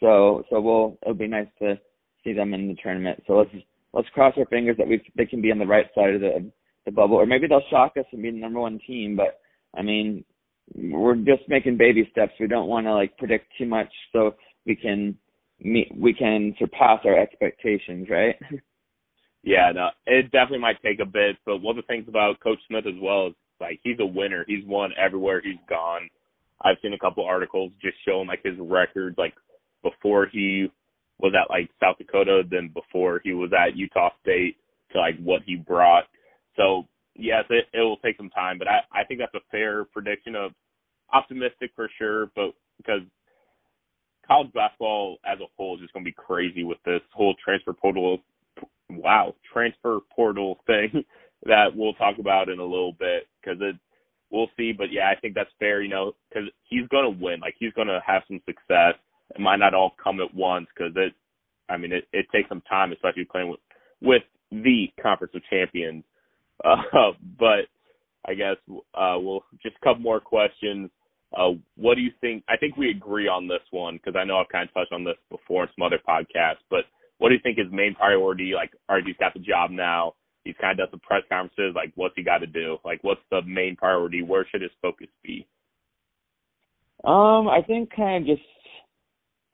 So 0.00 0.44
so 0.50 0.60
we'll 0.60 0.98
it'll 1.02 1.14
be 1.14 1.26
nice 1.26 1.48
to 1.60 1.78
see 2.24 2.32
them 2.32 2.54
in 2.54 2.68
the 2.68 2.76
tournament. 2.82 3.22
So 3.26 3.34
let's 3.34 3.50
let's 3.92 4.08
cross 4.10 4.34
our 4.36 4.46
fingers 4.46 4.76
that 4.78 4.88
we 4.88 5.00
they 5.16 5.26
can 5.26 5.42
be 5.42 5.50
on 5.50 5.58
the 5.58 5.66
right 5.66 5.86
side 5.94 6.14
of 6.14 6.20
the 6.20 6.50
the 6.84 6.92
bubble, 6.92 7.16
or 7.16 7.26
maybe 7.26 7.46
they'll 7.46 7.62
shock 7.70 7.96
us 7.98 8.06
and 8.12 8.22
be 8.22 8.30
the 8.30 8.38
number 8.38 8.60
one 8.60 8.80
team. 8.86 9.16
But 9.16 9.40
I 9.76 9.82
mean, 9.82 10.24
we're 10.74 11.16
just 11.16 11.48
making 11.48 11.76
baby 11.76 12.08
steps. 12.10 12.32
We 12.38 12.46
don't 12.46 12.68
want 12.68 12.86
to 12.86 12.94
like 12.94 13.16
predict 13.18 13.46
too 13.58 13.66
much, 13.66 13.92
so 14.12 14.34
we 14.66 14.76
can 14.76 15.16
meet 15.60 15.90
we 15.96 16.12
can 16.12 16.54
surpass 16.58 17.00
our 17.04 17.18
expectations, 17.18 18.08
right? 18.10 18.36
yeah, 19.42 19.72
no, 19.74 19.88
it 20.06 20.30
definitely 20.30 20.60
might 20.60 20.82
take 20.82 21.00
a 21.00 21.06
bit, 21.06 21.36
but 21.44 21.58
one 21.58 21.78
of 21.78 21.84
the 21.84 21.86
things 21.86 22.06
about 22.08 22.40
Coach 22.40 22.58
Smith 22.68 22.86
as 22.86 23.00
well 23.00 23.28
is 23.28 23.34
like 23.60 23.80
he's 23.82 23.98
a 24.00 24.06
winner. 24.06 24.44
He's 24.46 24.64
won 24.66 24.90
everywhere 24.98 25.40
he's 25.42 25.60
gone. 25.68 26.08
I've 26.62 26.76
seen 26.82 26.92
a 26.94 26.98
couple 26.98 27.24
articles 27.24 27.72
just 27.80 27.96
showing 28.06 28.28
like 28.28 28.42
his 28.44 28.56
records, 28.58 29.16
like 29.18 29.34
before 29.82 30.26
he 30.32 30.68
was 31.20 31.32
at 31.34 31.50
like 31.50 31.70
South 31.80 31.98
Dakota, 31.98 32.42
then 32.50 32.70
before 32.74 33.20
he 33.24 33.32
was 33.32 33.50
at 33.52 33.76
Utah 33.76 34.10
State 34.22 34.56
to 34.92 34.98
like 34.98 35.18
what 35.22 35.42
he 35.46 35.56
brought. 35.56 36.04
So 36.56 36.86
yes, 37.14 37.44
it 37.50 37.66
it 37.72 37.80
will 37.80 37.98
take 37.98 38.16
some 38.16 38.30
time, 38.30 38.58
but 38.58 38.68
I 38.68 38.80
I 38.92 39.04
think 39.04 39.20
that's 39.20 39.34
a 39.34 39.46
fair 39.50 39.84
prediction 39.84 40.34
of 40.34 40.52
optimistic 41.12 41.70
for 41.76 41.88
sure, 41.98 42.26
but 42.34 42.52
because 42.78 43.02
college 44.26 44.52
basketball 44.52 45.18
as 45.24 45.38
a 45.40 45.46
whole 45.56 45.76
is 45.76 45.80
just 45.80 45.92
going 45.92 46.04
to 46.04 46.10
be 46.10 46.16
crazy 46.16 46.64
with 46.64 46.78
this 46.84 47.00
whole 47.12 47.34
transfer 47.42 47.72
portal 47.72 48.18
wow 48.90 49.34
transfer 49.52 49.98
portal 50.14 50.58
thing 50.66 51.04
that 51.44 51.68
we'll 51.74 51.94
talk 51.94 52.18
about 52.18 52.48
in 52.48 52.58
a 52.58 52.64
little 52.64 52.92
bit 52.92 53.26
because 53.40 53.58
it 53.60 53.76
we'll 54.30 54.48
see 54.56 54.72
but 54.76 54.92
yeah 54.92 55.10
i 55.14 55.18
think 55.20 55.34
that's 55.34 55.50
fair 55.58 55.82
you 55.82 55.88
know 55.88 56.12
because 56.28 56.48
he's 56.68 56.88
to 57.04 57.10
win 57.20 57.40
like 57.40 57.54
he's 57.58 57.72
to 57.88 58.00
have 58.06 58.22
some 58.28 58.40
success 58.46 58.94
it 59.34 59.40
might 59.40 59.58
not 59.58 59.74
all 59.74 59.94
come 60.02 60.20
at 60.20 60.34
once 60.34 60.66
because 60.74 60.92
it 60.96 61.12
i 61.68 61.76
mean 61.76 61.92
it, 61.92 62.04
it 62.12 62.26
takes 62.32 62.48
some 62.48 62.62
time 62.62 62.92
especially 62.92 63.24
playing 63.24 63.50
with 63.50 63.60
with 64.00 64.22
the 64.50 64.86
conference 65.02 65.34
of 65.34 65.42
champions 65.50 66.04
uh 66.64 66.76
but 67.38 67.66
i 68.26 68.34
guess 68.34 68.56
uh 68.94 69.16
we'll 69.18 69.44
just 69.62 69.76
a 69.80 69.84
couple 69.84 70.02
more 70.02 70.20
questions 70.20 70.90
uh, 71.36 71.50
what 71.76 71.96
do 71.96 72.00
you 72.00 72.10
think? 72.20 72.42
I 72.48 72.56
think 72.56 72.76
we 72.76 72.90
agree 72.90 73.28
on 73.28 73.48
this 73.48 73.60
one 73.70 73.96
because 73.96 74.18
I 74.18 74.24
know 74.24 74.38
I've 74.38 74.48
kind 74.48 74.68
of 74.68 74.74
touched 74.74 74.92
on 74.92 75.04
this 75.04 75.16
before 75.30 75.64
in 75.64 75.68
some 75.76 75.84
other 75.86 76.00
podcasts. 76.08 76.64
But 76.70 76.84
what 77.18 77.28
do 77.28 77.34
you 77.34 77.40
think 77.42 77.58
his 77.58 77.70
main 77.70 77.94
priority? 77.94 78.52
Like, 78.54 78.70
he's 79.04 79.16
got 79.18 79.34
the 79.34 79.40
job 79.40 79.70
now. 79.70 80.14
He's 80.48 80.56
kind 80.58 80.80
of 80.80 80.90
does 80.90 80.98
the 80.98 81.06
press 81.06 81.22
conferences. 81.28 81.74
Like, 81.76 81.92
what's 81.94 82.14
he 82.16 82.22
got 82.22 82.38
to 82.38 82.46
do? 82.46 82.78
Like, 82.86 83.04
what's 83.04 83.20
the 83.30 83.42
main 83.42 83.76
priority? 83.76 84.22
Where 84.22 84.46
should 84.50 84.62
his 84.62 84.70
focus 84.80 85.08
be? 85.22 85.46
Um, 87.04 87.48
I 87.48 87.60
think 87.66 87.94
kind 87.94 88.22
of 88.22 88.36
just 88.36 88.48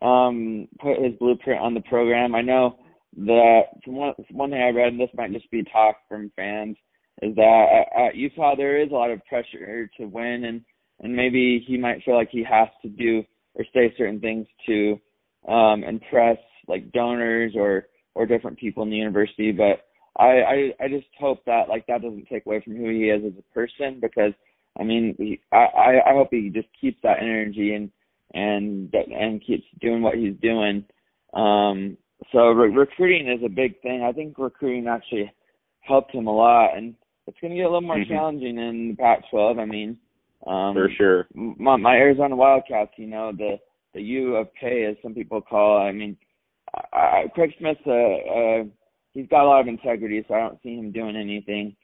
um 0.02 0.68
put 0.80 1.02
his 1.02 1.14
blueprint 1.18 1.60
on 1.60 1.74
the 1.74 1.80
program. 1.80 2.36
I 2.36 2.42
know 2.42 2.78
that 3.16 3.62
from 3.84 3.96
one, 3.96 4.14
one 4.30 4.50
thing 4.50 4.62
I 4.62 4.68
read, 4.68 4.92
and 4.92 5.00
this 5.00 5.10
might 5.14 5.32
just 5.32 5.50
be 5.50 5.64
talk 5.64 5.96
from 6.08 6.30
fans, 6.36 6.76
is 7.22 7.34
that 7.34 7.86
at, 7.96 8.00
at 8.00 8.14
Utah 8.14 8.54
there 8.54 8.80
is 8.80 8.90
a 8.90 8.94
lot 8.94 9.10
of 9.10 9.24
pressure 9.26 9.90
to 9.98 10.06
win, 10.06 10.44
and 10.44 10.60
and 11.00 11.14
maybe 11.14 11.64
he 11.66 11.76
might 11.76 12.04
feel 12.04 12.14
like 12.14 12.30
he 12.30 12.44
has 12.44 12.68
to 12.82 12.88
do 12.88 13.24
or 13.54 13.64
say 13.74 13.92
certain 13.98 14.20
things 14.20 14.46
to 14.66 15.00
um 15.48 15.82
impress 15.82 16.38
like 16.68 16.92
donors 16.92 17.54
or 17.56 17.86
or 18.14 18.26
different 18.26 18.58
people 18.58 18.84
in 18.84 18.90
the 18.90 18.96
university. 18.96 19.50
But 19.50 19.86
I 20.16 20.26
I, 20.26 20.84
I 20.84 20.88
just 20.88 21.06
hope 21.18 21.44
that 21.46 21.68
like 21.68 21.86
that 21.86 22.02
doesn't 22.02 22.26
take 22.28 22.46
away 22.46 22.60
from 22.60 22.76
who 22.76 22.88
he 22.90 23.04
is 23.10 23.22
as 23.24 23.32
a 23.38 23.54
person 23.54 23.98
because 24.00 24.32
I 24.78 24.82
mean, 24.82 25.14
he, 25.18 25.40
I, 25.52 25.56
I 25.56 26.10
I 26.10 26.12
hope 26.14 26.28
he 26.30 26.50
just 26.50 26.68
keeps 26.80 26.98
that 27.02 27.18
energy 27.20 27.74
and 27.74 27.90
and 28.34 28.92
and 28.94 29.44
keeps 29.44 29.64
doing 29.80 30.02
what 30.02 30.16
he's 30.16 30.34
doing. 30.42 30.84
Um, 31.34 31.96
so 32.32 32.48
re- 32.50 32.74
recruiting 32.74 33.28
is 33.28 33.40
a 33.44 33.48
big 33.48 33.80
thing. 33.82 34.02
I 34.02 34.12
think 34.12 34.38
recruiting 34.38 34.88
actually 34.88 35.32
helped 35.80 36.12
him 36.14 36.26
a 36.26 36.34
lot, 36.34 36.76
and 36.76 36.94
it's 37.26 37.36
going 37.40 37.52
to 37.52 37.56
get 37.56 37.64
a 37.66 37.68
little 37.68 37.80
more 37.80 37.96
Mhm. 37.98 38.08
challenging 38.08 38.58
in 38.58 38.88
the 38.90 38.96
Pac-12. 38.96 39.58
I 39.58 39.64
mean, 39.64 39.98
um, 40.46 40.74
For 40.74 40.88
sure. 40.90 41.26
my, 41.34 41.76
my 41.76 41.96
Arizona 41.96 42.36
Wildcats, 42.36 42.92
you 42.96 43.06
know, 43.06 43.32
the 43.32 43.58
the 43.94 44.02
U 44.02 44.36
of 44.36 44.48
K, 44.60 44.84
as 44.86 44.96
some 45.02 45.14
people 45.14 45.40
call. 45.40 45.78
it. 45.78 45.88
I 45.88 45.92
mean, 45.92 46.16
I, 46.92 46.98
I, 46.98 47.28
Craig 47.34 47.52
Smith, 47.58 47.78
uh, 47.86 47.90
uh, 47.92 48.64
he's 49.14 49.28
got 49.28 49.44
a 49.44 49.48
lot 49.48 49.60
of 49.60 49.68
integrity, 49.68 50.24
so 50.26 50.34
I 50.34 50.40
don't 50.40 50.62
see 50.62 50.76
him 50.76 50.92
doing 50.92 51.16
anything 51.16 51.74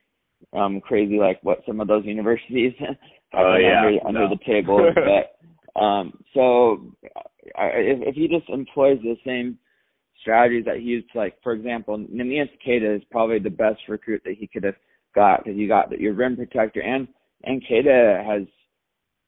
um 0.55 0.81
crazy 0.81 1.19
like 1.19 1.39
what 1.43 1.61
some 1.67 1.81
of 1.81 1.89
those 1.89 2.05
universities 2.07 2.73
oh, 3.35 3.57
yeah. 3.57 3.83
under, 3.87 4.07
under 4.07 4.21
no. 4.21 4.29
the 4.31 4.45
table. 4.47 4.91
but 4.95 5.81
um 5.81 6.13
so 6.35 6.93
I, 7.57 7.67
if 7.75 8.09
if 8.09 8.15
he 8.15 8.29
just 8.29 8.49
employs 8.49 8.99
the 9.03 9.17
same 9.25 9.59
strategies 10.21 10.65
that 10.67 10.77
he 10.77 10.83
used, 10.83 11.09
like 11.15 11.37
for 11.43 11.53
example, 11.53 11.99
Neemias 11.99 12.51
Queta 12.65 12.95
is 12.95 13.03
probably 13.11 13.39
the 13.39 13.51
best 13.51 13.81
recruit 13.89 14.23
that 14.25 14.37
he 14.39 14.47
could 14.47 14.65
have 14.65 14.77
got 15.15 15.45
because 15.45 15.59
you 15.59 15.69
got 15.69 15.91
your 15.99 16.15
rim 16.15 16.37
protector 16.37 16.81
and 16.81 17.09
and 17.45 17.63
Queta 17.67 18.23
has 18.27 18.43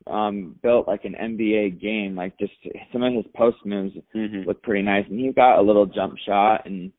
um 0.07 0.57
built 0.63 0.89
like 0.89 1.05
an 1.05 1.15
NBA 1.21 1.81
game. 1.81 2.15
Like 2.17 2.39
just 2.39 2.53
some 2.93 3.03
of 3.03 3.13
his 3.13 3.25
post 3.37 3.59
moves 3.65 3.95
mm-hmm. 4.15 4.49
look 4.49 4.63
pretty 4.63 4.83
nice, 4.83 5.05
and 5.09 5.19
he's 5.19 5.35
got 5.35 5.59
a 5.59 5.63
little 5.63 5.87
jump 5.87 6.15
shot. 6.27 6.67
And 6.67 6.93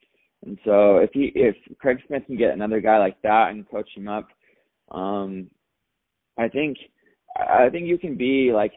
and 0.45 0.57
so 0.65 0.97
if 0.97 1.09
he 1.13 1.31
if 1.35 1.55
Craig 1.79 1.97
Smith 2.07 2.23
can 2.25 2.37
get 2.37 2.53
another 2.53 2.81
guy 2.81 2.97
like 2.97 3.21
that 3.21 3.51
and 3.51 3.69
coach 3.69 3.89
him 3.95 4.07
up, 4.07 4.27
um, 4.91 5.49
I 6.37 6.47
think 6.49 6.77
I 7.35 7.69
think 7.71 7.87
you 7.87 7.97
can 7.97 8.17
be 8.17 8.51
like 8.53 8.73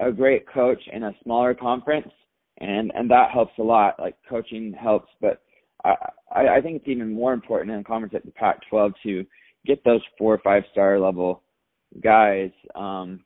a 0.00 0.10
great 0.10 0.48
coach 0.48 0.80
in 0.92 1.04
a 1.04 1.12
smaller 1.22 1.54
conference, 1.54 2.10
and 2.58 2.90
and 2.94 3.10
that 3.10 3.30
helps 3.30 3.52
a 3.58 3.62
lot. 3.62 3.98
Like 3.98 4.16
coaching 4.28 4.72
helps, 4.72 5.10
but 5.20 5.42
I 5.84 5.94
I 6.34 6.60
think 6.62 6.76
it's 6.76 6.88
even 6.88 7.12
more 7.12 7.32
important 7.32 7.70
in 7.72 7.80
a 7.80 7.84
conference 7.84 8.14
like 8.14 8.24
the 8.24 8.30
Pac-12 8.32 8.92
to 9.04 9.26
get 9.66 9.84
those 9.84 10.00
four 10.16 10.34
or 10.34 10.40
five 10.42 10.62
star 10.72 10.98
level 10.98 11.42
guys. 12.02 12.50
Um, 12.74 13.20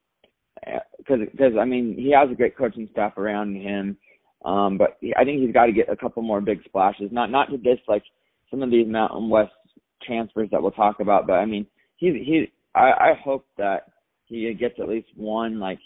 because 0.99 1.19
because 1.31 1.53
I 1.61 1.65
mean 1.65 1.95
he 1.97 2.13
has 2.13 2.31
a 2.31 2.35
great 2.35 2.57
coaching 2.57 2.89
staff 2.93 3.17
around 3.19 3.57
him, 3.57 3.97
um, 4.45 4.79
but 4.79 4.99
I 5.17 5.25
think 5.25 5.41
he's 5.41 5.53
got 5.53 5.67
to 5.67 5.73
get 5.73 5.89
a 5.89 5.97
couple 5.97 6.23
more 6.23 6.41
big 6.41 6.63
splashes. 6.65 7.11
Not 7.13 7.31
not 7.31 7.51
to 7.51 7.57
diss 7.57 7.79
like 7.89 8.03
some 8.51 8.63
of 8.63 8.71
these 8.71 8.87
Mountain 8.87 9.29
West 9.29 9.53
transfers 10.05 10.49
that 10.51 10.61
we'll 10.61 10.73
talk 10.73 11.01
about, 11.01 11.27
but 11.27 11.35
I 11.35 11.45
mean 11.45 11.67
he's 11.97 12.15
he 12.15 12.53
I, 12.75 12.91
I 12.91 13.13
hope 13.23 13.47
that 13.59 13.89
he 14.27 14.53
gets 14.55 14.75
at 14.81 14.89
least 14.89 15.09
one 15.17 15.61
like 15.61 15.79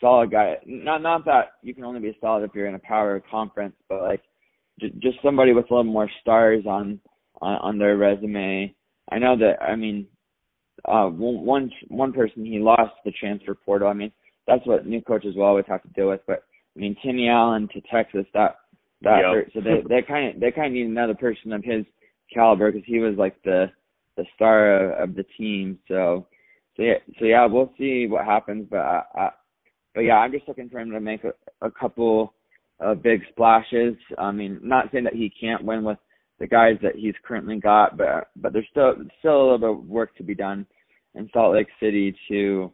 solid 0.00 0.30
guy. 0.30 0.56
Not 0.66 1.02
not 1.02 1.24
that 1.26 1.52
you 1.62 1.74
can 1.74 1.84
only 1.84 2.00
be 2.00 2.16
solid 2.20 2.44
if 2.44 2.50
you're 2.54 2.66
in 2.66 2.74
a 2.74 2.80
power 2.80 3.22
conference, 3.30 3.76
but 3.88 4.02
like 4.02 4.22
j- 4.80 4.92
just 5.00 5.18
somebody 5.22 5.52
with 5.52 5.70
a 5.70 5.74
little 5.74 5.84
more 5.84 6.10
stars 6.20 6.64
on 6.66 7.00
on, 7.40 7.56
on 7.56 7.78
their 7.78 7.96
resume. 7.96 8.74
I 9.10 9.18
know 9.18 9.36
that 9.38 9.62
I 9.62 9.76
mean 9.76 10.06
uh 10.86 11.06
one 11.06 11.70
one 11.88 12.12
person 12.12 12.44
he 12.44 12.58
lost 12.58 12.92
the 13.04 13.12
transfer 13.12 13.54
portal. 13.54 13.88
I 13.88 13.92
mean, 13.92 14.12
that's 14.46 14.66
what 14.66 14.86
new 14.86 15.00
coaches 15.00 15.36
will 15.36 15.44
always 15.44 15.66
have 15.68 15.82
to 15.82 15.88
deal 15.88 16.08
with. 16.08 16.20
But 16.26 16.44
I 16.76 16.80
mean, 16.80 16.96
Timmy 17.04 17.28
Allen 17.28 17.68
to 17.72 17.80
Texas, 17.92 18.26
that 18.34 18.56
that 19.02 19.18
yep. 19.18 19.34
hurt. 19.34 19.50
So 19.54 19.60
they 19.60 19.82
they 19.88 20.02
kind 20.02 20.34
of 20.34 20.40
they 20.40 20.50
kind 20.50 20.68
of 20.68 20.72
need 20.72 20.86
another 20.86 21.14
person 21.14 21.52
of 21.52 21.62
his 21.64 21.84
caliber 22.32 22.72
because 22.72 22.86
he 22.86 22.98
was 22.98 23.14
like 23.16 23.40
the 23.44 23.66
the 24.16 24.24
star 24.34 24.92
of, 24.92 25.10
of 25.10 25.16
the 25.16 25.24
team. 25.36 25.78
So 25.88 26.26
so 26.76 26.82
yeah, 26.82 26.94
so 27.18 27.24
yeah, 27.24 27.46
we'll 27.46 27.72
see 27.78 28.06
what 28.08 28.24
happens. 28.24 28.66
But 28.70 28.78
I, 28.80 29.02
I 29.14 29.30
but 29.94 30.00
yeah, 30.00 30.16
I'm 30.16 30.32
just 30.32 30.48
looking 30.48 30.68
for 30.68 30.80
him 30.80 30.90
to 30.90 31.00
make 31.00 31.22
a, 31.24 31.32
a 31.64 31.70
couple 31.70 32.34
of 32.80 33.02
big 33.02 33.20
splashes. 33.30 33.94
I 34.18 34.32
mean, 34.32 34.60
not 34.62 34.86
saying 34.90 35.04
that 35.04 35.14
he 35.14 35.32
can't 35.40 35.64
win 35.64 35.84
with 35.84 35.98
the 36.40 36.46
guys 36.46 36.76
that 36.82 36.96
he's 36.96 37.14
currently 37.24 37.60
got, 37.60 37.96
but 37.96 38.30
but 38.36 38.52
there's 38.52 38.66
still 38.70 38.94
still 39.20 39.40
a 39.40 39.42
little 39.42 39.58
bit 39.58 39.70
of 39.70 39.88
work 39.88 40.16
to 40.16 40.22
be 40.22 40.34
done 40.34 40.66
in 41.14 41.30
Salt 41.32 41.54
Lake 41.54 41.68
City 41.80 42.14
to 42.28 42.72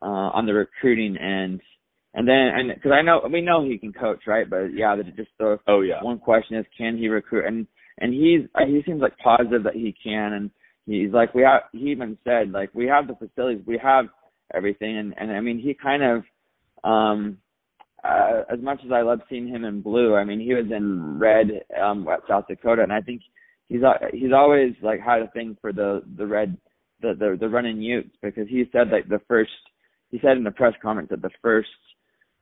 uh 0.00 0.30
on 0.32 0.46
the 0.46 0.54
recruiting 0.54 1.16
end. 1.16 1.60
And 2.14 2.28
then 2.28 2.50
and 2.54 2.72
because 2.72 2.92
I 2.92 3.02
know 3.02 3.28
we 3.30 3.40
know 3.40 3.64
he 3.64 3.76
can 3.76 3.92
coach, 3.92 4.20
right? 4.26 4.48
But 4.48 4.66
yeah, 4.72 4.96
just 5.16 5.30
the 5.38 5.58
oh 5.66 5.80
yeah 5.80 6.02
one 6.02 6.20
question 6.20 6.56
is 6.56 6.64
can 6.78 6.96
he 6.96 7.08
recruit? 7.08 7.44
And 7.46 7.66
and 7.98 8.14
he's 8.14 8.48
he 8.66 8.82
seems 8.86 9.02
like 9.02 9.18
positive 9.18 9.64
that 9.64 9.74
he 9.74 9.94
can, 10.02 10.32
and 10.32 10.50
he's 10.86 11.12
like 11.12 11.34
we 11.34 11.42
have. 11.42 11.62
He 11.72 11.90
even 11.90 12.16
said 12.24 12.52
like 12.52 12.70
we 12.72 12.86
have 12.86 13.08
the 13.08 13.16
facilities, 13.16 13.64
we 13.66 13.78
have 13.82 14.06
everything, 14.54 14.96
and 14.96 15.14
and 15.18 15.32
I 15.32 15.40
mean 15.40 15.58
he 15.58 15.74
kind 15.74 16.04
of 16.04 16.22
um 16.88 17.38
uh, 18.04 18.42
as 18.52 18.60
much 18.60 18.80
as 18.84 18.92
I 18.92 19.00
love 19.02 19.20
seeing 19.28 19.48
him 19.48 19.64
in 19.64 19.80
blue, 19.82 20.14
I 20.14 20.22
mean 20.22 20.38
he 20.38 20.54
was 20.54 20.66
in 20.70 21.18
red 21.18 21.46
um 21.82 22.06
at 22.06 22.20
South 22.28 22.46
Dakota, 22.46 22.84
and 22.84 22.92
I 22.92 23.00
think 23.00 23.22
he's 23.66 23.80
he's 24.12 24.32
always 24.32 24.74
like 24.82 25.00
had 25.00 25.22
a 25.22 25.30
thing 25.32 25.56
for 25.60 25.72
the 25.72 26.02
the 26.16 26.26
red 26.26 26.56
the 27.00 27.14
the, 27.18 27.36
the 27.40 27.48
running 27.48 27.82
Utes 27.82 28.14
because 28.22 28.48
he 28.48 28.64
said 28.70 28.90
like 28.90 29.08
the 29.08 29.20
first 29.26 29.50
he 30.10 30.20
said 30.20 30.36
in 30.36 30.44
the 30.44 30.52
press 30.52 30.74
conference 30.80 31.10
that 31.10 31.22
the 31.22 31.30
first 31.42 31.68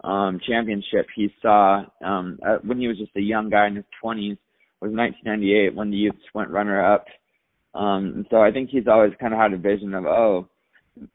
um 0.04 0.40
championship 0.46 1.06
he 1.14 1.32
saw 1.40 1.84
um 2.04 2.38
uh, 2.46 2.58
when 2.64 2.78
he 2.78 2.88
was 2.88 2.98
just 2.98 3.16
a 3.16 3.20
young 3.20 3.50
guy 3.50 3.66
in 3.66 3.76
his 3.76 3.84
20s 4.02 4.38
was 4.80 4.90
1998 4.90 5.74
when 5.76 5.90
the 5.90 5.96
Utes 5.96 6.18
went 6.34 6.50
runner 6.50 6.84
up. 6.84 7.06
Um 7.74 8.12
and 8.16 8.26
so 8.30 8.42
I 8.42 8.50
think 8.50 8.70
he's 8.70 8.88
always 8.88 9.12
kind 9.20 9.32
of 9.32 9.40
had 9.40 9.52
a 9.52 9.58
vision 9.58 9.94
of 9.94 10.04
oh 10.06 10.48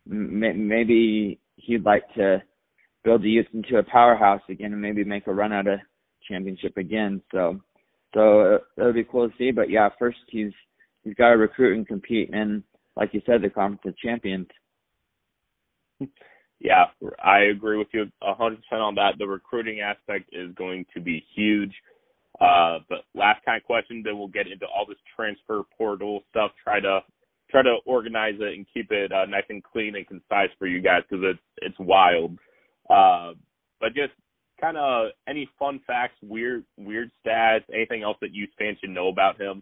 m- 0.09 0.67
maybe 0.67 1.39
he'd 1.57 1.83
like 1.83 2.03
to 2.15 2.41
build 3.03 3.23
the 3.23 3.29
Utes 3.29 3.49
into 3.53 3.77
a 3.77 3.83
powerhouse 3.83 4.41
again 4.49 4.73
and 4.73 4.81
maybe 4.81 5.03
make 5.03 5.27
a 5.27 5.33
run 5.33 5.53
at 5.53 5.67
a 5.67 5.81
championship 6.27 6.77
again. 6.77 7.21
So, 7.31 7.59
so 8.13 8.41
uh, 8.41 8.57
that 8.75 8.85
would 8.85 8.95
be 8.95 9.03
cool 9.03 9.29
to 9.29 9.35
see. 9.37 9.51
But 9.51 9.69
yeah, 9.69 9.89
first 9.97 10.17
he's 10.27 10.51
he's 11.03 11.13
got 11.15 11.29
to 11.29 11.37
recruit 11.37 11.77
and 11.77 11.87
compete, 11.87 12.29
and 12.33 12.63
like 12.95 13.13
you 13.13 13.21
said, 13.25 13.41
the 13.41 13.49
conference 13.49 13.81
of 13.85 13.97
champions. 13.97 14.47
Yeah, 16.59 16.85
I 17.23 17.39
agree 17.55 17.77
with 17.77 17.87
you 17.93 18.05
hundred 18.21 18.57
percent 18.63 18.81
on 18.81 18.95
that. 18.95 19.15
The 19.19 19.27
recruiting 19.27 19.81
aspect 19.81 20.29
is 20.31 20.53
going 20.55 20.85
to 20.93 21.01
be 21.01 21.23
huge. 21.35 21.73
Uh, 22.39 22.79
but 22.89 22.99
last 23.15 23.43
kind 23.45 23.59
of 23.61 23.65
question, 23.65 24.01
then 24.03 24.17
we'll 24.17 24.27
get 24.27 24.47
into 24.47 24.65
all 24.65 24.85
this 24.87 24.97
transfer 25.15 25.63
portal 25.77 26.21
stuff. 26.29 26.51
Try 26.63 26.79
to 26.79 27.01
try 27.49 27.61
to 27.63 27.77
organize 27.85 28.35
it 28.39 28.53
and 28.55 28.65
keep 28.73 28.91
it 28.91 29.11
uh, 29.11 29.25
nice 29.25 29.43
and 29.49 29.63
clean 29.63 29.95
and 29.95 30.07
concise 30.07 30.49
for 30.59 30.67
you 30.67 30.81
guys 30.81 31.03
because 31.09 31.25
it's 31.31 31.43
it's 31.57 31.79
wild. 31.79 32.37
Uh, 32.89 33.33
but 33.79 33.89
just 33.93 34.13
kind 34.59 34.77
of 34.77 35.09
any 35.27 35.49
fun 35.59 35.79
facts, 35.85 36.15
weird 36.23 36.63
weird 36.77 37.11
stats, 37.25 37.63
anything 37.73 38.03
else 38.03 38.17
that 38.21 38.33
you 38.33 38.47
fans 38.57 38.77
should 38.81 38.89
know 38.91 39.09
about 39.09 39.39
him? 39.39 39.61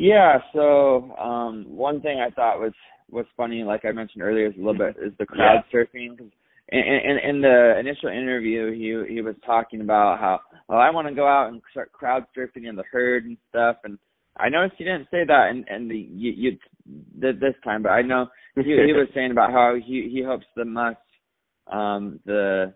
Yeah, 0.00 0.38
so 0.54 1.14
um 1.18 1.66
one 1.68 2.00
thing 2.00 2.20
I 2.20 2.30
thought 2.30 2.58
was 2.58 2.72
was 3.10 3.26
funny, 3.36 3.64
like 3.64 3.84
I 3.84 3.92
mentioned 3.92 4.22
earlier, 4.22 4.46
is 4.46 4.54
a 4.54 4.58
little 4.58 4.72
bit 4.72 4.96
is 4.96 5.12
the 5.18 5.26
crowd 5.26 5.62
yeah. 5.70 5.78
surfing. 5.78 6.16
Cause 6.16 6.30
in, 6.70 6.78
in, 6.78 7.18
in 7.28 7.40
the 7.42 7.78
initial 7.78 8.08
interview, 8.08 8.72
he 8.72 9.14
he 9.14 9.20
was 9.20 9.34
talking 9.44 9.82
about 9.82 10.18
how 10.18 10.40
well 10.70 10.78
I 10.78 10.88
want 10.88 11.06
to 11.08 11.14
go 11.14 11.26
out 11.26 11.48
and 11.52 11.60
start 11.70 11.92
crowd 11.92 12.24
surfing 12.34 12.66
in 12.66 12.76
the 12.76 12.84
herd 12.90 13.26
and 13.26 13.36
stuff, 13.50 13.76
and 13.84 13.98
I 14.38 14.48
noticed 14.48 14.76
he 14.78 14.84
didn't 14.84 15.08
say 15.10 15.24
that 15.26 15.50
in, 15.50 15.66
in 15.68 15.88
the 15.88 15.98
you, 15.98 16.32
you 16.32 16.58
this 17.12 17.54
time, 17.62 17.82
but 17.82 17.90
I 17.90 18.00
know 18.00 18.28
he 18.56 18.62
he 18.62 18.94
was 18.94 19.08
saying 19.14 19.32
about 19.32 19.52
how 19.52 19.74
he 19.74 20.08
he 20.10 20.22
hopes 20.22 20.46
the 20.56 20.64
MUSS 20.64 20.96
um, 21.70 22.20
the 22.24 22.72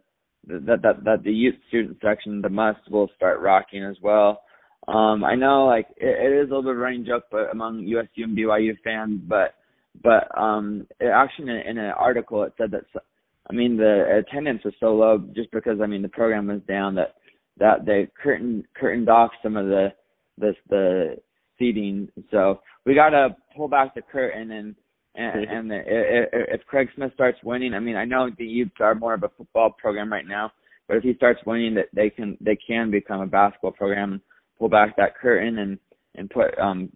that 0.46 0.82
that 0.82 1.04
that 1.04 1.22
the 1.24 1.32
Ute 1.32 1.58
student 1.68 1.96
section, 2.04 2.42
the 2.42 2.50
MUSS, 2.50 2.76
will 2.90 3.08
start 3.16 3.40
rocking 3.40 3.82
as 3.82 3.96
well. 4.02 4.42
Um, 4.86 5.24
I 5.24 5.34
know 5.34 5.66
like 5.66 5.86
it, 5.96 6.32
it 6.32 6.44
is 6.44 6.50
a 6.50 6.54
little 6.54 6.62
bit 6.62 6.72
of 6.72 6.78
a 6.78 6.80
running 6.80 7.06
joke, 7.06 7.24
but 7.30 7.50
among 7.52 7.80
USU 7.80 8.24
and 8.24 8.36
BYU 8.36 8.72
fans, 8.84 9.20
but 9.26 9.54
but 10.02 10.28
um, 10.38 10.86
it 11.00 11.06
actually 11.06 11.50
in, 11.50 11.56
in 11.56 11.78
an 11.78 11.92
article 11.96 12.42
it 12.42 12.52
said 12.58 12.70
that 12.72 12.84
I 13.48 13.52
mean 13.52 13.76
the 13.76 14.22
attendance 14.26 14.62
was 14.64 14.74
so 14.80 14.94
low 14.94 15.18
just 15.34 15.50
because 15.52 15.80
I 15.82 15.86
mean 15.86 16.02
the 16.02 16.08
program 16.08 16.48
was 16.48 16.60
down 16.68 16.94
that 16.96 17.14
that 17.58 17.86
they 17.86 18.08
curtain 18.20 18.64
curtained 18.74 19.08
off 19.08 19.30
some 19.42 19.56
of 19.56 19.66
the 19.66 19.92
the 20.38 20.54
the 20.68 21.16
seating. 21.58 22.08
So 22.30 22.60
we 22.84 22.94
got 22.94 23.10
to 23.10 23.36
pull 23.56 23.68
back 23.68 23.94
the 23.94 24.02
curtain 24.02 24.50
and 24.50 24.74
and, 25.16 25.44
and 25.44 25.70
if 25.72 26.66
Craig 26.66 26.88
Smith 26.96 27.12
starts 27.14 27.38
winning, 27.44 27.72
I 27.72 27.78
mean, 27.78 27.94
I 27.94 28.04
know 28.04 28.30
the 28.36 28.44
Utes 28.44 28.74
are 28.80 28.96
more 28.96 29.14
of 29.14 29.22
a 29.22 29.30
football 29.36 29.70
program 29.70 30.12
right 30.12 30.26
now, 30.26 30.50
but 30.88 30.96
if 30.96 31.04
he 31.04 31.14
starts 31.14 31.38
winning, 31.46 31.74
that 31.74 31.86
they 31.92 32.10
can 32.10 32.36
they 32.40 32.56
can 32.56 32.90
become 32.90 33.20
a 33.20 33.26
basketball 33.26 33.70
program, 33.70 34.20
pull 34.58 34.68
back 34.68 34.96
that 34.96 35.16
curtain 35.16 35.58
and 35.58 35.78
and 36.14 36.30
put 36.30 36.58
um 36.58 36.90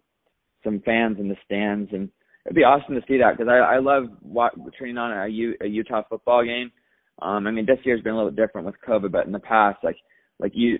some 0.63 0.81
fans 0.85 1.17
in 1.19 1.27
the 1.27 1.35
stands, 1.45 1.89
and 1.93 2.09
it'd 2.45 2.55
be 2.55 2.63
awesome 2.63 2.95
to 2.95 3.01
see 3.07 3.17
that 3.17 3.37
because 3.37 3.49
I 3.49 3.75
I 3.75 3.79
love 3.79 4.05
turning 4.77 4.97
on 4.97 5.11
a, 5.11 5.27
U, 5.27 5.55
a 5.61 5.67
Utah 5.67 6.03
football 6.09 6.43
game. 6.43 6.71
Um, 7.21 7.47
I 7.47 7.51
mean, 7.51 7.65
this 7.65 7.79
year's 7.83 8.01
been 8.01 8.13
a 8.13 8.17
little 8.17 8.31
different 8.31 8.65
with 8.65 8.75
COVID, 8.87 9.11
but 9.11 9.25
in 9.25 9.31
the 9.31 9.39
past, 9.39 9.79
like 9.83 9.97
like 10.39 10.53
you, 10.55 10.77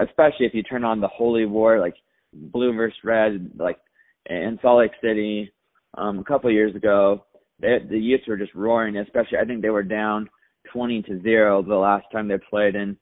especially 0.00 0.46
if 0.46 0.54
you 0.54 0.62
turn 0.62 0.84
on 0.84 1.00
the 1.00 1.08
Holy 1.08 1.46
War, 1.46 1.78
like 1.78 1.94
blue 2.32 2.72
versus 2.74 2.98
red, 3.04 3.50
like 3.58 3.78
in 4.26 4.58
Salt 4.62 4.78
Lake 4.78 4.92
City 5.02 5.52
um, 5.94 6.18
a 6.18 6.24
couple 6.24 6.50
years 6.50 6.74
ago. 6.74 7.24
They, 7.60 7.78
the 7.88 7.98
Utes 7.98 8.26
were 8.26 8.36
just 8.36 8.54
roaring, 8.54 8.96
especially 8.96 9.38
I 9.38 9.44
think 9.44 9.62
they 9.62 9.70
were 9.70 9.82
down 9.82 10.28
20 10.72 11.02
to 11.02 11.22
zero 11.22 11.62
the 11.62 11.74
last 11.74 12.06
time 12.10 12.28
they 12.28 12.38
played 12.50 12.74
in 12.74 12.96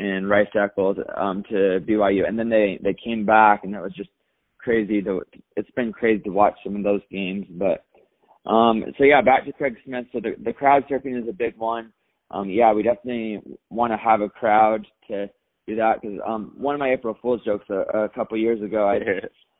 in 0.00 0.26
Rice 0.26 0.48
Eccles 0.54 0.96
um, 1.16 1.42
to 1.50 1.80
BYU, 1.86 2.26
and 2.26 2.38
then 2.38 2.48
they 2.48 2.78
they 2.82 2.94
came 2.94 3.26
back, 3.26 3.64
and 3.64 3.74
it 3.74 3.80
was 3.80 3.92
just 3.92 4.10
crazy 4.58 5.02
to. 5.02 5.22
It's 5.56 5.70
been 5.72 5.92
crazy 5.92 6.22
to 6.22 6.30
watch 6.30 6.54
some 6.64 6.76
of 6.76 6.82
those 6.82 7.02
games, 7.10 7.46
but 7.50 7.84
um, 8.50 8.84
so 8.96 9.04
yeah, 9.04 9.20
back 9.20 9.44
to 9.44 9.52
Craig 9.52 9.76
Smith. 9.84 10.06
So 10.12 10.20
the 10.20 10.34
the 10.42 10.52
crowd 10.52 10.84
surfing 10.90 11.20
is 11.20 11.28
a 11.28 11.32
big 11.32 11.56
one. 11.58 11.92
Um, 12.30 12.48
yeah, 12.48 12.72
we 12.72 12.82
definitely 12.82 13.42
want 13.70 13.92
to 13.92 13.96
have 13.98 14.20
a 14.20 14.28
crowd 14.28 14.86
to 15.08 15.28
do 15.66 15.76
that 15.76 16.00
because 16.00 16.18
um, 16.26 16.54
one 16.56 16.74
of 16.74 16.78
my 16.78 16.92
April 16.92 17.16
Fool's 17.20 17.44
jokes 17.44 17.66
a, 17.68 18.04
a 18.04 18.08
couple 18.08 18.38
years 18.38 18.62
ago, 18.62 18.88
I 18.88 18.98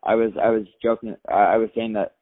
I 0.10 0.14
was 0.14 0.32
I 0.42 0.48
was 0.48 0.64
joking, 0.82 1.16
I 1.28 1.58
was 1.58 1.68
saying 1.74 1.92
that 1.94 2.14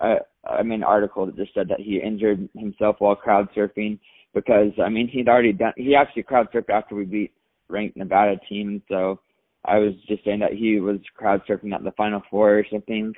a 0.00 0.16
I 0.48 0.62
mean 0.62 0.82
article 0.82 1.26
that 1.26 1.36
just 1.36 1.52
said 1.52 1.68
that 1.68 1.80
he 1.80 2.00
injured 2.02 2.48
himself 2.56 2.96
while 3.00 3.14
crowd 3.14 3.48
surfing 3.54 3.98
because 4.34 4.72
I 4.82 4.88
mean 4.88 5.08
he'd 5.08 5.28
already 5.28 5.52
done 5.52 5.74
he 5.76 5.94
actually 5.94 6.22
crowd 6.22 6.48
surfed 6.54 6.70
after 6.70 6.94
we 6.94 7.04
beat 7.04 7.32
ranked 7.70 7.96
Nevada 7.96 8.36
team 8.48 8.82
so 8.88 9.20
I 9.64 9.78
was 9.78 9.92
just 10.08 10.24
saying 10.24 10.40
that 10.40 10.54
he 10.54 10.80
was 10.80 10.98
crowd 11.16 11.42
surfing 11.48 11.74
at 11.74 11.84
the 11.84 11.92
final 11.92 12.22
four 12.30 12.58
or 12.58 12.66
something 12.70 13.12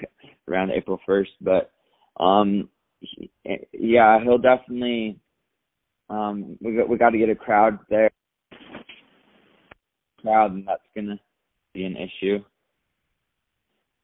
around 0.49 0.71
April 0.71 1.01
first 1.07 1.33
but 1.41 1.73
um 2.19 2.69
he, 3.01 3.31
yeah 3.73 4.23
he'll 4.23 4.39
definitely 4.39 5.19
um 6.11 6.57
we 6.61 6.77
got 6.77 6.89
we 6.89 6.97
got 6.97 7.11
to 7.11 7.19
get 7.19 7.31
a 7.31 7.35
crowd 7.35 7.79
there 7.89 8.11
crowd 10.21 10.53
and 10.53 10.67
that's 10.67 10.83
gonna 10.95 11.19
be 11.75 11.85
an 11.85 11.97
issue 11.97 12.43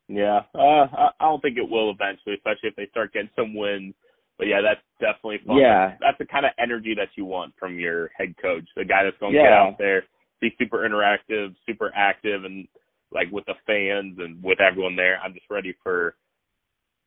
yeah, 0.08 0.40
uh, 0.54 0.88
I, 0.88 1.11
I 1.20 1.24
don't 1.28 1.40
think 1.40 1.58
it 1.58 1.68
will 1.68 1.90
eventually, 1.90 2.34
especially 2.34 2.70
if 2.70 2.76
they 2.76 2.88
start 2.90 3.12
getting 3.12 3.30
some 3.37 3.54
wins. 3.54 3.94
But 4.38 4.46
yeah, 4.46 4.61
that's 4.62 4.80
definitely 5.00 5.46
fun. 5.46 5.58
Yeah, 5.58 5.88
that's, 5.88 6.00
that's 6.00 6.18
the 6.18 6.26
kind 6.26 6.46
of 6.46 6.52
energy 6.58 6.94
that 6.96 7.08
you 7.16 7.24
want 7.24 7.52
from 7.58 7.78
your 7.78 8.11
head 8.16 8.34
coach, 8.40 8.64
the 8.76 8.84
guy 8.84 9.04
that's 9.04 9.18
going 9.18 9.32
to 9.32 9.38
yeah. 9.38 9.44
get 9.44 9.52
out 9.52 9.78
there, 9.78 10.04
be 10.40 10.55
super 10.59 10.88
interactive, 10.88 11.55
super 11.66 11.92
active, 11.94 12.44
and 12.44 12.66
like 13.12 13.31
with 13.33 13.44
the 13.46 13.55
fans 13.66 14.18
and 14.18 14.42
with 14.42 14.61
everyone 14.61 14.96
there. 14.96 15.18
I'm 15.22 15.35
just 15.35 15.46
ready 15.51 15.74
for, 15.83 16.14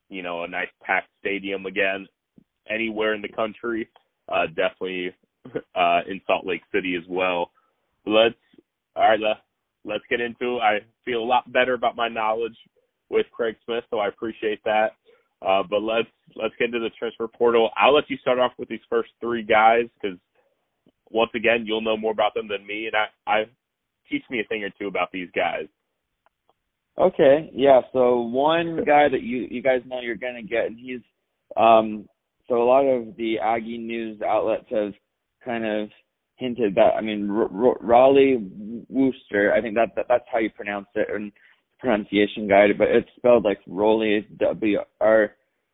you 0.10 0.24
know, 0.24 0.44
a 0.44 0.48
nice 0.48 0.70
packed 0.84 1.10
stadium 1.20 1.66
again, 1.66 2.08
anywhere 2.70 3.14
in 3.14 3.22
the 3.22 3.30
country. 3.30 3.90
Uh, 4.28 4.48
definitely 4.48 5.14
uh, 5.76 6.02
in 6.08 6.22
Salt 6.28 6.46
Lake 6.46 6.62
City 6.74 6.96
as 6.96 7.08
well. 7.10 7.52
Let's 8.06 8.36
all 8.96 9.10
right. 9.10 9.20
Let's 9.84 10.04
get 10.10 10.22
into. 10.22 10.60
I 10.60 10.80
feel 11.06 11.20
a 11.20 11.26
lot 11.26 11.52
better 11.52 11.74
about 11.74 11.96
my 11.96 12.08
knowledge 12.08 12.56
with 13.10 13.26
Craig 13.32 13.56
Smith, 13.66 13.84
so 13.90 14.00
I 14.00 14.08
appreciate 14.08 14.64
that. 14.64 14.92
Uh, 15.42 15.64
but 15.68 15.82
let's 15.82 16.10
let's 16.36 16.54
get 16.60 16.66
into 16.66 16.80
the 16.80 16.92
transfer 17.00 17.28
portal. 17.28 17.72
I'll 17.76 17.96
let 17.96 18.10
you 18.10 18.18
start 18.18 18.40
off 18.40 18.52
with 18.58 18.70
these 18.70 18.82
first 18.90 19.10
three 19.20 19.44
guys 19.44 19.86
because 20.02 20.18
once 21.12 21.32
again 21.36 21.66
you'll 21.66 21.82
know 21.82 21.98
more 21.98 22.12
about 22.12 22.34
them 22.34 22.48
than 22.48 22.66
me, 22.66 22.88
and 22.88 22.96
I, 22.96 23.32
I 23.32 23.44
teach 24.10 24.24
me 24.30 24.40
a 24.40 24.48
thing 24.48 24.64
or 24.64 24.70
two 24.80 24.88
about 24.88 25.12
these 25.12 25.30
guys. 25.36 25.68
Okay, 26.98 27.50
yeah. 27.54 27.82
So 27.94 28.22
one 28.22 28.84
guy 28.86 29.08
that 29.10 29.22
you 29.22 29.48
you 29.50 29.62
guys 29.62 29.82
know 29.86 30.02
you're 30.02 30.16
gonna 30.16 30.44
get, 30.44 30.68
and 30.68 30.78
he's 30.80 31.02
um. 31.58 32.08
So 32.48 32.62
a 32.62 32.66
lot 32.66 32.84
of 32.84 33.16
the 33.16 33.40
Aggie 33.40 33.78
news 33.78 34.22
outlets 34.22 34.66
have 34.72 34.94
kind 35.46 35.66
of 35.66 35.90
hinted 36.36 36.76
that. 36.76 36.96
I 36.98 37.02
mean, 37.02 37.30
R- 37.30 37.44
R- 37.44 37.78
Raleigh 37.80 38.46
Wooster. 38.90 39.54
I 39.54 39.62
think 39.62 39.76
that, 39.76 39.96
that 39.96 40.08
that's 40.10 40.26
how 40.30 40.40
you 40.40 40.50
pronounce 40.50 40.88
it, 40.96 41.08
and 41.14 41.32
pronunciation 41.80 42.48
guide, 42.48 42.78
but 42.78 42.90
it's 42.90 43.10
spelled 43.16 43.46
like 43.46 43.60
Rollie, 43.68 44.26
W 44.38 44.80
R 45.00 45.32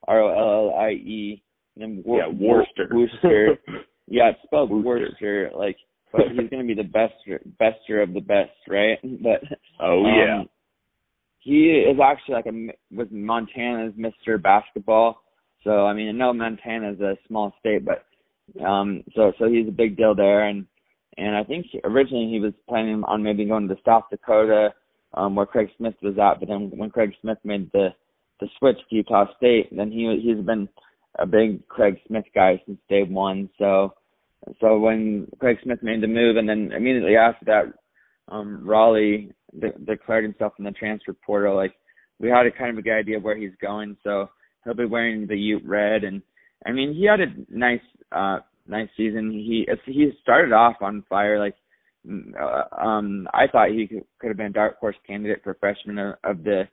R 0.07 0.21
O 0.21 0.29
L 0.29 0.69
L 0.71 0.79
I 0.79 0.91
E, 0.91 1.41
and 1.77 2.03
yeah, 2.05 2.27
Worster. 2.27 2.89
Worster. 2.91 3.57
yeah, 4.07 4.29
it's 4.29 4.39
spelled 4.43 4.71
Worster. 4.71 5.51
Like, 5.55 5.77
but 6.11 6.23
he's 6.31 6.49
gonna 6.49 6.63
be 6.63 6.73
the 6.73 6.83
best, 6.83 7.13
bester 7.59 8.01
of 8.01 8.13
the 8.13 8.21
best, 8.21 8.51
right? 8.67 8.97
But 9.03 9.41
oh 9.79 10.03
yeah, 10.05 10.41
um, 10.41 10.49
he 11.39 11.69
is 11.69 11.97
actually 12.03 12.35
like 12.35 12.45
a 12.45 12.95
was 12.95 13.07
Montana's 13.11 13.93
Mr. 13.93 14.41
Basketball. 14.41 15.21
So 15.63 15.85
I 15.85 15.93
mean, 15.93 16.09
I 16.09 16.11
know 16.13 16.33
Montana 16.33 16.91
is 16.91 17.01
a 17.01 17.17
small 17.27 17.53
state, 17.59 17.83
but 17.85 18.05
um, 18.65 19.03
so 19.15 19.33
so 19.37 19.49
he's 19.49 19.67
a 19.67 19.71
big 19.71 19.97
deal 19.97 20.15
there, 20.15 20.47
and 20.47 20.65
and 21.17 21.35
I 21.35 21.43
think 21.43 21.65
originally 21.83 22.29
he 22.31 22.39
was 22.39 22.53
planning 22.69 23.03
on 23.05 23.23
maybe 23.23 23.45
going 23.45 23.67
to 23.67 23.75
South 23.85 24.03
Dakota 24.09 24.73
um, 25.13 25.35
where 25.35 25.45
Craig 25.45 25.69
Smith 25.77 25.95
was 26.01 26.17
at. 26.17 26.39
But 26.39 26.49
then 26.49 26.71
when 26.75 26.89
Craig 26.89 27.11
Smith 27.21 27.39
made 27.43 27.71
the 27.71 27.89
the 28.39 28.47
switch 28.59 28.77
to 28.89 28.95
Utah 28.95 29.25
State, 29.37 29.75
then 29.75 29.91
he 29.91 30.21
he's 30.23 30.45
been 30.45 30.69
a 31.19 31.25
big 31.25 31.67
Craig 31.67 31.97
Smith 32.07 32.25
guy 32.33 32.61
since 32.65 32.79
day 32.89 33.03
one. 33.03 33.49
So 33.57 33.93
so 34.61 34.77
when 34.77 35.27
Craig 35.39 35.57
Smith 35.63 35.79
made 35.81 36.01
the 36.01 36.07
move, 36.07 36.37
and 36.37 36.47
then 36.47 36.71
immediately 36.71 37.15
after 37.15 37.45
that, 37.45 37.65
um, 38.29 38.65
Raleigh 38.65 39.31
de- 39.59 39.77
declared 39.79 40.23
himself 40.23 40.53
in 40.59 40.65
the 40.65 40.71
transfer 40.71 41.13
portal. 41.13 41.55
Like 41.55 41.73
we 42.19 42.29
had 42.29 42.45
a 42.45 42.51
kind 42.51 42.71
of 42.71 42.77
a 42.77 42.81
good 42.81 42.97
idea 42.97 43.17
of 43.17 43.23
where 43.23 43.37
he's 43.37 43.55
going, 43.61 43.97
so 44.03 44.29
he'll 44.63 44.73
be 44.73 44.85
wearing 44.85 45.27
the 45.27 45.37
Ute 45.37 45.65
red, 45.65 46.03
and 46.03 46.21
I 46.65 46.71
mean 46.71 46.93
he 46.93 47.05
had 47.05 47.21
a 47.21 47.33
nice 47.49 47.81
uh 48.11 48.39
nice 48.67 48.89
season. 48.95 49.31
He 49.31 49.67
he 49.85 50.11
started 50.21 50.53
off 50.53 50.75
on 50.81 51.03
fire. 51.09 51.39
Like 51.39 51.55
uh, 52.39 52.63
um, 52.79 53.27
I 53.33 53.47
thought 53.47 53.71
he 53.71 53.87
could, 53.87 54.03
could 54.19 54.27
have 54.29 54.37
been 54.37 54.47
a 54.47 54.51
dark 54.51 54.79
horse 54.79 54.95
candidate 55.05 55.41
for 55.43 55.55
freshman 55.55 55.97
of, 55.97 56.15
of 56.23 56.43
the 56.43 56.63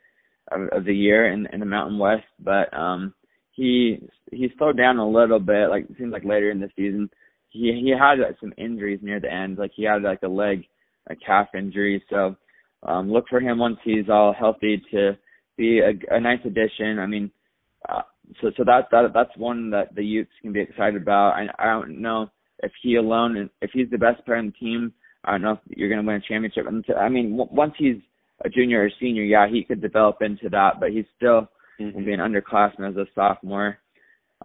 of, 0.53 0.69
of 0.69 0.85
the 0.85 0.95
year 0.95 1.33
in 1.33 1.47
in 1.53 1.61
the 1.61 1.67
Mountain 1.67 1.99
West, 1.99 2.27
but 2.39 2.73
um, 2.77 3.15
he 3.55 4.09
he 4.31 4.49
slowed 4.59 4.77
down 4.77 4.99
a 4.99 5.09
little 5.09 5.41
bit. 5.41 5.69
Like 5.71 5.85
it 5.89 5.97
seems 5.99 6.13
like 6.13 6.25
later 6.25 6.51
in 6.51 6.61
the 6.61 6.71
season, 6.77 7.11
he 7.51 7.73
he 7.85 7.91
had 7.91 8.19
like, 8.19 8.37
some 8.41 8.53
injuries 8.57 9.01
near 9.03 9.21
the 9.21 9.33
end. 9.33 9.59
Like 9.59 9.73
he 9.75 9.85
had 9.85 10.03
like 10.03 10.23
a 10.23 10.29
leg, 10.29 10.65
a 11.09 11.17
calf 11.17 11.49
injury. 11.57 12.03
So 12.11 12.37
um, 12.83 13.11
look 13.11 13.27
for 13.29 13.41
him 13.41 13.59
once 13.59 13.79
he's 13.85 14.09
all 14.11 14.35
healthy 14.39 14.83
to 14.93 15.17
be 15.57 15.81
a, 15.81 16.15
a 16.15 16.21
nice 16.21 16.41
addition. 16.45 16.99
I 16.99 17.07
mean, 17.07 17.31
uh, 17.89 18.03
so 18.41 18.51
so 18.57 18.65
that 18.65 18.89
that 18.91 19.13
that's 19.15 19.37
one 19.37 19.71
that 19.71 19.95
the 19.95 20.05
Utes 20.05 20.33
can 20.43 20.53
be 20.53 20.61
excited 20.61 21.01
about. 21.01 21.35
I 21.35 21.47
I 21.59 21.67
don't 21.67 22.01
know 22.01 22.31
if 22.63 22.73
he 22.83 22.97
alone, 22.97 23.51
if 23.61 23.71
he's 23.73 23.91
the 23.91 23.99
best 23.99 24.25
player 24.25 24.39
on 24.39 24.47
the 24.47 24.53
team 24.53 24.93
I 25.25 25.33
don't 25.33 25.43
know 25.43 25.53
if 25.53 25.59
you're 25.77 25.89
going 25.89 26.03
to 26.03 26.07
win 26.07 26.17
a 26.17 26.21
championship. 26.21 26.67
I 26.97 27.09
mean, 27.09 27.37
once 27.37 27.75
he's 27.79 27.97
a 28.45 28.49
junior 28.49 28.85
or 28.85 28.91
senior, 29.01 29.23
yeah, 29.23 29.49
he 29.49 29.65
could 29.65 29.81
develop 29.81 30.19
into 30.21 30.49
that, 30.51 30.81
but 30.81 30.91
he's 30.91 31.07
still 31.17 31.49
mm-hmm. 31.81 31.93
going 31.93 32.05
to 32.05 32.07
be 32.07 32.13
an 32.13 32.21
underclassman 32.21 32.91
as 32.91 32.97
a 32.97 33.07
sophomore. 33.15 33.79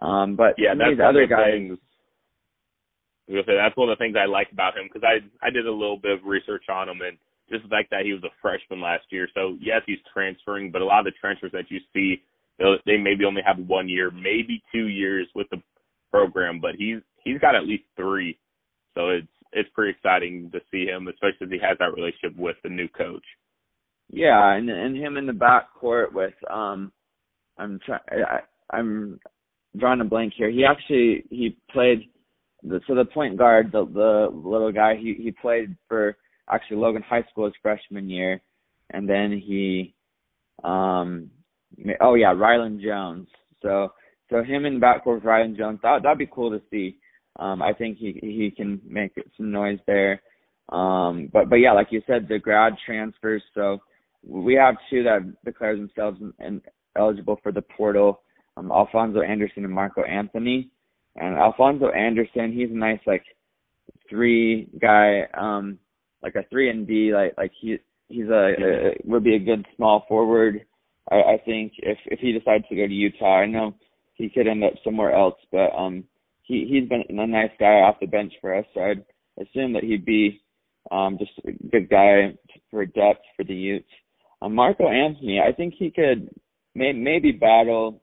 Um, 0.00 0.36
but 0.36 0.54
yeah, 0.56 0.74
that's 0.76 0.96
the 0.96 1.04
other 1.04 1.26
guys. 1.26 1.52
Things, 1.52 1.78
say 3.28 3.56
that's 3.56 3.76
one 3.76 3.88
of 3.88 3.98
the 3.98 4.02
things 4.02 4.16
I 4.18 4.26
like 4.26 4.48
about 4.52 4.76
him 4.76 4.88
because 4.90 5.06
I 5.06 5.20
I 5.46 5.50
did 5.50 5.66
a 5.66 5.72
little 5.72 5.98
bit 5.98 6.12
of 6.12 6.24
research 6.24 6.64
on 6.68 6.88
him 6.88 7.00
and 7.02 7.18
just 7.50 7.64
the 7.64 7.68
fact 7.68 7.90
that 7.90 8.04
he 8.04 8.12
was 8.12 8.22
a 8.24 8.34
freshman 8.40 8.80
last 8.80 9.04
year. 9.10 9.28
So 9.34 9.56
yes, 9.60 9.82
he's 9.86 9.98
transferring, 10.12 10.70
but 10.70 10.82
a 10.82 10.84
lot 10.84 11.00
of 11.00 11.06
the 11.06 11.18
transfers 11.20 11.52
that 11.52 11.70
you 11.70 11.80
see, 11.92 12.22
they 12.58 12.96
maybe 12.96 13.24
only 13.24 13.42
have 13.44 13.58
one 13.58 13.88
year, 13.88 14.10
maybe 14.10 14.62
two 14.72 14.86
years 14.88 15.26
with 15.34 15.48
the 15.50 15.62
program, 16.10 16.60
but 16.60 16.76
he's 16.78 16.98
he's 17.24 17.40
got 17.40 17.54
at 17.54 17.66
least 17.66 17.84
three. 17.96 18.38
So 18.94 19.10
it's 19.10 19.26
it's 19.52 19.70
pretty 19.74 19.90
exciting 19.90 20.50
to 20.52 20.60
see 20.70 20.86
him, 20.86 21.08
especially 21.08 21.46
as 21.46 21.50
he 21.50 21.58
has 21.66 21.76
that 21.78 21.94
relationship 21.94 22.36
with 22.36 22.56
the 22.62 22.70
new 22.70 22.88
coach. 22.88 23.24
Yeah, 24.10 24.54
and 24.54 24.68
and 24.70 24.96
him 24.96 25.16
in 25.16 25.26
the 25.26 25.32
back 25.32 25.72
court 25.74 26.14
with 26.14 26.34
um, 26.50 26.92
I'm 27.60 27.78
trying 27.84 28.00
I'm 28.70 29.20
drawing 29.76 30.00
a 30.00 30.04
blank 30.04 30.32
here. 30.36 30.50
He 30.50 30.64
actually 30.64 31.24
he 31.30 31.56
played 31.70 32.08
the 32.62 32.80
so 32.86 32.94
the 32.94 33.04
point 33.04 33.36
guard, 33.36 33.70
the 33.72 33.84
the 33.84 34.28
little 34.32 34.72
guy, 34.72 34.96
he 34.96 35.14
he 35.14 35.30
played 35.30 35.76
for 35.88 36.16
actually 36.50 36.78
Logan 36.78 37.02
High 37.02 37.24
School 37.30 37.44
his 37.46 37.54
freshman 37.62 38.08
year, 38.08 38.40
and 38.90 39.08
then 39.08 39.32
he 39.32 39.94
um 40.64 41.30
oh 42.00 42.14
yeah 42.14 42.34
Rylan 42.34 42.82
Jones. 42.82 43.28
So 43.62 43.92
so 44.30 44.42
him 44.42 44.64
in 44.64 44.74
the 44.74 44.80
backcourt 44.80 45.16
with 45.16 45.24
Rylan 45.24 45.56
Jones 45.56 45.80
that 45.82 46.02
that'd 46.02 46.18
be 46.18 46.28
cool 46.32 46.50
to 46.50 46.62
see. 46.70 46.98
Um, 47.38 47.62
I 47.62 47.72
think 47.72 47.98
he 47.98 48.18
he 48.20 48.52
can 48.54 48.80
make 48.86 49.12
some 49.36 49.52
noise 49.52 49.78
there. 49.86 50.22
Um, 50.70 51.28
but 51.32 51.48
but 51.48 51.56
yeah, 51.56 51.72
like 51.72 51.88
you 51.90 52.02
said, 52.06 52.26
the 52.28 52.38
grad 52.38 52.74
transfers. 52.84 53.42
So 53.54 53.78
we 54.26 54.54
have 54.54 54.76
two 54.90 55.02
that 55.04 55.20
declare 55.44 55.76
themselves 55.76 56.20
and 56.38 56.60
eligible 56.96 57.38
for 57.42 57.52
the 57.52 57.62
portal. 57.62 58.20
Um, 58.56 58.70
Alphonso 58.72 59.20
Anderson 59.20 59.64
and 59.64 59.72
Marco 59.72 60.02
Anthony. 60.02 60.70
And 61.16 61.36
Alphonso 61.36 61.90
Anderson, 61.90 62.52
he's 62.52 62.70
a 62.70 62.74
nice 62.74 63.00
like 63.06 63.24
three 64.08 64.68
guy, 64.80 65.22
um, 65.34 65.78
like 66.22 66.34
a 66.34 66.44
three 66.50 66.70
and 66.70 66.86
D. 66.86 67.12
Like 67.14 67.34
like 67.36 67.52
he 67.60 67.78
he's 68.08 68.28
a, 68.28 68.52
a 68.58 68.94
would 69.04 69.24
be 69.24 69.36
a 69.36 69.38
good 69.38 69.66
small 69.76 70.04
forward. 70.08 70.64
I, 71.10 71.16
I 71.16 71.42
think 71.44 71.72
if 71.78 71.98
if 72.06 72.20
he 72.20 72.32
decides 72.32 72.64
to 72.68 72.76
go 72.76 72.86
to 72.86 72.92
Utah, 72.92 73.38
I 73.38 73.46
know 73.46 73.74
he 74.14 74.28
could 74.28 74.46
end 74.46 74.62
up 74.64 74.74
somewhere 74.84 75.14
else, 75.14 75.36
but 75.50 75.74
um 75.74 76.04
he 76.42 76.66
he's 76.68 76.88
been 76.88 77.04
a 77.08 77.26
nice 77.26 77.50
guy 77.58 77.80
off 77.80 78.00
the 78.00 78.06
bench 78.06 78.32
for 78.40 78.54
us, 78.54 78.66
so 78.74 78.80
I'd 78.80 79.04
assume 79.40 79.72
that 79.72 79.84
he'd 79.84 80.04
be 80.04 80.42
um 80.90 81.16
just 81.18 81.32
a 81.46 81.52
good 81.70 81.88
guy 81.88 82.36
for 82.70 82.84
depth 82.86 83.24
for 83.36 83.44
the 83.44 83.54
Utes. 83.54 83.88
Um, 84.42 84.54
Marco 84.54 84.88
Anthony, 84.88 85.40
I 85.40 85.52
think 85.52 85.74
he 85.78 85.90
could 85.90 86.30
may, 86.74 86.92
maybe 86.92 87.32
battle 87.32 88.02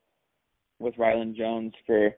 with 0.80 0.96
Rylan 0.96 1.36
Jones 1.36 1.74
for 1.86 2.12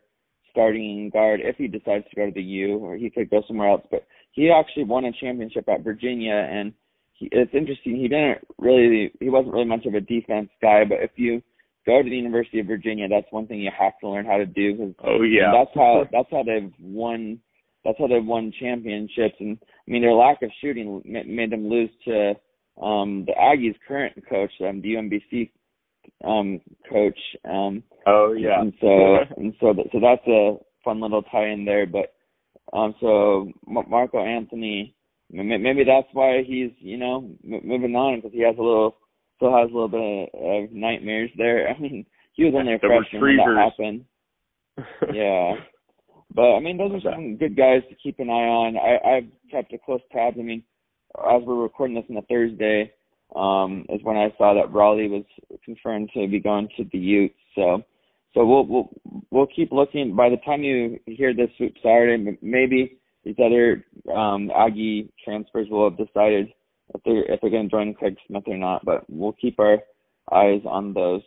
starting 0.51 1.09
guard 1.12 1.39
if 1.43 1.55
he 1.57 1.67
decides 1.67 2.05
to 2.09 2.15
go 2.15 2.25
to 2.25 2.31
the 2.31 2.41
U, 2.41 2.77
or 2.77 2.95
he 2.95 3.09
could 3.09 3.29
go 3.29 3.43
somewhere 3.47 3.69
else. 3.69 3.83
But 3.89 4.05
he 4.31 4.51
actually 4.51 4.85
won 4.85 5.05
a 5.05 5.12
championship 5.12 5.69
at 5.69 5.83
Virginia, 5.83 6.47
and 6.49 6.73
he, 7.13 7.29
it's 7.31 7.53
interesting. 7.53 7.95
He 7.95 8.07
didn't 8.07 8.39
really, 8.57 9.12
he 9.19 9.29
wasn't 9.29 9.53
really 9.53 9.65
much 9.65 9.85
of 9.85 9.93
a 9.93 10.01
defense 10.01 10.49
guy, 10.62 10.83
but 10.85 10.99
if 11.01 11.12
you 11.15 11.41
go 11.89 12.03
to 12.03 12.09
the 12.09 12.15
University 12.15 12.59
of 12.59 12.67
Virginia. 12.67 13.07
That's 13.07 13.31
one 13.31 13.47
thing 13.47 13.59
you 13.59 13.71
have 13.77 13.97
to 14.01 14.09
learn 14.09 14.25
how 14.25 14.38
to 14.38 14.45
do. 14.45 14.77
Cause 14.77 14.93
oh 15.03 15.21
yeah, 15.23 15.51
that's 15.51 15.71
how 15.75 16.05
that's 16.12 16.29
how 16.31 16.43
they've 16.43 16.71
won. 16.79 17.39
That's 17.83 17.97
how 17.97 18.07
they've 18.07 18.25
won 18.25 18.53
championships. 18.59 19.35
And 19.39 19.57
I 19.62 19.91
mean, 19.91 20.01
their 20.01 20.13
lack 20.13 20.41
of 20.41 20.51
shooting 20.62 21.01
made 21.05 21.51
them 21.51 21.69
lose 21.69 21.89
to 22.05 22.33
um 22.81 23.25
the 23.25 23.33
Aggies' 23.33 23.75
current 23.88 24.15
coach, 24.29 24.51
um, 24.62 24.81
the 24.81 24.93
UMBC 24.93 25.51
um 26.23 26.60
coach. 26.89 27.19
Um 27.45 27.84
Oh 28.08 28.34
yeah. 28.34 28.62
and 28.62 28.73
so 28.82 29.17
and 29.38 29.53
so 29.60 29.73
so 29.91 29.99
that's 29.99 30.25
a 30.27 30.58
fun 30.84 30.99
little 31.01 31.23
tie 31.23 31.49
in 31.49 31.65
there. 31.65 31.86
But 31.86 32.13
um, 32.73 32.93
so 32.99 33.51
M- 33.67 33.89
Marco 33.89 34.19
Anthony, 34.23 34.95
m- 35.34 35.47
maybe 35.63 35.84
that's 35.84 36.08
why 36.13 36.43
he's 36.45 36.71
you 36.79 36.97
know 36.97 37.29
m- 37.43 37.62
moving 37.63 37.95
on 37.95 38.17
because 38.17 38.32
he 38.34 38.41
has 38.43 38.55
a 38.58 38.62
little 38.62 38.97
still 39.38 39.55
has 39.55 39.69
a 39.69 39.73
little 39.73 39.88
bit 39.88 40.29
of, 40.34 40.63
of 40.65 40.71
nightmares 40.71 41.29
there. 41.38 41.67
I 41.75 41.79
mean, 41.79 42.05
he 42.34 42.43
was 42.45 42.53
only 42.55 42.73
a 42.73 42.77
The 42.79 42.88
freshman 42.88 43.21
when 43.21 43.38
that 43.38 43.43
retrievers. 43.43 43.71
happened. 43.71 44.05
Yeah. 45.13 45.55
But 46.34 46.55
I 46.55 46.60
mean, 46.60 46.77
those 46.77 46.91
are 47.03 47.12
some 47.13 47.38
good 47.38 47.55
guys 47.58 47.82
to 47.89 47.95
keep 47.95 48.19
an 48.19 48.29
eye 48.29 48.34
on. 48.47 48.77
I 48.77 49.17
I've 49.17 49.27
kept 49.51 49.73
a 49.73 49.77
close 49.77 50.01
tabs. 50.12 50.38
I 50.39 50.43
mean, 50.43 50.63
as 51.17 51.41
we're 51.43 51.55
recording 51.63 51.95
this 51.95 52.05
on 52.10 52.17
a 52.17 52.21
Thursday, 52.23 52.91
um, 53.35 53.85
is 53.89 54.01
when 54.03 54.17
I 54.17 54.33
saw 54.37 54.53
that 54.55 54.73
Rollie 54.73 55.09
was 55.09 55.25
confirmed 55.65 56.11
to 56.15 56.27
be 56.27 56.39
going 56.39 56.69
to 56.77 56.85
the 56.91 56.97
Utes. 56.97 57.35
So, 57.55 57.83
so 58.33 58.45
we'll 58.45 58.65
we'll 58.67 58.89
we'll 59.31 59.47
keep 59.47 59.71
looking. 59.71 60.15
By 60.15 60.29
the 60.29 60.37
time 60.45 60.63
you 60.63 60.99
hear 61.05 61.33
this 61.33 61.49
swoop 61.57 61.73
Saturday, 61.83 62.37
maybe 62.41 62.99
these 63.25 63.35
other 63.43 63.85
um, 64.15 64.51
Aggie 64.55 65.11
transfers 65.23 65.67
will 65.69 65.89
have 65.89 65.97
decided 65.97 66.49
if 66.95 67.01
they're 67.05 67.25
if 67.33 67.41
they're 67.41 67.49
going 67.51 67.69
to 67.69 67.71
join 67.71 67.93
Craig 67.93 68.17
Smith 68.27 68.43
or 68.47 68.57
not. 68.57 68.85
But 68.85 69.05
we'll 69.09 69.33
keep 69.33 69.59
our 69.59 69.79
eyes 70.33 70.61
on 70.65 70.93
those. 70.93 71.21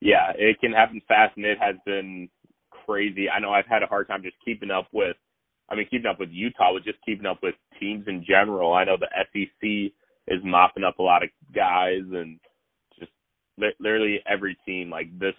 yeah, 0.00 0.32
it 0.36 0.60
can 0.60 0.72
happen 0.72 1.00
fast, 1.08 1.36
and 1.36 1.46
it 1.46 1.58
has 1.60 1.76
been 1.86 2.28
crazy. 2.86 3.30
I 3.30 3.40
know 3.40 3.50
I've 3.52 3.66
had 3.68 3.82
a 3.82 3.86
hard 3.86 4.08
time 4.08 4.22
just 4.22 4.36
keeping 4.44 4.70
up 4.70 4.88
with. 4.92 5.16
I 5.70 5.76
mean, 5.76 5.86
keeping 5.90 6.10
up 6.10 6.20
with 6.20 6.30
Utah, 6.30 6.74
with 6.74 6.84
just 6.84 6.98
keeping 7.06 7.26
up 7.26 7.38
with 7.42 7.54
teams 7.80 8.06
in 8.08 8.24
general. 8.26 8.74
I 8.74 8.84
know 8.84 8.96
the 8.98 9.08
SEC 9.32 9.92
is 10.28 10.40
mopping 10.44 10.84
up 10.84 10.98
a 10.98 11.02
lot 11.02 11.22
of 11.22 11.30
guys, 11.54 12.02
and 12.12 12.38
just 12.98 13.12
li- 13.58 13.74
literally 13.80 14.20
every 14.26 14.56
team. 14.66 14.90
Like 14.90 15.16
this 15.18 15.34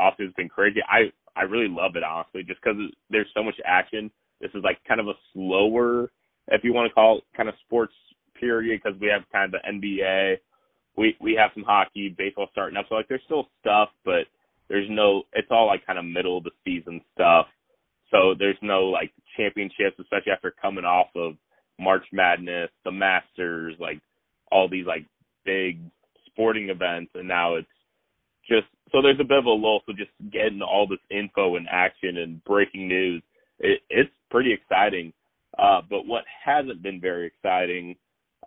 offseason 0.00 0.26
has 0.26 0.34
been 0.36 0.48
crazy. 0.48 0.80
I 0.88 1.12
I 1.38 1.42
really 1.42 1.68
love 1.68 1.96
it 1.96 2.02
honestly, 2.02 2.42
just 2.42 2.60
because 2.62 2.78
there's 3.10 3.30
so 3.34 3.42
much 3.42 3.56
action. 3.64 4.10
This 4.40 4.50
is 4.54 4.62
like 4.64 4.78
kind 4.86 5.00
of 5.00 5.08
a 5.08 5.14
slower, 5.32 6.10
if 6.48 6.62
you 6.64 6.74
want 6.74 6.88
to 6.88 6.94
call 6.94 7.18
it, 7.18 7.24
kind 7.36 7.48
of 7.48 7.54
sports 7.64 7.94
period, 8.38 8.80
because 8.82 8.98
we 9.00 9.08
have 9.08 9.22
kind 9.32 9.54
of 9.54 9.60
the 9.60 9.88
NBA 9.88 10.36
we 10.96 11.16
we 11.20 11.34
have 11.34 11.50
some 11.54 11.64
hockey, 11.64 12.14
baseball 12.16 12.48
starting 12.52 12.76
up. 12.76 12.86
So 12.88 12.94
like 12.94 13.08
there's 13.08 13.22
still 13.24 13.48
stuff, 13.60 13.90
but 14.04 14.26
there's 14.68 14.88
no 14.90 15.22
it's 15.32 15.48
all 15.50 15.66
like 15.66 15.86
kind 15.86 15.98
of 15.98 16.04
middle 16.04 16.38
of 16.38 16.44
the 16.44 16.50
season 16.64 17.00
stuff. 17.14 17.46
So 18.10 18.34
there's 18.38 18.58
no 18.62 18.84
like 18.86 19.12
championships, 19.36 19.98
especially 20.00 20.32
after 20.32 20.54
coming 20.60 20.84
off 20.84 21.08
of 21.14 21.34
March 21.78 22.04
Madness, 22.12 22.70
the 22.84 22.92
Masters, 22.92 23.74
like 23.78 24.00
all 24.50 24.68
these 24.68 24.86
like 24.86 25.04
big 25.44 25.80
sporting 26.26 26.68
events 26.68 27.10
and 27.14 27.28
now 27.28 27.56
it's 27.56 27.68
just 28.48 28.66
so 28.92 29.02
there's 29.02 29.18
a 29.20 29.24
bit 29.24 29.38
of 29.38 29.46
a 29.46 29.50
lull, 29.50 29.82
so 29.84 29.92
just 29.92 30.12
getting 30.32 30.62
all 30.62 30.86
this 30.86 31.00
info 31.10 31.56
and 31.56 31.66
action 31.68 32.18
and 32.18 32.42
breaking 32.44 32.86
news, 32.86 33.20
it, 33.58 33.80
it's 33.90 34.10
pretty 34.30 34.52
exciting. 34.52 35.12
Uh, 35.58 35.80
but 35.90 36.06
what 36.06 36.22
hasn't 36.44 36.82
been 36.82 37.00
very 37.00 37.26
exciting 37.26 37.96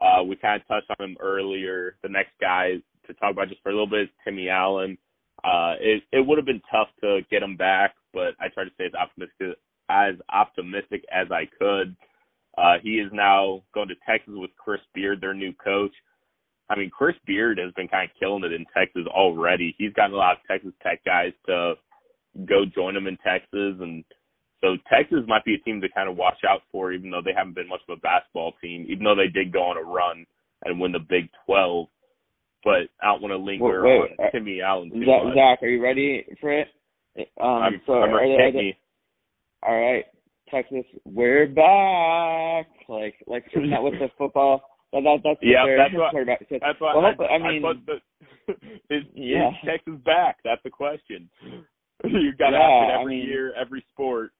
uh, 0.01 0.23
we 0.23 0.35
kind 0.35 0.61
of 0.61 0.67
touched 0.67 0.89
on 0.99 1.09
him 1.09 1.17
earlier. 1.19 1.95
The 2.03 2.09
next 2.09 2.31
guy 2.39 2.75
to 3.07 3.13
talk 3.15 3.31
about 3.31 3.49
just 3.49 3.61
for 3.61 3.69
a 3.69 3.73
little 3.73 3.87
bit 3.87 4.03
is 4.03 4.09
Timmy 4.23 4.49
Allen. 4.49 4.97
Uh, 5.43 5.75
it 5.79 6.03
it 6.11 6.25
would 6.25 6.37
have 6.37 6.45
been 6.45 6.61
tough 6.71 6.89
to 7.01 7.21
get 7.29 7.43
him 7.43 7.55
back, 7.55 7.95
but 8.13 8.35
I 8.39 8.49
tried 8.53 8.65
to 8.65 8.73
stay 8.75 8.85
as 8.85 8.93
optimistic 8.93 9.57
as 9.89 10.15
optimistic 10.31 11.03
as 11.11 11.27
I 11.31 11.45
could. 11.57 11.95
Uh, 12.57 12.75
he 12.81 12.99
is 12.99 13.11
now 13.13 13.63
going 13.73 13.87
to 13.87 13.95
Texas 14.07 14.33
with 14.35 14.51
Chris 14.57 14.81
Beard, 14.93 15.21
their 15.21 15.33
new 15.33 15.53
coach. 15.53 15.93
I 16.69 16.77
mean, 16.77 16.89
Chris 16.89 17.15
Beard 17.25 17.57
has 17.57 17.73
been 17.73 17.87
kind 17.87 18.09
of 18.09 18.19
killing 18.19 18.43
it 18.43 18.53
in 18.53 18.65
Texas 18.75 19.07
already. 19.07 19.75
He's 19.77 19.93
gotten 19.93 20.13
a 20.13 20.17
lot 20.17 20.37
of 20.37 20.47
Texas 20.49 20.73
Tech 20.83 21.03
guys 21.05 21.33
to 21.47 21.73
go 22.45 22.65
join 22.65 22.95
him 22.95 23.07
in 23.07 23.17
Texas, 23.17 23.79
and 23.81 24.03
so 24.61 24.75
Texas 24.91 25.19
might 25.27 25.45
be 25.45 25.55
a 25.55 25.59
team 25.59 25.81
to 25.81 25.89
kind 25.89 26.09
of 26.09 26.17
watch 26.17 26.39
out 26.47 26.61
for, 26.71 26.91
even 26.91 27.09
though 27.09 27.21
they 27.23 27.33
haven't 27.35 27.55
been 27.55 27.69
much 27.69 27.81
of 27.87 27.97
a 27.97 28.01
basketball 28.01 28.53
team, 28.61 28.85
even 28.89 29.03
though 29.03 29.15
they 29.15 29.29
did 29.29 29.53
go 29.53 29.63
on 29.63 29.77
a 29.77 29.81
run 29.81 30.25
and 30.65 30.79
win 30.79 30.91
the 30.91 30.99
Big 30.99 31.29
12. 31.45 31.87
But 32.63 32.91
I 33.01 33.07
don't 33.07 33.21
want 33.21 33.31
to 33.31 33.37
linger 33.37 33.83
Wait, 33.83 33.91
on 33.91 34.09
wait, 34.19 34.31
Timmy 34.33 34.61
Allen 34.61 34.91
too 34.91 35.05
Zach, 35.05 35.23
much. 35.23 35.33
Zach, 35.35 35.63
are 35.63 35.69
you 35.69 35.81
ready 35.81 36.25
for 36.41 36.51
it? 36.51 36.67
Um, 37.41 37.47
I'm, 37.47 37.81
so 37.87 37.93
I'm 37.93 38.09
are 38.13 38.27
they, 38.27 38.43
are 38.43 38.51
they, 38.51 38.77
all 39.63 39.79
right, 39.79 40.05
Texas, 40.51 40.85
we're 41.05 41.47
back. 41.47 42.67
Like 42.87 43.15
like 43.27 43.45
isn't 43.55 43.69
that 43.71 43.83
with 43.83 43.93
the 43.93 44.07
football? 44.17 44.61
That, 44.93 45.01
that 45.03 45.17
that's 45.23 45.39
Yeah, 45.41 45.63
what 45.65 45.77
that's 45.77 45.93
what- 45.93 46.11
quarterback 46.11 46.39
said. 46.49 46.59
That's 46.61 46.79
why 46.81 46.95
Well, 46.95 47.05
I, 47.05 47.11
hope- 47.13 47.29
I 47.29 47.37
mean- 47.37 47.61
thought 47.61 47.85
that 47.85 48.55
is, 48.89 49.03
Yeah. 49.13 49.49
is 49.49 49.55
Texas 49.65 49.93
back? 50.05 50.37
That's 50.43 50.61
the 50.63 50.69
question. 50.71 51.29
you 52.03 52.31
got 52.37 52.51
to 52.51 52.57
Yeah, 52.57 52.63
ask 52.63 52.89
it 52.89 52.97
I 52.97 53.01
every 53.01 53.17
mean- 53.19 53.27
year, 53.27 53.53
every 53.59 53.85
sport. 53.93 54.31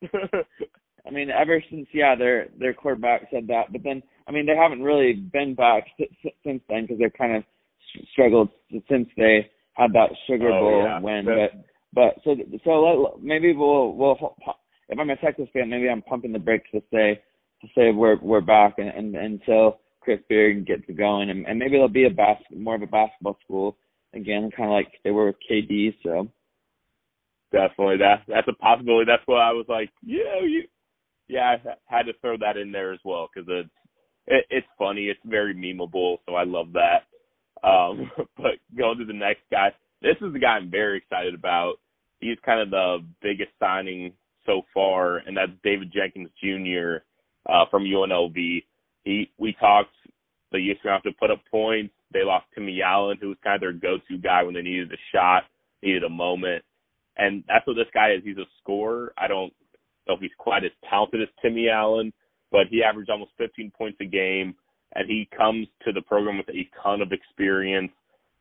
I 1.07 1.11
mean, 1.11 1.29
ever 1.29 1.63
since 1.69 1.87
yeah, 1.93 2.15
their 2.15 2.47
their 2.59 2.73
quarterback 2.73 3.27
said 3.31 3.47
that, 3.47 3.71
but 3.71 3.83
then 3.83 4.01
I 4.27 4.31
mean 4.31 4.45
they 4.45 4.55
haven't 4.55 4.81
really 4.83 5.13
been 5.13 5.55
back 5.55 5.83
since 6.43 6.61
then 6.69 6.81
because 6.83 6.97
they've 6.99 7.13
kind 7.17 7.35
of 7.35 7.43
struggled 8.11 8.49
since 8.89 9.07
they 9.17 9.49
had 9.73 9.93
that 9.93 10.09
Sugar 10.27 10.49
Oh, 10.51 10.59
Bowl 10.59 10.83
yeah. 10.83 10.99
win. 10.99 11.25
That- 11.25 11.51
But 11.51 11.65
but 11.91 12.23
so 12.23 12.35
so 12.63 12.69
let, 12.81 13.23
maybe 13.23 13.53
we'll 13.55 13.93
we'll 13.93 14.35
if 14.89 14.99
I'm 14.99 15.09
a 15.09 15.15
Texas 15.17 15.47
fan, 15.53 15.69
maybe 15.69 15.89
I'm 15.89 16.01
pumping 16.01 16.33
the 16.33 16.39
brakes 16.39 16.69
to 16.73 16.81
say 16.93 17.21
to 17.61 17.67
say 17.75 17.91
we're 17.91 18.17
we're 18.21 18.41
back 18.41 18.75
and, 18.77 18.89
and 18.89 19.15
until 19.15 19.79
Chris 20.01 20.19
Beard 20.29 20.65
gets 20.67 20.83
going 20.97 21.29
and, 21.29 21.45
and 21.47 21.59
maybe 21.59 21.75
it'll 21.75 21.89
be 21.89 22.05
a 22.05 22.09
bas 22.09 22.37
more 22.55 22.75
of 22.75 22.81
a 22.81 22.87
basketball 22.87 23.37
school 23.43 23.77
again, 24.13 24.49
kind 24.55 24.69
of 24.69 24.73
like 24.73 24.93
they 25.03 25.11
were 25.11 25.27
with 25.27 25.35
KD. 25.49 25.95
So 26.03 26.29
Definitely, 27.51 27.97
that 27.97 28.23
that's 28.27 28.47
a 28.47 28.53
possibility. 28.53 29.05
That's 29.07 29.23
why 29.25 29.49
I 29.49 29.53
was 29.53 29.65
like, 29.67 29.89
yeah, 30.05 30.41
you, 30.43 30.63
yeah, 31.27 31.57
I 31.65 31.95
had 31.97 32.03
to 32.05 32.13
throw 32.21 32.37
that 32.37 32.57
in 32.57 32.71
there 32.71 32.93
as 32.93 32.99
well 33.03 33.27
because 33.33 33.49
it's 33.51 33.69
it, 34.27 34.45
it's 34.51 34.67
funny. 34.77 35.05
It's 35.05 35.19
very 35.25 35.55
memeable, 35.55 36.17
so 36.27 36.35
I 36.35 36.43
love 36.43 36.67
that. 36.73 37.67
Um, 37.67 38.11
but 38.37 38.59
going 38.77 38.99
to 38.99 39.05
the 39.05 39.13
next 39.13 39.41
guy, 39.51 39.69
this 40.01 40.15
is 40.21 40.31
the 40.31 40.39
guy 40.39 40.49
I'm 40.49 40.69
very 40.69 40.99
excited 40.99 41.33
about. 41.33 41.75
He's 42.19 42.37
kind 42.45 42.61
of 42.61 42.69
the 42.69 42.99
biggest 43.23 43.51
signing 43.59 44.13
so 44.49 44.63
far, 44.73 45.17
and 45.17 45.37
that's 45.37 45.51
David 45.63 45.93
Jenkins 45.93 46.29
Jr. 46.43 47.03
Uh, 47.47 47.65
from 47.69 47.83
UNLV. 47.83 48.63
He 49.03 49.31
we 49.37 49.55
talked 49.59 49.91
the 50.51 50.73
to 50.81 50.89
have 50.89 51.03
to 51.03 51.11
put 51.19 51.31
up 51.31 51.41
points. 51.51 51.93
They 52.11 52.23
lost 52.23 52.45
Timmy 52.55 52.81
Allen, 52.81 53.17
who 53.21 53.29
was 53.29 53.37
kind 53.43 53.55
of 53.55 53.61
their 53.61 53.73
go-to 53.73 54.17
guy 54.17 54.43
when 54.43 54.55
they 54.55 54.63
needed 54.63 54.91
a 54.91 54.97
shot, 55.13 55.43
needed 55.83 56.03
a 56.03 56.09
moment. 56.09 56.63
And 57.17 57.43
that's 57.47 57.67
what 57.67 57.75
this 57.75 57.91
guy 57.93 58.13
is. 58.13 58.23
He's 58.23 58.37
a 58.37 58.49
scorer. 58.61 59.13
I 59.17 59.27
don't 59.27 59.53
know 60.07 60.15
if 60.15 60.19
he's 60.19 60.31
quite 60.39 60.63
as 60.63 60.71
talented 60.89 61.21
as 61.21 61.27
Timmy 61.41 61.69
Allen, 61.69 62.11
but 62.51 62.67
he 62.71 62.81
averaged 62.83 63.11
almost 63.11 63.31
15 63.37 63.71
points 63.77 63.99
a 64.01 64.05
game, 64.05 64.55
and 64.95 65.07
he 65.07 65.29
comes 65.37 65.67
to 65.85 65.91
the 65.91 66.01
program 66.01 66.37
with 66.37 66.49
a 66.49 66.67
ton 66.81 67.01
of 67.01 67.11
experience. 67.11 67.91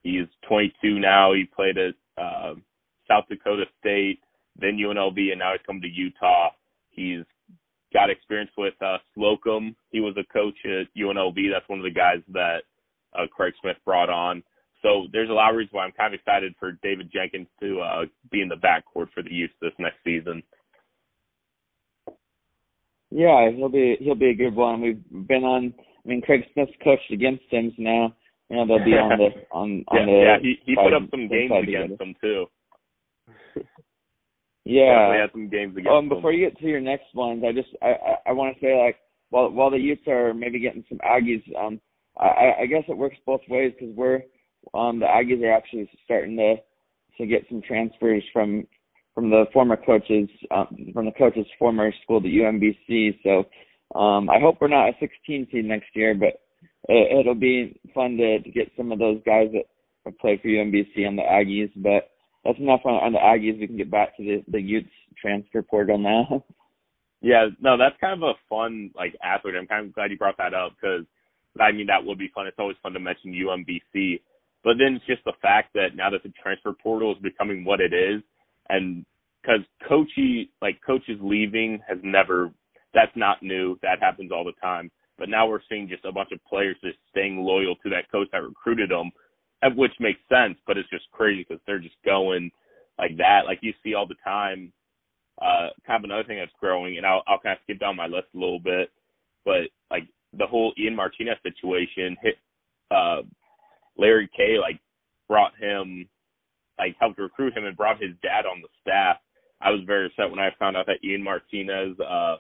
He's 0.03 0.27
22 0.49 0.99
now. 0.99 1.35
He 1.35 1.45
played 1.45 1.77
at 1.77 1.95
uh, 2.17 2.55
South 3.07 3.25
Dakota 3.29 3.65
State, 3.81 4.21
then 4.59 4.79
UNLV, 4.79 5.19
and 5.31 5.39
now 5.39 5.53
he's 5.53 5.67
come 5.67 5.81
to 5.81 5.89
Utah. 5.89 6.51
He's 6.91 7.25
got 7.93 8.11
experience 8.11 8.51
with 8.59 8.75
uh, 8.83 8.99
Slocum. 9.15 9.77
He 9.91 10.01
was 10.01 10.17
a 10.19 10.33
coach 10.33 10.57
at 10.65 10.87
UNLV. 10.97 11.37
That's 11.53 11.69
one 11.69 11.79
of 11.79 11.85
the 11.85 11.91
guys 11.91 12.21
that 12.33 12.63
uh, 13.15 13.27
Craig 13.31 13.55
Smith 13.61 13.77
brought 13.85 14.11
on. 14.11 14.43
So 14.83 15.07
there's 15.13 15.31
a 15.31 15.33
lot 15.33 15.51
of 15.51 15.57
reasons 15.57 15.73
why 15.73 15.85
I'm 15.85 15.93
kind 15.93 16.15
of 16.15 16.21
excited 16.21 16.55
for 16.59 16.73
David 16.83 17.11
Jenkins 17.13 17.49
to 17.61 17.81
uh, 17.81 18.05
be 18.31 18.43
in 18.43 18.49
the 18.49 18.57
backcourt 18.57 19.09
for 19.13 19.23
the 19.23 19.33
Utes 19.33 19.55
this 19.61 19.73
next 19.79 19.97
season. 20.05 20.43
Yeah, 23.11 23.51
he'll 23.51 23.71
be 23.71 23.97
he'll 24.01 24.15
be 24.15 24.31
a 24.31 24.35
good 24.35 24.55
one. 24.55 24.81
We've 24.81 25.27
been 25.27 25.43
on. 25.43 25.73
I 26.05 26.09
mean, 26.09 26.21
Craig 26.21 26.43
Smith's 26.53 26.73
coached 26.85 27.11
against 27.11 27.43
Sims 27.51 27.73
now. 27.79 28.15
You 28.51 28.57
know 28.57 28.67
they'll 28.67 28.85
be 28.85 28.93
on 28.93 29.19
the 29.19 29.31
on 29.51 29.85
on 29.89 29.99
yeah, 29.99 30.05
the. 30.07 30.13
yeah, 30.13 30.37
he 30.41 30.57
he 30.65 30.77
put 30.77 30.93
up 30.93 31.03
some 31.11 31.29
games 31.29 31.53
against 31.63 31.99
them 31.99 32.15
too. 32.21 32.47
Yeah. 34.69 35.15
he 35.15 35.21
had 35.21 35.33
some 35.33 35.49
games 35.49 35.77
against 35.77 35.89
Um, 35.91 36.09
them. 36.09 36.19
before 36.19 36.33
you 36.33 36.45
get 36.49 36.59
to 36.59 36.67
your 36.67 36.81
next 36.81 37.15
ones, 37.15 37.43
I 37.45 37.53
just 37.53 37.69
I 37.83 37.89
I, 37.89 38.15
I 38.27 38.33
want 38.33 38.55
to 38.55 38.61
say 38.61 38.77
like 38.77 38.97
while 39.31 39.51
while 39.51 39.71
the 39.71 39.79
Utes 39.79 40.07
are 40.07 40.35
maybe 40.35 40.59
getting 40.61 40.85
some 40.89 40.99
Aggies, 40.99 41.43
um, 41.57 41.81
I 42.19 42.53
I 42.61 42.67
guess 42.67 42.85
it 42.89 42.97
works 42.97 43.17
both 43.25 43.41
ways 43.49 43.73
because 43.79 43.95
we're 43.97 44.21
um 44.75 44.99
the 45.01 45.07
Aggies 45.07 45.43
are 45.43 45.53
actually 45.53 45.91
starting 46.05 46.37
to 46.37 46.57
to 47.19 47.27
get 47.27 47.47
some 47.49 47.63
transfers 47.63 48.23
from 48.33 48.67
from 49.15 49.31
the 49.31 49.47
former 49.53 49.77
coaches 49.77 50.29
um, 50.51 50.91
from 50.93 51.07
the 51.07 51.13
coaches 51.13 51.47
former 51.59 51.91
school 52.03 52.21
the 52.21 52.39
UMBC. 52.39 53.19
So 53.23 53.45
um 53.99 54.29
I 54.29 54.39
hope 54.39 54.59
we're 54.61 54.69
not 54.69 54.91
a 54.91 54.93
16 55.01 55.49
seed 55.51 55.65
next 55.65 55.89
year, 55.95 56.15
but 56.15 56.41
it, 56.89 57.19
it'll 57.21 57.35
be 57.35 57.81
fun 57.95 58.17
to 58.19 58.39
to 58.41 58.51
get 58.51 58.71
some 58.77 58.93
of 58.93 58.99
those 58.99 59.21
guys 59.25 59.49
that 59.55 59.65
play 60.21 60.39
for 60.41 60.49
UMBC 60.49 61.07
on 61.07 61.17
the 61.17 61.23
Aggies, 61.23 61.71
but 61.77 62.11
that's 62.45 62.59
enough 62.59 62.81
on, 62.85 62.95
on 62.95 63.13
the 63.13 63.19
Aggies. 63.19 63.59
We 63.59 63.67
can 63.67 63.77
get 63.77 63.91
back 63.91 64.17
to 64.17 64.23
the 64.23 64.45
the 64.51 64.61
Utes 64.61 64.89
transfer 65.21 65.63
portal 65.63 65.99
now. 65.99 66.45
Yeah, 67.21 67.49
no, 67.61 67.77
that's 67.77 67.97
kind 68.01 68.15
of 68.15 68.23
a 68.23 68.39
fun 68.49 68.93
like 68.95 69.17
athlete. 69.23 69.55
I'm 69.59 69.67
kind 69.67 69.87
of 69.87 69.93
glad 69.93 70.11
you 70.13 70.17
brought 70.17 70.37
that 70.39 70.55
up 70.55 70.75
because 70.81 71.05
I 71.61 71.73
mean 71.73 71.89
that 71.89 72.05
would 72.05 72.17
be 72.17 72.31
fun. 72.33 72.47
It's 72.47 72.59
always 72.61 72.77
fun 72.81 72.93
to 72.93 73.01
mention 73.01 73.33
UMBC. 73.33 74.21
But 74.63 74.75
then 74.79 74.95
it's 74.95 75.07
just 75.07 75.25
the 75.25 75.33
fact 75.43 75.73
that 75.75 75.97
now 75.97 76.11
that 76.11 76.23
the 76.23 76.33
transfer 76.41 76.73
portal 76.73 77.13
is 77.13 77.19
becoming 77.21 77.65
what 77.65 77.81
it 77.81 77.93
is, 77.93 78.23
and 78.69 79.05
because 79.43 79.61
coachy 79.89 80.51
like 80.63 80.79
coaches 80.87 81.19
leaving 81.21 81.81
has 81.89 81.99
never 82.05 82.53
that's 82.95 83.13
not 83.17 83.43
new. 83.43 83.79
That 83.83 84.01
happens 84.01 84.31
all 84.33 84.45
the 84.45 84.53
time. 84.61 84.91
But 85.19 85.29
now 85.29 85.49
we're 85.49 85.61
seeing 85.69 85.89
just 85.89 86.05
a 86.05 86.13
bunch 86.13 86.31
of 86.33 86.39
players 86.45 86.77
just 86.83 86.99
staying 87.11 87.39
loyal 87.39 87.75
to 87.83 87.91
that 87.91 88.11
coach 88.11 88.29
that 88.33 88.43
recruited 88.43 88.91
them, 88.91 89.11
which 89.75 89.93
makes 90.01 90.21
sense. 90.29 90.59
But 90.67 90.79
it's 90.79 90.91
just 90.91 91.11
crazy 91.13 91.45
because 91.49 91.63
they're 91.67 91.79
just 91.79 91.97
going 92.05 92.51
like 92.99 93.17
that. 93.19 93.43
Like 93.47 93.59
you 93.63 93.73
see 93.83 93.95
all 93.95 94.07
the 94.07 94.17
time. 94.25 94.73
Uh, 95.41 95.71
kind 95.87 96.05
of 96.05 96.11
another 96.11 96.25
thing 96.25 96.39
that's 96.39 96.51
growing, 96.59 96.97
and 96.97 97.07
I'll, 97.07 97.23
I'll 97.29 97.39
kind 97.39 97.53
of 97.53 97.63
skip 97.63 97.79
down 97.79 97.95
my 97.95 98.09
list 98.09 98.27
a 98.35 98.39
little 98.39 98.59
bit, 98.59 98.91
but 99.45 99.71
like 99.89 100.03
the 100.37 100.47
whole 100.47 100.73
Ian 100.77 100.97
Martinez 100.97 101.37
situation 101.45 102.17
hit, 102.21 102.35
uh, 102.91 103.23
Larry 103.97 104.29
K 104.37 104.59
like 104.61 104.81
brought 105.29 105.53
him, 105.57 106.09
like 106.77 106.97
helped 106.99 107.21
recruit 107.21 107.57
him 107.57 107.67
and 107.67 107.77
brought 107.77 108.03
his 108.03 108.13
dad 108.21 108.47
on 108.47 108.61
the 108.61 108.69
staff. 108.81 109.19
I 109.61 109.71
was 109.71 109.81
very 109.87 110.07
upset 110.07 110.29
when 110.29 110.41
I 110.41 110.51
found 110.59 110.77
out 110.77 110.87
that 110.87 111.05
Ian 111.05 111.23
Martinez, 111.23 111.97
uh, 112.01 112.37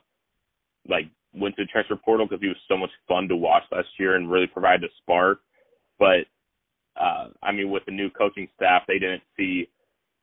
like 0.89 1.07
went 1.35 1.55
to 1.57 1.65
the 1.65 1.69
transfer 1.69 1.97
portal 1.97 2.27
because 2.27 2.41
he 2.41 2.49
was 2.49 2.57
so 2.69 2.77
much 2.77 2.91
fun 3.07 3.29
to 3.29 3.37
watch 3.37 3.63
last 3.71 3.89
year 3.99 4.17
and 4.17 4.31
really 4.31 4.47
provided 4.47 4.85
a 4.85 4.93
spark. 5.03 5.41
But 5.99 6.27
uh, 6.99 7.29
I 7.43 7.53
mean, 7.53 7.71
with 7.71 7.85
the 7.87 7.93
new 7.93 8.11
coaching 8.11 8.49
staff, 8.57 8.83
they 8.87 8.99
didn't 8.99 9.23
see 9.37 9.69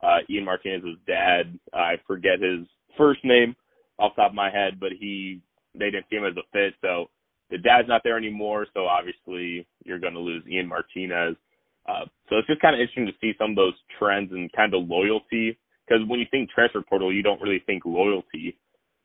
uh, 0.03 0.19
Ian 0.29 0.45
Martinez's 0.45 0.97
dad. 1.07 1.57
I 1.73 1.95
forget 2.05 2.41
his 2.41 2.67
first 2.97 3.23
name 3.23 3.55
off 3.97 4.13
the 4.15 4.23
top 4.23 4.31
of 4.31 4.35
my 4.35 4.49
head, 4.49 4.79
but 4.79 4.91
he 4.99 5.41
they 5.73 5.91
didn't 5.91 6.05
see 6.09 6.17
him 6.17 6.25
as 6.25 6.37
a 6.37 6.47
fit. 6.53 6.73
So 6.81 7.07
the 7.49 7.57
dad's 7.57 7.87
not 7.87 8.01
there 8.03 8.17
anymore. 8.17 8.67
So 8.73 8.85
obviously 8.85 9.67
you're 9.83 9.99
going 9.99 10.13
to 10.13 10.19
lose 10.19 10.43
Ian 10.49 10.67
Martinez. 10.67 11.35
Uh, 11.87 12.05
so 12.29 12.37
it's 12.37 12.47
just 12.47 12.61
kind 12.61 12.73
of 12.73 12.81
interesting 12.81 13.05
to 13.05 13.13
see 13.21 13.33
some 13.37 13.51
of 13.51 13.55
those 13.55 13.75
trends 13.99 14.31
and 14.31 14.51
kind 14.53 14.73
of 14.73 14.87
loyalty. 14.87 15.57
Because 15.85 16.07
when 16.07 16.19
you 16.19 16.25
think 16.31 16.49
transfer 16.49 16.81
portal, 16.81 17.13
you 17.13 17.21
don't 17.21 17.41
really 17.41 17.61
think 17.65 17.83
loyalty 17.85 18.57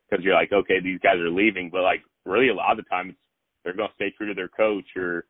because 0.08 0.24
you're 0.24 0.34
like, 0.34 0.52
okay, 0.52 0.80
these 0.82 0.98
guys 1.00 1.18
are 1.18 1.30
leaving, 1.30 1.70
but 1.70 1.82
like 1.82 2.00
really 2.24 2.48
a 2.48 2.54
lot 2.54 2.72
of 2.72 2.78
the 2.78 2.88
time 2.88 3.14
they're 3.62 3.76
going 3.76 3.88
to 3.88 3.94
stay 3.94 4.12
true 4.16 4.26
to 4.26 4.34
their 4.34 4.48
coach 4.48 4.86
or 4.96 5.26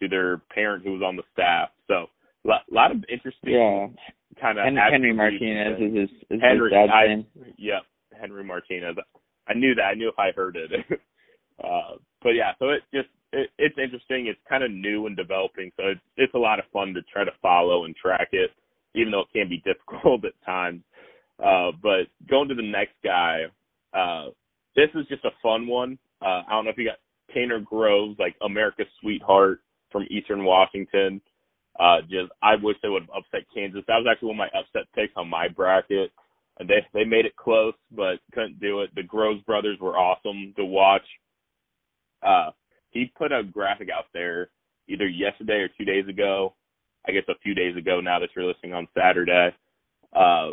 to 0.00 0.08
their 0.08 0.38
parent 0.52 0.84
who 0.84 0.92
was 0.92 1.02
on 1.02 1.16
the 1.16 1.22
staff. 1.32 1.70
So 1.88 2.06
a 2.46 2.74
lot 2.74 2.90
of 2.90 3.04
interesting 3.08 3.54
yeah. 3.54 3.88
kind 4.40 4.58
of 4.58 4.64
Henry, 4.64 4.82
Henry 4.90 5.12
Martinez 5.12 5.78
is 5.80 5.94
his, 5.94 6.10
is 6.30 6.40
Henry, 6.40 6.70
his 6.70 6.78
dad's 6.78 6.92
I, 6.92 7.06
name. 7.08 7.26
Yeah, 7.56 7.80
Henry 8.18 8.44
Martinez. 8.44 8.96
I 9.48 9.54
knew 9.54 9.74
that. 9.74 9.82
I 9.82 9.94
knew 9.94 10.08
if 10.08 10.18
I 10.18 10.30
heard 10.34 10.56
it. 10.56 10.70
uh, 11.64 11.96
but 12.22 12.30
yeah, 12.30 12.52
so 12.58 12.70
it 12.70 12.82
just 12.92 13.08
it, 13.32 13.50
it's 13.58 13.78
interesting. 13.78 14.26
It's 14.26 14.40
kind 14.48 14.64
of 14.64 14.70
new 14.70 15.06
and 15.06 15.16
developing, 15.16 15.70
so 15.76 15.84
it's 15.88 16.00
it's 16.16 16.34
a 16.34 16.38
lot 16.38 16.58
of 16.58 16.64
fun 16.72 16.94
to 16.94 17.02
try 17.02 17.24
to 17.24 17.32
follow 17.42 17.84
and 17.84 17.94
track 17.96 18.28
it, 18.32 18.50
even 18.94 19.12
though 19.12 19.22
it 19.22 19.32
can 19.32 19.48
be 19.48 19.58
difficult 19.64 20.24
at 20.24 20.32
times. 20.44 20.82
Uh, 21.42 21.70
but 21.82 22.08
going 22.28 22.48
to 22.48 22.54
the 22.54 22.62
next 22.62 22.94
guy, 23.04 23.42
uh, 23.92 24.30
this 24.74 24.88
is 24.94 25.06
just 25.08 25.24
a 25.24 25.30
fun 25.42 25.66
one. 25.66 25.98
Uh, 26.22 26.42
I 26.48 26.50
don't 26.50 26.64
know 26.64 26.70
if 26.70 26.78
you 26.78 26.86
got 26.86 26.98
Tanner 27.34 27.60
Groves, 27.60 28.18
like 28.18 28.34
America's 28.42 28.86
sweetheart 29.00 29.60
from 29.96 30.06
Eastern 30.10 30.44
Washington. 30.44 31.22
Uh, 31.80 32.00
just 32.02 32.30
I 32.42 32.56
wish 32.60 32.76
they 32.82 32.88
would 32.88 33.02
have 33.02 33.24
upset 33.24 33.46
Kansas. 33.54 33.82
That 33.88 33.96
was 33.96 34.06
actually 34.10 34.28
one 34.28 34.40
of 34.40 34.52
my 34.52 34.58
upset 34.58 34.92
picks 34.94 35.12
on 35.16 35.28
my 35.28 35.48
bracket. 35.48 36.10
And 36.58 36.68
they 36.68 36.86
they 36.92 37.04
made 37.04 37.24
it 37.24 37.36
close, 37.36 37.74
but 37.90 38.18
couldn't 38.32 38.60
do 38.60 38.80
it. 38.80 38.94
The 38.94 39.02
Groves 39.02 39.42
brothers 39.44 39.78
were 39.80 39.96
awesome 39.96 40.52
to 40.56 40.64
watch. 40.64 41.02
Uh, 42.22 42.50
he 42.90 43.12
put 43.16 43.32
a 43.32 43.42
graphic 43.42 43.88
out 43.90 44.06
there 44.12 44.50
either 44.88 45.06
yesterday 45.06 45.60
or 45.60 45.68
two 45.68 45.84
days 45.84 46.08
ago. 46.08 46.54
I 47.06 47.12
guess 47.12 47.24
a 47.28 47.38
few 47.42 47.54
days 47.54 47.76
ago 47.76 48.00
now 48.00 48.18
that 48.18 48.30
you're 48.34 48.46
listening 48.46 48.72
on 48.72 48.88
Saturday, 48.96 49.54
uh, 50.14 50.50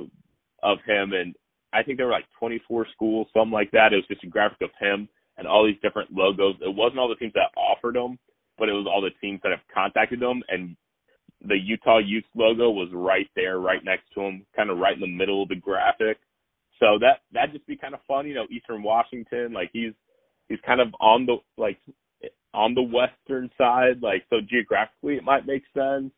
of 0.61 0.77
him 0.85 1.13
and 1.13 1.35
I 1.73 1.81
think 1.81 1.97
there 1.97 2.05
were 2.05 2.11
like 2.11 2.27
24 2.37 2.85
schools, 2.93 3.27
something 3.33 3.51
like 3.51 3.71
that. 3.71 3.93
It 3.93 3.97
was 3.97 4.07
just 4.07 4.23
a 4.23 4.27
graphic 4.27 4.61
of 4.61 4.69
him 4.79 5.09
and 5.37 5.47
all 5.47 5.65
these 5.65 5.81
different 5.81 6.13
logos. 6.13 6.55
It 6.61 6.73
wasn't 6.75 6.99
all 6.99 7.09
the 7.09 7.15
teams 7.15 7.33
that 7.33 7.49
offered 7.57 7.95
them, 7.95 8.19
but 8.57 8.69
it 8.69 8.73
was 8.73 8.87
all 8.87 9.01
the 9.01 9.11
teams 9.21 9.39
that 9.43 9.51
have 9.51 9.65
contacted 9.73 10.19
them. 10.19 10.41
And 10.49 10.75
the 11.41 11.57
Utah 11.57 11.99
Utes 11.99 12.27
logo 12.35 12.69
was 12.69 12.89
right 12.93 13.29
there, 13.35 13.59
right 13.59 13.83
next 13.83 14.05
to 14.15 14.21
him, 14.21 14.45
kind 14.55 14.69
of 14.69 14.77
right 14.77 14.95
in 14.95 15.01
the 15.01 15.07
middle 15.07 15.43
of 15.43 15.49
the 15.49 15.55
graphic. 15.55 16.17
So 16.79 16.99
that 16.99 17.21
that 17.33 17.53
just 17.53 17.67
be 17.67 17.77
kind 17.77 17.93
of 17.93 17.99
fun, 18.07 18.27
you 18.27 18.33
know. 18.33 18.47
Eastern 18.51 18.83
Washington, 18.83 19.53
like 19.53 19.69
he's 19.73 19.93
he's 20.49 20.59
kind 20.65 20.81
of 20.81 20.89
on 20.99 21.25
the 21.25 21.37
like 21.57 21.79
on 22.53 22.75
the 22.75 22.81
western 22.81 23.49
side, 23.57 24.01
like 24.01 24.23
so 24.29 24.37
geographically 24.49 25.15
it 25.15 25.23
might 25.23 25.47
make 25.47 25.63
sense. 25.73 26.11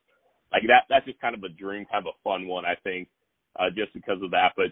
Like 0.51 0.63
that 0.67 0.83
that's 0.89 1.05
just 1.05 1.19
kind 1.21 1.35
of 1.35 1.43
a 1.43 1.49
dream, 1.49 1.85
kind 1.91 2.05
of 2.05 2.13
a 2.15 2.23
fun 2.23 2.47
one, 2.47 2.65
I 2.65 2.75
think, 2.83 3.09
uh, 3.59 3.69
just 3.75 3.93
because 3.93 4.21
of 4.23 4.31
that. 4.31 4.53
But 4.55 4.67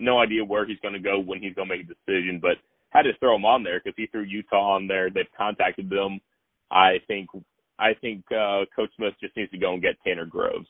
no 0.00 0.18
idea 0.18 0.44
where 0.44 0.66
he's 0.66 0.80
going 0.80 0.94
to 0.94 1.00
go 1.00 1.18
when 1.18 1.40
he's 1.40 1.54
going 1.54 1.68
to 1.68 1.76
make 1.76 1.86
a 1.86 1.94
decision, 1.94 2.38
but 2.40 2.58
had 2.90 3.02
to 3.02 3.12
throw 3.20 3.36
him 3.36 3.44
on 3.44 3.62
there 3.62 3.80
because 3.82 3.96
he 3.96 4.06
threw 4.06 4.22
Utah 4.22 4.76
on 4.76 4.86
there. 4.86 5.10
They've 5.10 5.24
contacted 5.36 5.90
them. 5.90 6.20
I 6.70 6.96
think 7.06 7.28
I 7.78 7.94
think 8.00 8.24
uh, 8.32 8.64
Coach 8.74 8.90
Smith 8.96 9.14
just 9.20 9.36
needs 9.36 9.50
to 9.52 9.58
go 9.58 9.72
and 9.72 9.82
get 9.82 9.96
Tanner 10.04 10.26
Groves. 10.26 10.66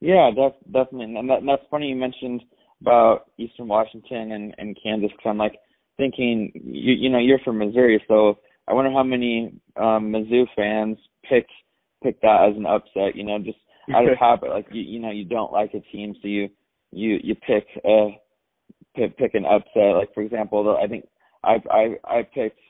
Yeah, 0.00 0.30
that's 0.34 0.56
definitely, 0.64 1.14
and 1.14 1.28
that, 1.28 1.40
that's 1.46 1.62
funny 1.70 1.88
you 1.88 1.96
mentioned 1.96 2.42
about 2.80 3.26
Eastern 3.36 3.68
Washington 3.68 4.32
and, 4.32 4.54
and 4.56 4.78
Kansas 4.82 5.10
because 5.10 5.28
I'm 5.28 5.36
like 5.36 5.58
thinking, 5.98 6.50
you, 6.54 6.94
you 6.94 7.10
know, 7.10 7.18
you're 7.18 7.38
from 7.40 7.58
Missouri, 7.58 8.02
so 8.08 8.38
I 8.66 8.72
wonder 8.72 8.90
how 8.90 9.02
many 9.02 9.52
um, 9.76 10.10
Mizzou 10.10 10.46
fans 10.56 10.96
pick 11.28 11.46
pick 12.02 12.20
that 12.22 12.48
as 12.48 12.56
an 12.56 12.64
upset. 12.64 13.14
You 13.14 13.24
know, 13.24 13.38
just 13.38 13.58
out 13.94 14.08
of 14.08 14.16
habit, 14.20 14.48
like 14.48 14.66
you, 14.72 14.80
you 14.80 15.00
know, 15.00 15.10
you 15.10 15.24
don't 15.24 15.52
like 15.52 15.74
a 15.74 15.80
team, 15.92 16.14
so 16.22 16.28
you 16.28 16.48
you 16.92 17.18
you 17.22 17.34
pick 17.34 17.66
a 17.84 18.18
pick, 18.96 19.18
pick 19.18 19.34
an 19.34 19.44
upset. 19.44 19.96
Like 19.96 20.14
for 20.14 20.22
example, 20.22 20.78
I 20.82 20.86
think 20.86 21.06
I 21.44 21.56
I 21.70 21.96
I 22.04 22.22
picked 22.22 22.60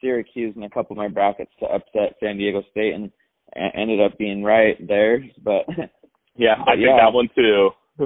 Syracuse 0.00 0.54
in 0.56 0.62
a 0.62 0.70
couple 0.70 0.94
of 0.94 0.98
my 0.98 1.08
brackets 1.08 1.50
to 1.60 1.66
upset 1.66 2.16
San 2.20 2.38
Diego 2.38 2.62
State 2.70 2.94
and, 2.94 3.10
and 3.54 3.72
ended 3.74 4.00
up 4.00 4.18
being 4.18 4.42
right 4.42 4.76
there. 4.86 5.24
But 5.42 5.66
yeah, 6.36 6.56
but 6.58 6.72
I 6.72 6.74
picked 6.74 6.86
yeah. 6.86 6.98
that 7.00 7.12
one 7.12 7.28
too. 7.34 7.70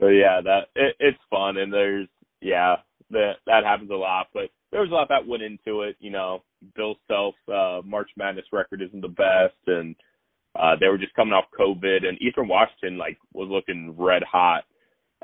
but 0.00 0.08
yeah, 0.08 0.40
that 0.42 0.60
it, 0.74 0.96
it's 0.98 1.18
fun 1.30 1.56
and 1.56 1.72
there's 1.72 2.08
yeah 2.40 2.76
that 3.10 3.34
that 3.46 3.64
happens 3.64 3.90
a 3.90 3.94
lot. 3.94 4.28
But 4.32 4.50
there 4.70 4.80
was 4.80 4.90
a 4.90 4.94
lot 4.94 5.08
that 5.08 5.26
went 5.26 5.42
into 5.42 5.82
it. 5.82 5.96
You 6.00 6.10
know, 6.10 6.42
Bill 6.74 6.96
Self's 7.08 7.36
uh, 7.48 7.80
March 7.84 8.10
Madness 8.16 8.46
record 8.52 8.82
isn't 8.82 9.00
the 9.00 9.08
best 9.08 9.56
and 9.66 9.94
uh, 10.58 10.76
they 10.78 10.88
were 10.88 10.98
just 10.98 11.14
coming 11.14 11.32
off 11.32 11.44
COVID, 11.58 12.04
and 12.06 12.20
Eastern 12.20 12.48
Washington 12.48 12.98
like 12.98 13.18
was 13.32 13.48
looking 13.50 13.94
red 13.98 14.22
hot. 14.22 14.64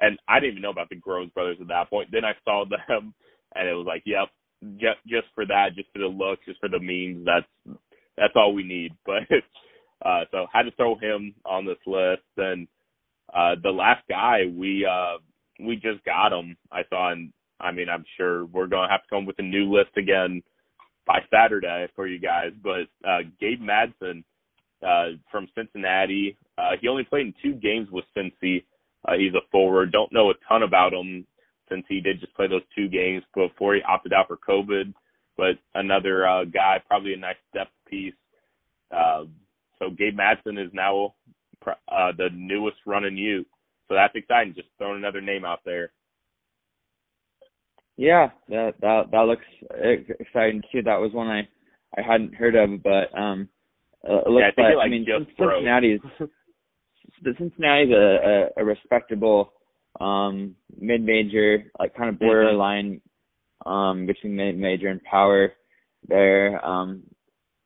And 0.00 0.18
I 0.28 0.40
didn't 0.40 0.52
even 0.52 0.62
know 0.62 0.70
about 0.70 0.88
the 0.88 0.96
Groves 0.96 1.32
brothers 1.32 1.58
at 1.60 1.68
that 1.68 1.90
point. 1.90 2.08
Then 2.10 2.24
I 2.24 2.32
saw 2.44 2.64
them, 2.64 3.14
and 3.54 3.68
it 3.68 3.74
was 3.74 3.86
like, 3.86 4.02
yep, 4.06 4.28
just 4.78 5.00
just 5.06 5.26
for 5.34 5.46
that, 5.46 5.70
just 5.76 5.88
for 5.92 5.98
the 6.00 6.06
looks, 6.06 6.44
just 6.46 6.60
for 6.60 6.68
the 6.68 6.80
memes. 6.80 7.26
That's 7.26 7.78
that's 8.16 8.34
all 8.36 8.54
we 8.54 8.64
need. 8.64 8.92
But 10.00 10.08
uh, 10.08 10.24
so 10.30 10.46
had 10.52 10.62
to 10.62 10.70
throw 10.72 10.94
him 10.94 11.34
on 11.44 11.66
this 11.66 11.78
list. 11.86 12.22
And 12.36 12.68
uh, 13.34 13.56
the 13.62 13.70
last 13.70 14.02
guy 14.08 14.42
we 14.52 14.86
uh, 14.86 15.18
we 15.60 15.76
just 15.76 16.04
got 16.04 16.32
him. 16.32 16.56
I 16.70 16.82
saw, 16.88 17.12
and 17.12 17.32
I 17.60 17.72
mean, 17.72 17.88
I'm 17.88 18.04
sure 18.16 18.46
we're 18.46 18.68
gonna 18.68 18.90
have 18.90 19.02
to 19.02 19.08
come 19.10 19.26
with 19.26 19.38
a 19.38 19.42
new 19.42 19.72
list 19.74 19.96
again 19.96 20.42
by 21.06 21.20
Saturday 21.32 21.86
for 21.96 22.06
you 22.06 22.20
guys. 22.20 22.52
But 22.62 22.86
uh, 23.08 23.20
Gabe 23.40 23.60
Madsen 23.60 24.22
uh, 24.86 25.16
from 25.30 25.48
Cincinnati. 25.56 26.36
Uh, 26.56 26.72
he 26.80 26.88
only 26.88 27.04
played 27.04 27.26
in 27.26 27.34
two 27.42 27.54
games 27.54 27.88
with 27.90 28.04
Cincy. 28.16 28.64
Uh, 29.06 29.14
he's 29.18 29.34
a 29.34 29.46
forward. 29.50 29.92
Don't 29.92 30.12
know 30.12 30.30
a 30.30 30.34
ton 30.48 30.62
about 30.62 30.92
him 30.92 31.26
since 31.68 31.84
he 31.88 32.00
did 32.00 32.20
just 32.20 32.34
play 32.34 32.48
those 32.48 32.62
two 32.74 32.88
games 32.88 33.22
before 33.34 33.74
he 33.74 33.82
opted 33.82 34.12
out 34.12 34.28
for 34.28 34.36
COVID. 34.36 34.92
But 35.36 35.58
another 35.74 36.26
uh, 36.26 36.44
guy, 36.44 36.82
probably 36.86 37.14
a 37.14 37.16
nice 37.16 37.36
depth 37.54 37.70
piece. 37.88 38.14
Uh, 38.90 39.24
so 39.78 39.90
Gabe 39.90 40.18
Madsen 40.18 40.62
is 40.62 40.72
now 40.72 41.14
uh, 41.66 42.12
the 42.16 42.28
newest 42.34 42.78
running 42.86 43.16
Ute. 43.16 43.46
So 43.88 43.94
that's 43.94 44.14
exciting. 44.14 44.54
Just 44.54 44.68
throwing 44.78 44.98
another 44.98 45.20
name 45.20 45.44
out 45.44 45.60
there. 45.64 45.92
Yeah, 47.96 48.28
that 48.48 48.74
that 48.80 49.10
that 49.10 49.22
looks 49.22 49.44
exciting 50.20 50.62
too. 50.70 50.82
That 50.82 51.00
was 51.00 51.12
one 51.12 51.26
I 51.26 51.48
I 51.96 52.02
hadn't 52.02 52.34
heard 52.34 52.54
of, 52.54 52.82
but 52.82 53.16
um, 53.18 53.48
uh, 54.08 54.18
it 54.18 54.28
looks 54.28 54.42
yeah, 54.42 54.48
I, 54.48 54.54
think 54.54 54.66
like, 54.68 54.76
like 54.76 54.86
I 54.86 54.90
mean, 54.90 55.06
Cincinnati's 55.36 56.00
the 57.22 57.34
Cincinnati's 57.38 57.92
a, 57.92 58.50
a, 58.56 58.62
a 58.62 58.64
respectable 58.64 59.52
um 60.00 60.54
mid-major, 60.80 61.64
like 61.78 61.94
kind 61.96 62.08
of 62.08 62.16
Mm-hmm. 62.16 62.24
borderline 62.24 63.00
um 63.66 64.06
between 64.06 64.36
mid-major 64.36 64.88
and 64.88 65.02
power 65.04 65.52
there. 66.06 66.64
Um 66.64 67.02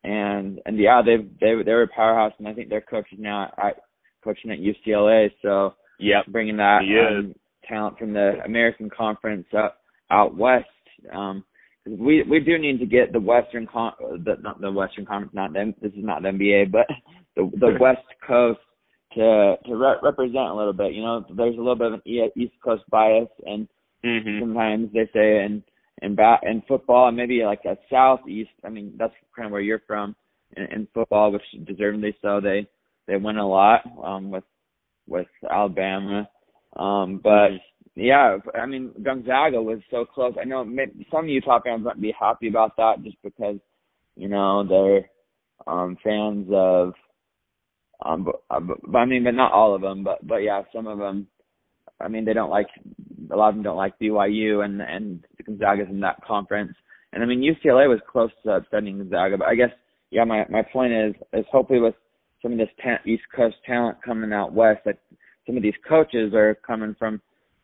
and 0.05 0.61
and 0.67 0.79
yeah, 0.79 1.03
they've 1.05 1.29
they 1.41 1.55
they 1.65 1.73
were 1.73 1.83
a 1.83 1.89
powerhouse, 1.89 2.33
and 2.39 2.49
I 2.49 2.55
think 2.55 2.69
their 2.69 2.81
coach 2.81 3.07
is 3.13 3.19
now 3.21 3.53
at, 3.59 3.77
coaching 4.25 4.51
at 4.51 4.59
UCLA. 4.59 5.31
So 5.43 5.75
Yep. 5.99 6.27
bringing 6.29 6.57
that 6.57 6.81
um, 7.19 7.35
talent 7.69 7.97
from 7.99 8.13
the 8.13 8.33
American 8.45 8.91
Conference 8.91 9.47
out 9.55 9.75
out 10.11 10.37
west 10.37 10.67
um 11.13 11.45
we 11.87 12.23
we 12.25 12.41
do 12.41 12.59
need 12.59 12.79
to 12.79 12.87
get 12.87 13.13
the 13.13 13.21
Western 13.21 13.67
con 13.67 13.93
the 14.25 14.37
not 14.41 14.61
the 14.61 14.71
Western 14.71 15.05
Conference, 15.05 15.35
not 15.35 15.53
them. 15.53 15.75
This 15.83 15.93
is 15.93 16.05
not 16.05 16.23
the 16.23 16.29
NBA, 16.29 16.71
but 16.71 16.87
the 17.37 17.51
the 17.59 17.77
West 17.81 18.07
Coast 18.27 18.61
to 19.15 19.57
to 19.67 19.77
re- 19.77 20.01
represent 20.03 20.49
a 20.49 20.55
little 20.55 20.73
bit. 20.73 20.93
You 20.95 21.03
know, 21.03 21.25
there's 21.35 21.55
a 21.55 21.59
little 21.59 21.77
bit 21.77 21.89
of 21.89 21.93
an 21.95 22.31
East 22.37 22.55
Coast 22.65 22.83
bias, 22.91 23.29
and 23.47 23.69
mm-hmm. 24.05 24.41
sometimes 24.41 24.91
they 24.93 25.09
say 25.13 25.45
in 25.45 25.63
in 26.03 26.15
bat 26.15 26.41
in 26.43 26.63
football 26.67 27.09
and 27.09 27.17
maybe 27.17 27.43
like 27.45 27.65
a 27.65 27.77
Southeast. 27.91 28.51
I 28.65 28.69
mean, 28.69 28.95
that's 28.99 29.15
kind 29.37 29.47
of 29.47 29.53
where 29.53 29.61
you're 29.61 29.83
from 29.87 30.17
in, 30.57 30.65
in 30.65 30.89
football, 30.95 31.33
which 31.33 31.43
deservedly 31.67 32.17
so. 32.23 32.41
They 32.41 32.67
they 33.07 33.17
win 33.17 33.37
a 33.37 33.49
lot 33.49 33.81
um, 34.05 34.31
with 34.31 34.45
with 35.07 35.29
Alabama, 35.51 36.29
um, 36.77 37.21
but. 37.23 37.31
Mm-hmm 37.31 37.57
yeah, 37.95 38.39
I 38.55 38.67
mean 38.67 38.91
Gonzaga 39.03 39.61
was 39.61 39.81
so 39.91 40.05
close. 40.05 40.35
I 40.41 40.45
know 40.45 40.67
some 41.11 41.29
Utah 41.29 41.61
fans 41.63 41.85
might 41.85 42.01
be 42.01 42.15
happy 42.19 42.49
about 42.49 42.77
that 42.77 43.03
just 43.05 43.17
because 43.23 43.57
you 44.17 44.29
know 44.29 44.67
they're 44.67 45.11
um 45.67 45.99
fans 46.03 46.49
of 46.53 46.95
um 48.05 48.29
uh, 48.51 48.61
but, 48.61 48.79
but 48.87 48.99
I 48.99 49.05
mean 49.05 49.25
but 49.25 49.35
not 49.35 49.53
all 49.53 49.75
of 49.75 49.83
them 49.83 50.05
but 50.05 50.27
but 50.27 50.39
yeah 50.39 50.63
some 50.75 50.87
of 50.87 50.99
them 50.99 51.27
I 52.01 52.09
mean 52.09 52.25
they 52.25 52.33
don't 52.33 52.51
like 52.51 52.69
a 53.31 53.37
lot 53.37 53.51
of 53.51 53.55
them 53.55 53.65
don't 53.65 53.77
like 53.77 53.99
BYU 53.99 54.65
and 54.65 54.81
and 54.81 55.25
Gonzaga's 55.45 55.89
in 55.91 56.01
that 56.01 56.25
conference 56.27 56.75
and 57.13 57.23
I 57.23 57.27
mean 57.27 57.41
UCLA 57.41 57.89
was 57.89 58.01
close 58.11 58.31
to 58.45 58.57
upsetting 58.57 58.99
Gonzaga 58.99 59.39
but 59.39 59.49
I 59.49 59.55
guess 59.55 59.71
yeah 60.11 60.25
my 60.25 60.45
my 60.49 60.63
point 60.63 60.93
is 60.93 61.15
is 61.33 61.47
hopefully 61.51 61.81
with 61.81 61.95
some 62.43 62.53
of 62.53 62.59
this 62.59 62.69
ta- 62.83 63.03
East 63.07 63.23
Coast 63.35 63.57
talent 63.67 63.99
coming 64.05 64.33
out 64.33 64.53
west 64.53 64.81
that 64.85 64.99
some 65.47 65.57
of 65.57 65.63
these 65.63 65.75
coaches 65.89 66.35
are 66.35 66.57
coming 66.67 66.95
from 66.99 67.21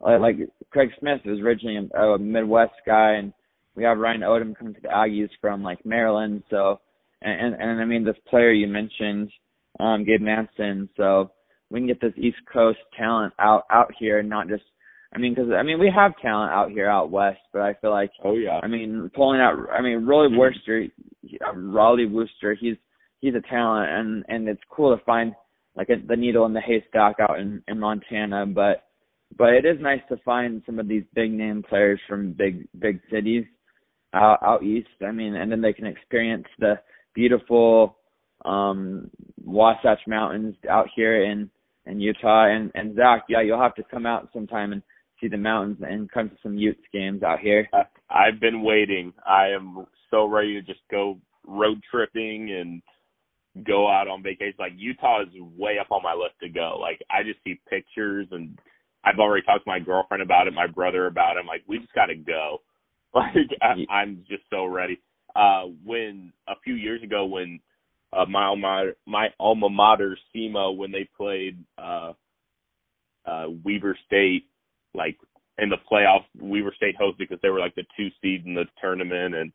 uh, 0.07 0.19
like 0.19 0.37
Craig 0.71 0.91
Smith 0.99 1.21
was 1.25 1.41
originally 1.41 1.89
a, 1.95 1.99
a 1.99 2.19
Midwest 2.19 2.75
guy, 2.87 3.15
and 3.15 3.33
we 3.75 3.83
have 3.85 3.99
Ryan 3.99 4.21
Odom 4.21 4.57
coming 4.57 4.75
to 4.75 4.81
the 4.81 4.89
Aggies 4.89 5.31
from 5.41 5.63
like 5.63 5.85
Maryland. 5.85 6.43
So, 6.51 6.81
and 7.23 7.55
and, 7.55 7.63
and 7.63 7.81
I 7.81 7.85
mean 7.85 8.05
this 8.05 8.17
player 8.29 8.53
you 8.53 8.69
mentioned, 8.69 9.31
um, 9.81 10.05
Gabe 10.05 10.21
Madsen. 10.21 10.89
So 10.97 11.31
we 11.71 11.81
can 11.81 11.87
get 11.87 12.01
this 12.01 12.13
East 12.17 12.39
Coast 12.53 12.79
talent 12.97 13.35
out 13.39 13.65
out 13.71 13.93
here, 13.99 14.19
and 14.19 14.29
not 14.29 14.49
just. 14.49 14.65
I 15.15 15.19
mean, 15.19 15.35
because 15.35 15.51
I 15.53 15.63
mean 15.63 15.79
we 15.79 15.91
have 15.95 16.13
talent 16.21 16.53
out 16.53 16.71
here 16.71 16.89
out 16.89 17.11
west, 17.11 17.41
but 17.53 17.63
I 17.63 17.73
feel 17.81 17.91
like 17.91 18.11
oh 18.25 18.35
yeah. 18.35 18.61
I 18.63 18.67
mean 18.67 19.11
pulling 19.15 19.41
out. 19.41 19.55
I 19.73 19.81
mean 19.81 20.01
mm-hmm. 20.01 20.37
Worster, 20.37 20.87
Rollie 21.55 22.11
Worster, 22.11 22.55
he's 22.61 22.77
he's 23.21 23.35
a 23.35 23.41
talent, 23.49 23.91
and 23.91 24.25
and 24.29 24.49
it's 24.49 24.61
cool 24.71 24.95
to 24.95 25.03
find 25.05 25.33
like 25.77 25.89
a, 25.89 25.95
the 26.07 26.17
needle 26.17 26.45
in 26.45 26.53
the 26.53 26.61
haystack 26.61 27.17
out 27.21 27.39
in 27.39 27.63
in 27.69 27.79
Montana, 27.79 28.45
but 28.47 28.85
but 29.37 29.55
it 29.55 29.65
is 29.65 29.81
nice 29.81 30.01
to 30.09 30.17
find 30.19 30.63
some 30.65 30.79
of 30.79 30.89
these 30.89 31.05
big 31.15 31.31
name 31.31 31.63
players 31.63 32.01
from 32.09 32.33
big 32.33 32.67
big 32.79 33.01
cities 33.11 33.45
out 34.15 34.43
out 34.43 34.63
east. 34.63 34.89
I 35.07 35.13
mean, 35.13 35.35
and 35.35 35.51
then 35.51 35.61
they 35.61 35.73
can 35.73 35.87
experience 35.87 36.47
the 36.59 36.75
beautiful 37.15 37.98
um 38.45 39.11
Wasatch 39.45 40.01
Mountains 40.07 40.57
out 40.71 40.89
here 40.95 41.25
in 41.25 41.51
in 41.87 42.01
Utah. 42.01 42.47
And 42.47 42.71
and 42.75 42.97
Zach, 42.97 43.25
yeah, 43.29 43.43
you'll 43.43 43.61
have 43.61 43.75
to 43.77 43.85
come 43.91 44.07
out 44.07 44.29
sometime 44.33 44.73
and 44.73 44.83
see 45.21 45.29
the 45.29 45.37
mountains 45.37 45.79
and 45.83 46.11
come 46.11 46.31
to 46.31 46.37
some 46.43 46.57
Utes 46.57 46.83
games 46.93 47.23
out 47.23 47.41
here. 47.41 47.69
I've 48.11 48.41
been 48.41 48.63
waiting. 48.63 49.13
I 49.27 49.49
am 49.49 49.87
so 50.11 50.27
ready 50.27 50.55
to 50.55 50.63
just 50.63 50.81
go 50.91 51.19
road 51.47 51.81
tripping 51.91 52.53
and 52.53 52.83
go 53.67 53.89
out 53.89 54.09
on 54.09 54.23
vacation. 54.23 54.55
Like 54.59 54.73
Utah 54.77 55.23
is 55.23 55.29
way 55.57 55.79
up 55.81 55.91
on 55.91 56.03
my 56.03 56.15
list 56.15 56.35
to 56.43 56.49
go. 56.49 56.79
Like 56.81 57.01
I 57.11 57.23
just 57.23 57.41
see 57.45 57.61
pictures 57.69 58.29
and 58.31 58.59
I've 59.05 59.19
already 59.19 59.45
talked 59.47 59.65
to 59.65 59.71
my 59.71 59.81
girlfriend 59.81 60.23
about 60.23 60.47
it, 60.49 60.55
my 60.55 60.67
brother 60.67 61.07
about 61.07 61.37
it. 61.37 61.41
I'm 61.41 61.47
like, 61.47 61.63
we 61.69 61.79
just 61.79 61.95
got 61.95 62.07
to 62.07 62.17
go. 62.17 62.59
Like, 63.15 63.49
I, 63.63 63.93
I'm 63.93 64.25
just 64.29 64.43
so 64.51 64.67
ready. 64.67 65.01
Uh, 65.35 65.65
when 65.85 66.33
a 66.47 66.53
few 66.63 66.75
years 66.75 67.03
ago, 67.03 67.25
when 67.25 67.59
uh, 68.13 68.25
my 68.27 68.45
alma 68.45 68.93
my 69.07 69.29
alma 69.39 69.69
mater 69.69 70.17
SEMO 70.35 70.77
when 70.77 70.93
they 70.93 71.09
played 71.17 71.59
uh, 71.79 72.13
uh, 73.27 73.47
Weber 73.65 73.97
State, 74.07 74.45
like 74.95 75.17
in 75.59 75.69
the 75.69 75.77
playoffs, 75.91 76.25
Weber 76.41 76.73
State 76.77 76.97
hosted 77.01 77.19
because 77.19 77.39
they 77.43 77.51
were 77.51 77.61
like 77.61 77.75
the 77.75 77.85
two 77.97 78.09
seed 78.23 78.47
in 78.47 78.55
the 78.55 78.65
tournament, 78.81 79.35
and 79.35 79.53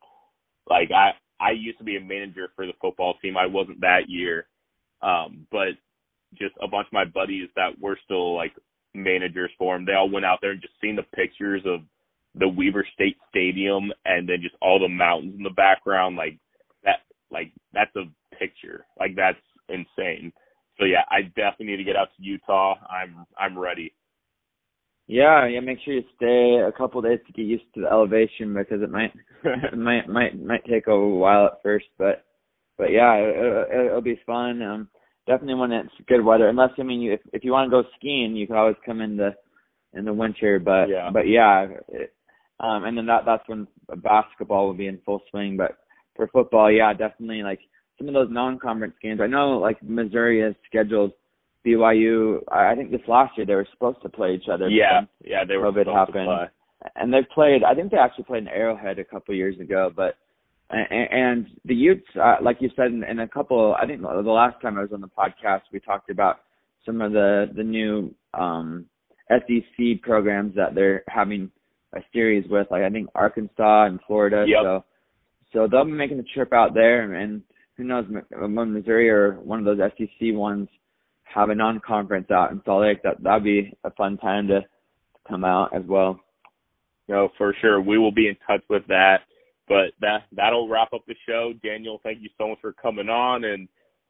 like 0.70 0.91
I 0.91 1.12
I 1.39 1.51
used 1.51 1.80
to 1.80 1.84
be 1.84 1.97
a 1.97 2.01
manager 2.01 2.49
for 2.56 2.66
the 2.66 2.74
football 2.82 3.16
team. 3.22 3.38
I 3.38 3.47
wasn't 3.47 3.82
that 3.82 4.10
year, 4.10 4.47
um, 5.01 5.47
but 5.51 5.70
just 6.36 6.56
a 6.62 6.68
bunch 6.68 6.88
of 6.88 6.93
my 6.93 7.06
buddies 7.06 7.49
that 7.56 7.80
were 7.80 7.99
still 8.06 8.36
like 8.36 8.54
managers 8.93 9.51
for 9.58 9.76
him. 9.76 9.86
They 9.86 9.93
all 9.93 10.10
went 10.10 10.26
out 10.26 10.39
there 10.41 10.51
and 10.51 10.62
just 10.62 10.74
seen 10.82 10.95
the 10.95 11.04
pictures 11.16 11.62
of 11.66 11.82
the 12.36 12.47
Weber 12.47 12.86
State 12.93 13.18
Stadium 13.30 13.91
and 14.06 14.28
then 14.28 14.41
just 14.41 14.56
all 14.62 14.80
the 14.80 14.89
mountains 14.89 15.36
in 15.38 15.43
the 15.43 15.49
background. 15.51 16.16
Like 16.16 16.38
that, 16.84 16.99
like 17.32 17.51
that's 17.74 17.95
a 17.95 18.04
picture. 18.40 18.86
Like 19.00 19.16
that's 19.16 19.38
insane. 19.70 20.32
So 20.80 20.86
yeah, 20.86 21.04
I 21.10 21.24
definitely 21.24 21.68
need 21.68 21.78
to 21.78 21.84
get 21.84 21.96
out 21.96 22.10
to 22.18 22.24
Utah. 22.24 22.76
I'm 22.90 23.26
I'm 23.38 23.58
ready. 23.58 23.94
Yeah, 25.08 25.48
yeah. 25.48 25.60
Make 25.60 25.80
sure 25.84 25.94
you 25.94 26.04
stay 26.16 26.64
a 26.66 26.72
couple 26.72 27.00
of 27.00 27.06
days 27.06 27.20
to 27.28 27.34
get 27.34 27.46
used 27.46 27.66
to 27.76 27.82
the 27.82 27.92
elevation 27.92 28.54
because 28.54 28.82
it 28.82 28.90
might 28.90 29.14
it 29.44 29.78
might 29.78 30.08
might 30.08 30.42
might 30.42 30.66
take 30.66 30.88
a 30.88 30.98
while 30.98 31.46
at 31.46 31.62
first, 31.62 31.86
but 31.98 32.26
but 32.78 32.92
yeah, 32.92 33.14
it, 33.16 33.88
it'll 33.88 34.02
be 34.02 34.20
fun. 34.26 34.62
Um, 34.62 34.88
definitely 35.28 35.56
when 35.56 35.72
it's 35.72 35.90
good 36.08 36.24
weather. 36.24 36.48
Unless 36.50 36.72
I 36.80 36.84
mean, 36.84 37.02
you, 37.02 37.14
if 37.14 37.22
if 37.34 37.44
you 37.44 37.52
want 37.52 37.70
to 37.70 37.84
go 37.84 37.88
skiing, 37.98 38.36
you 38.36 38.48
can 38.48 38.56
always 38.56 38.76
come 38.86 39.02
in 39.02 39.18
the 39.18 39.32
in 39.94 40.06
the 40.06 40.14
winter. 40.14 40.60
But 40.60 40.90
yeah. 40.90 41.10
but 41.12 41.28
yeah, 41.28 41.68
it, 41.90 42.14
um, 42.60 42.86
and 42.86 42.98
then 42.98 43.06
that 43.08 43.24
that's 43.26 43.48
when 43.48 43.68
basketball 43.98 44.68
will 44.68 44.74
be 44.74 44.88
in 44.88 45.00
full 45.06 45.22
swing. 45.30 45.58
But 45.58 45.78
for 46.16 46.28
football, 46.28 46.72
yeah, 46.72 46.94
definitely 46.94 47.44
like 47.44 47.60
some 47.98 48.08
of 48.08 48.14
those 48.14 48.30
non-conference 48.32 48.96
games. 49.02 49.20
I 49.22 49.28
know 49.28 49.58
like 49.58 49.82
Missouri 49.84 50.41
has 50.41 50.54
scheduled 50.68 51.12
BYU. 51.66 52.39
I 52.52 52.76
think 52.76 52.91
this 52.91 53.02
last 53.08 53.38
year 53.38 53.46
they 53.46 53.56
were 53.56 53.68
supposed 53.72 54.02
to 54.04 54.10
play 54.10 54.34
each 54.34 54.50
other. 54.52 54.70
Yeah, 54.70 55.02
yeah, 55.24 55.46
they 55.48 55.58
were 55.58 55.72
COVID 55.72 55.86
supposed 55.86 55.98
happened. 55.98 56.16
to 56.16 56.26
play. 56.26 56.91
And 56.96 57.14
they've 57.14 57.30
played. 57.34 57.64
I 57.64 57.74
think 57.76 57.91
they 57.91 57.98
actually 57.98 58.26
played 58.26 58.44
in 58.44 58.50
Arrowhead 58.50 59.00
a 59.00 59.06
couple 59.06 59.34
years 59.34 59.58
ago, 59.60 59.89
but 59.96 60.18
and 60.70 61.48
the 61.66 61.76
Utes, 61.76 62.08
uh, 62.22 62.38
like 62.41 62.58
you 62.60 62.70
said, 62.76 62.88
in, 62.88 63.04
in 63.04 63.20
a 63.20 63.28
couple, 63.28 63.76
I 63.80 63.86
think 63.86 64.02
the 64.02 64.08
last 64.08 64.62
time 64.62 64.78
I 64.78 64.82
was 64.82 64.91
on 64.91 65.02
the 65.02 65.08
podcast, 65.08 65.62
we 65.72 65.80
talked 65.80 66.10
about 66.10 66.38
some 66.86 67.02
of 67.02 67.12
the 67.12 67.52
the 67.56 67.64
new 67.64 68.14
um, 68.34 68.86
SEC 69.30 70.02
programs 70.02 70.56
that 70.56 70.76
they're 70.76 71.04
having 71.08 71.52
a 71.94 72.00
series 72.12 72.50
with, 72.50 72.68
like 72.72 72.84
I 72.84 72.89
think 72.89 73.10
Arkansas 73.16 73.86
and 73.86 74.00
Florida. 74.08 74.46
Yep. 74.48 74.60
So, 74.64 74.86
so 75.54 75.68
they'll 75.70 75.86
be 75.86 75.91
making 75.91 76.18
the 76.18 76.26
trip 76.34 76.52
out 76.52 76.74
there, 76.74 77.14
and 77.14 77.44
who 77.78 77.84
knows, 77.84 78.06
Missouri 78.10 79.10
or 79.10 79.34
one 79.40 79.60
of 79.60 79.66
those 79.66 79.92
SEC 79.98 80.34
ones 80.34 80.68
have 81.24 81.50
a 81.50 81.56
non-conference 81.56 82.30
out 82.32 82.52
in 82.52 82.62
Salt 82.66 82.84
Lake, 82.84 83.02
that 83.04 83.22
that'd 83.22 83.44
be 83.44 83.74
a 83.84 83.92
fun 83.92 84.18
time 84.18 84.48
to 84.48 84.62
come 85.28 85.44
out 85.44 85.76
as 85.76 85.84
well. 85.88 86.20
No, 87.08 87.30
for 87.38 87.56
sure. 87.60 87.82
We 87.82 87.98
will 87.98 88.12
be 88.12 88.28
in 88.28 88.38
touch 88.48 88.62
with 88.70 88.86
that. 88.88 89.22
But 89.68 89.94
that 90.02 90.24
that'll 90.34 90.68
wrap 90.68 90.94
up 90.94 91.06
the 91.08 91.16
show. 91.28 91.54
Daniel, 91.64 92.00
thank 92.04 92.22
you 92.22 92.30
so 92.38 92.50
much 92.50 92.60
for 92.60 92.74
coming 92.74 93.08
on 93.08 93.46
and 93.46 93.68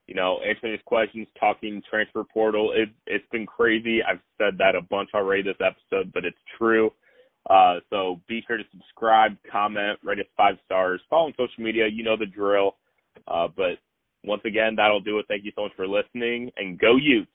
you 0.07 0.15
know 0.15 0.39
answering 0.47 0.73
his 0.73 0.81
questions, 0.85 1.27
talking 1.39 1.81
transfer 1.87 2.23
portal. 2.23 2.73
It 2.75 2.89
it's 3.05 3.25
been 3.31 3.45
crazy. 3.45 4.01
I've 4.01 4.19
said 4.39 4.57
that 4.57 4.75
a 4.75 4.81
bunch 4.81 5.09
already 5.13 5.43
this 5.43 5.55
episode, 5.61 6.11
but 6.11 6.25
it's 6.25 6.37
true. 6.57 6.91
Uh, 7.49 7.79
so 7.89 8.19
be 8.27 8.43
sure 8.47 8.57
to 8.57 8.63
subscribe, 8.71 9.37
comment, 9.51 9.99
rate 10.03 10.19
us 10.19 10.25
five 10.35 10.55
stars, 10.65 11.01
follow 11.09 11.27
on 11.27 11.33
social 11.33 11.63
media. 11.63 11.87
You 11.87 12.03
know 12.03 12.17
the 12.17 12.25
drill. 12.25 12.75
Uh, 13.27 13.47
but 13.55 13.77
once 14.23 14.41
again, 14.45 14.75
that'll 14.75 15.01
do 15.01 15.19
it. 15.19 15.25
Thank 15.27 15.45
you 15.45 15.51
so 15.55 15.63
much 15.63 15.73
for 15.75 15.87
listening, 15.87 16.51
and 16.57 16.79
go 16.79 16.95
Utes. 16.95 17.29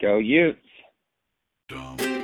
Go 0.00 0.18
Utes. 0.18 0.58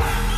what? 0.00 0.29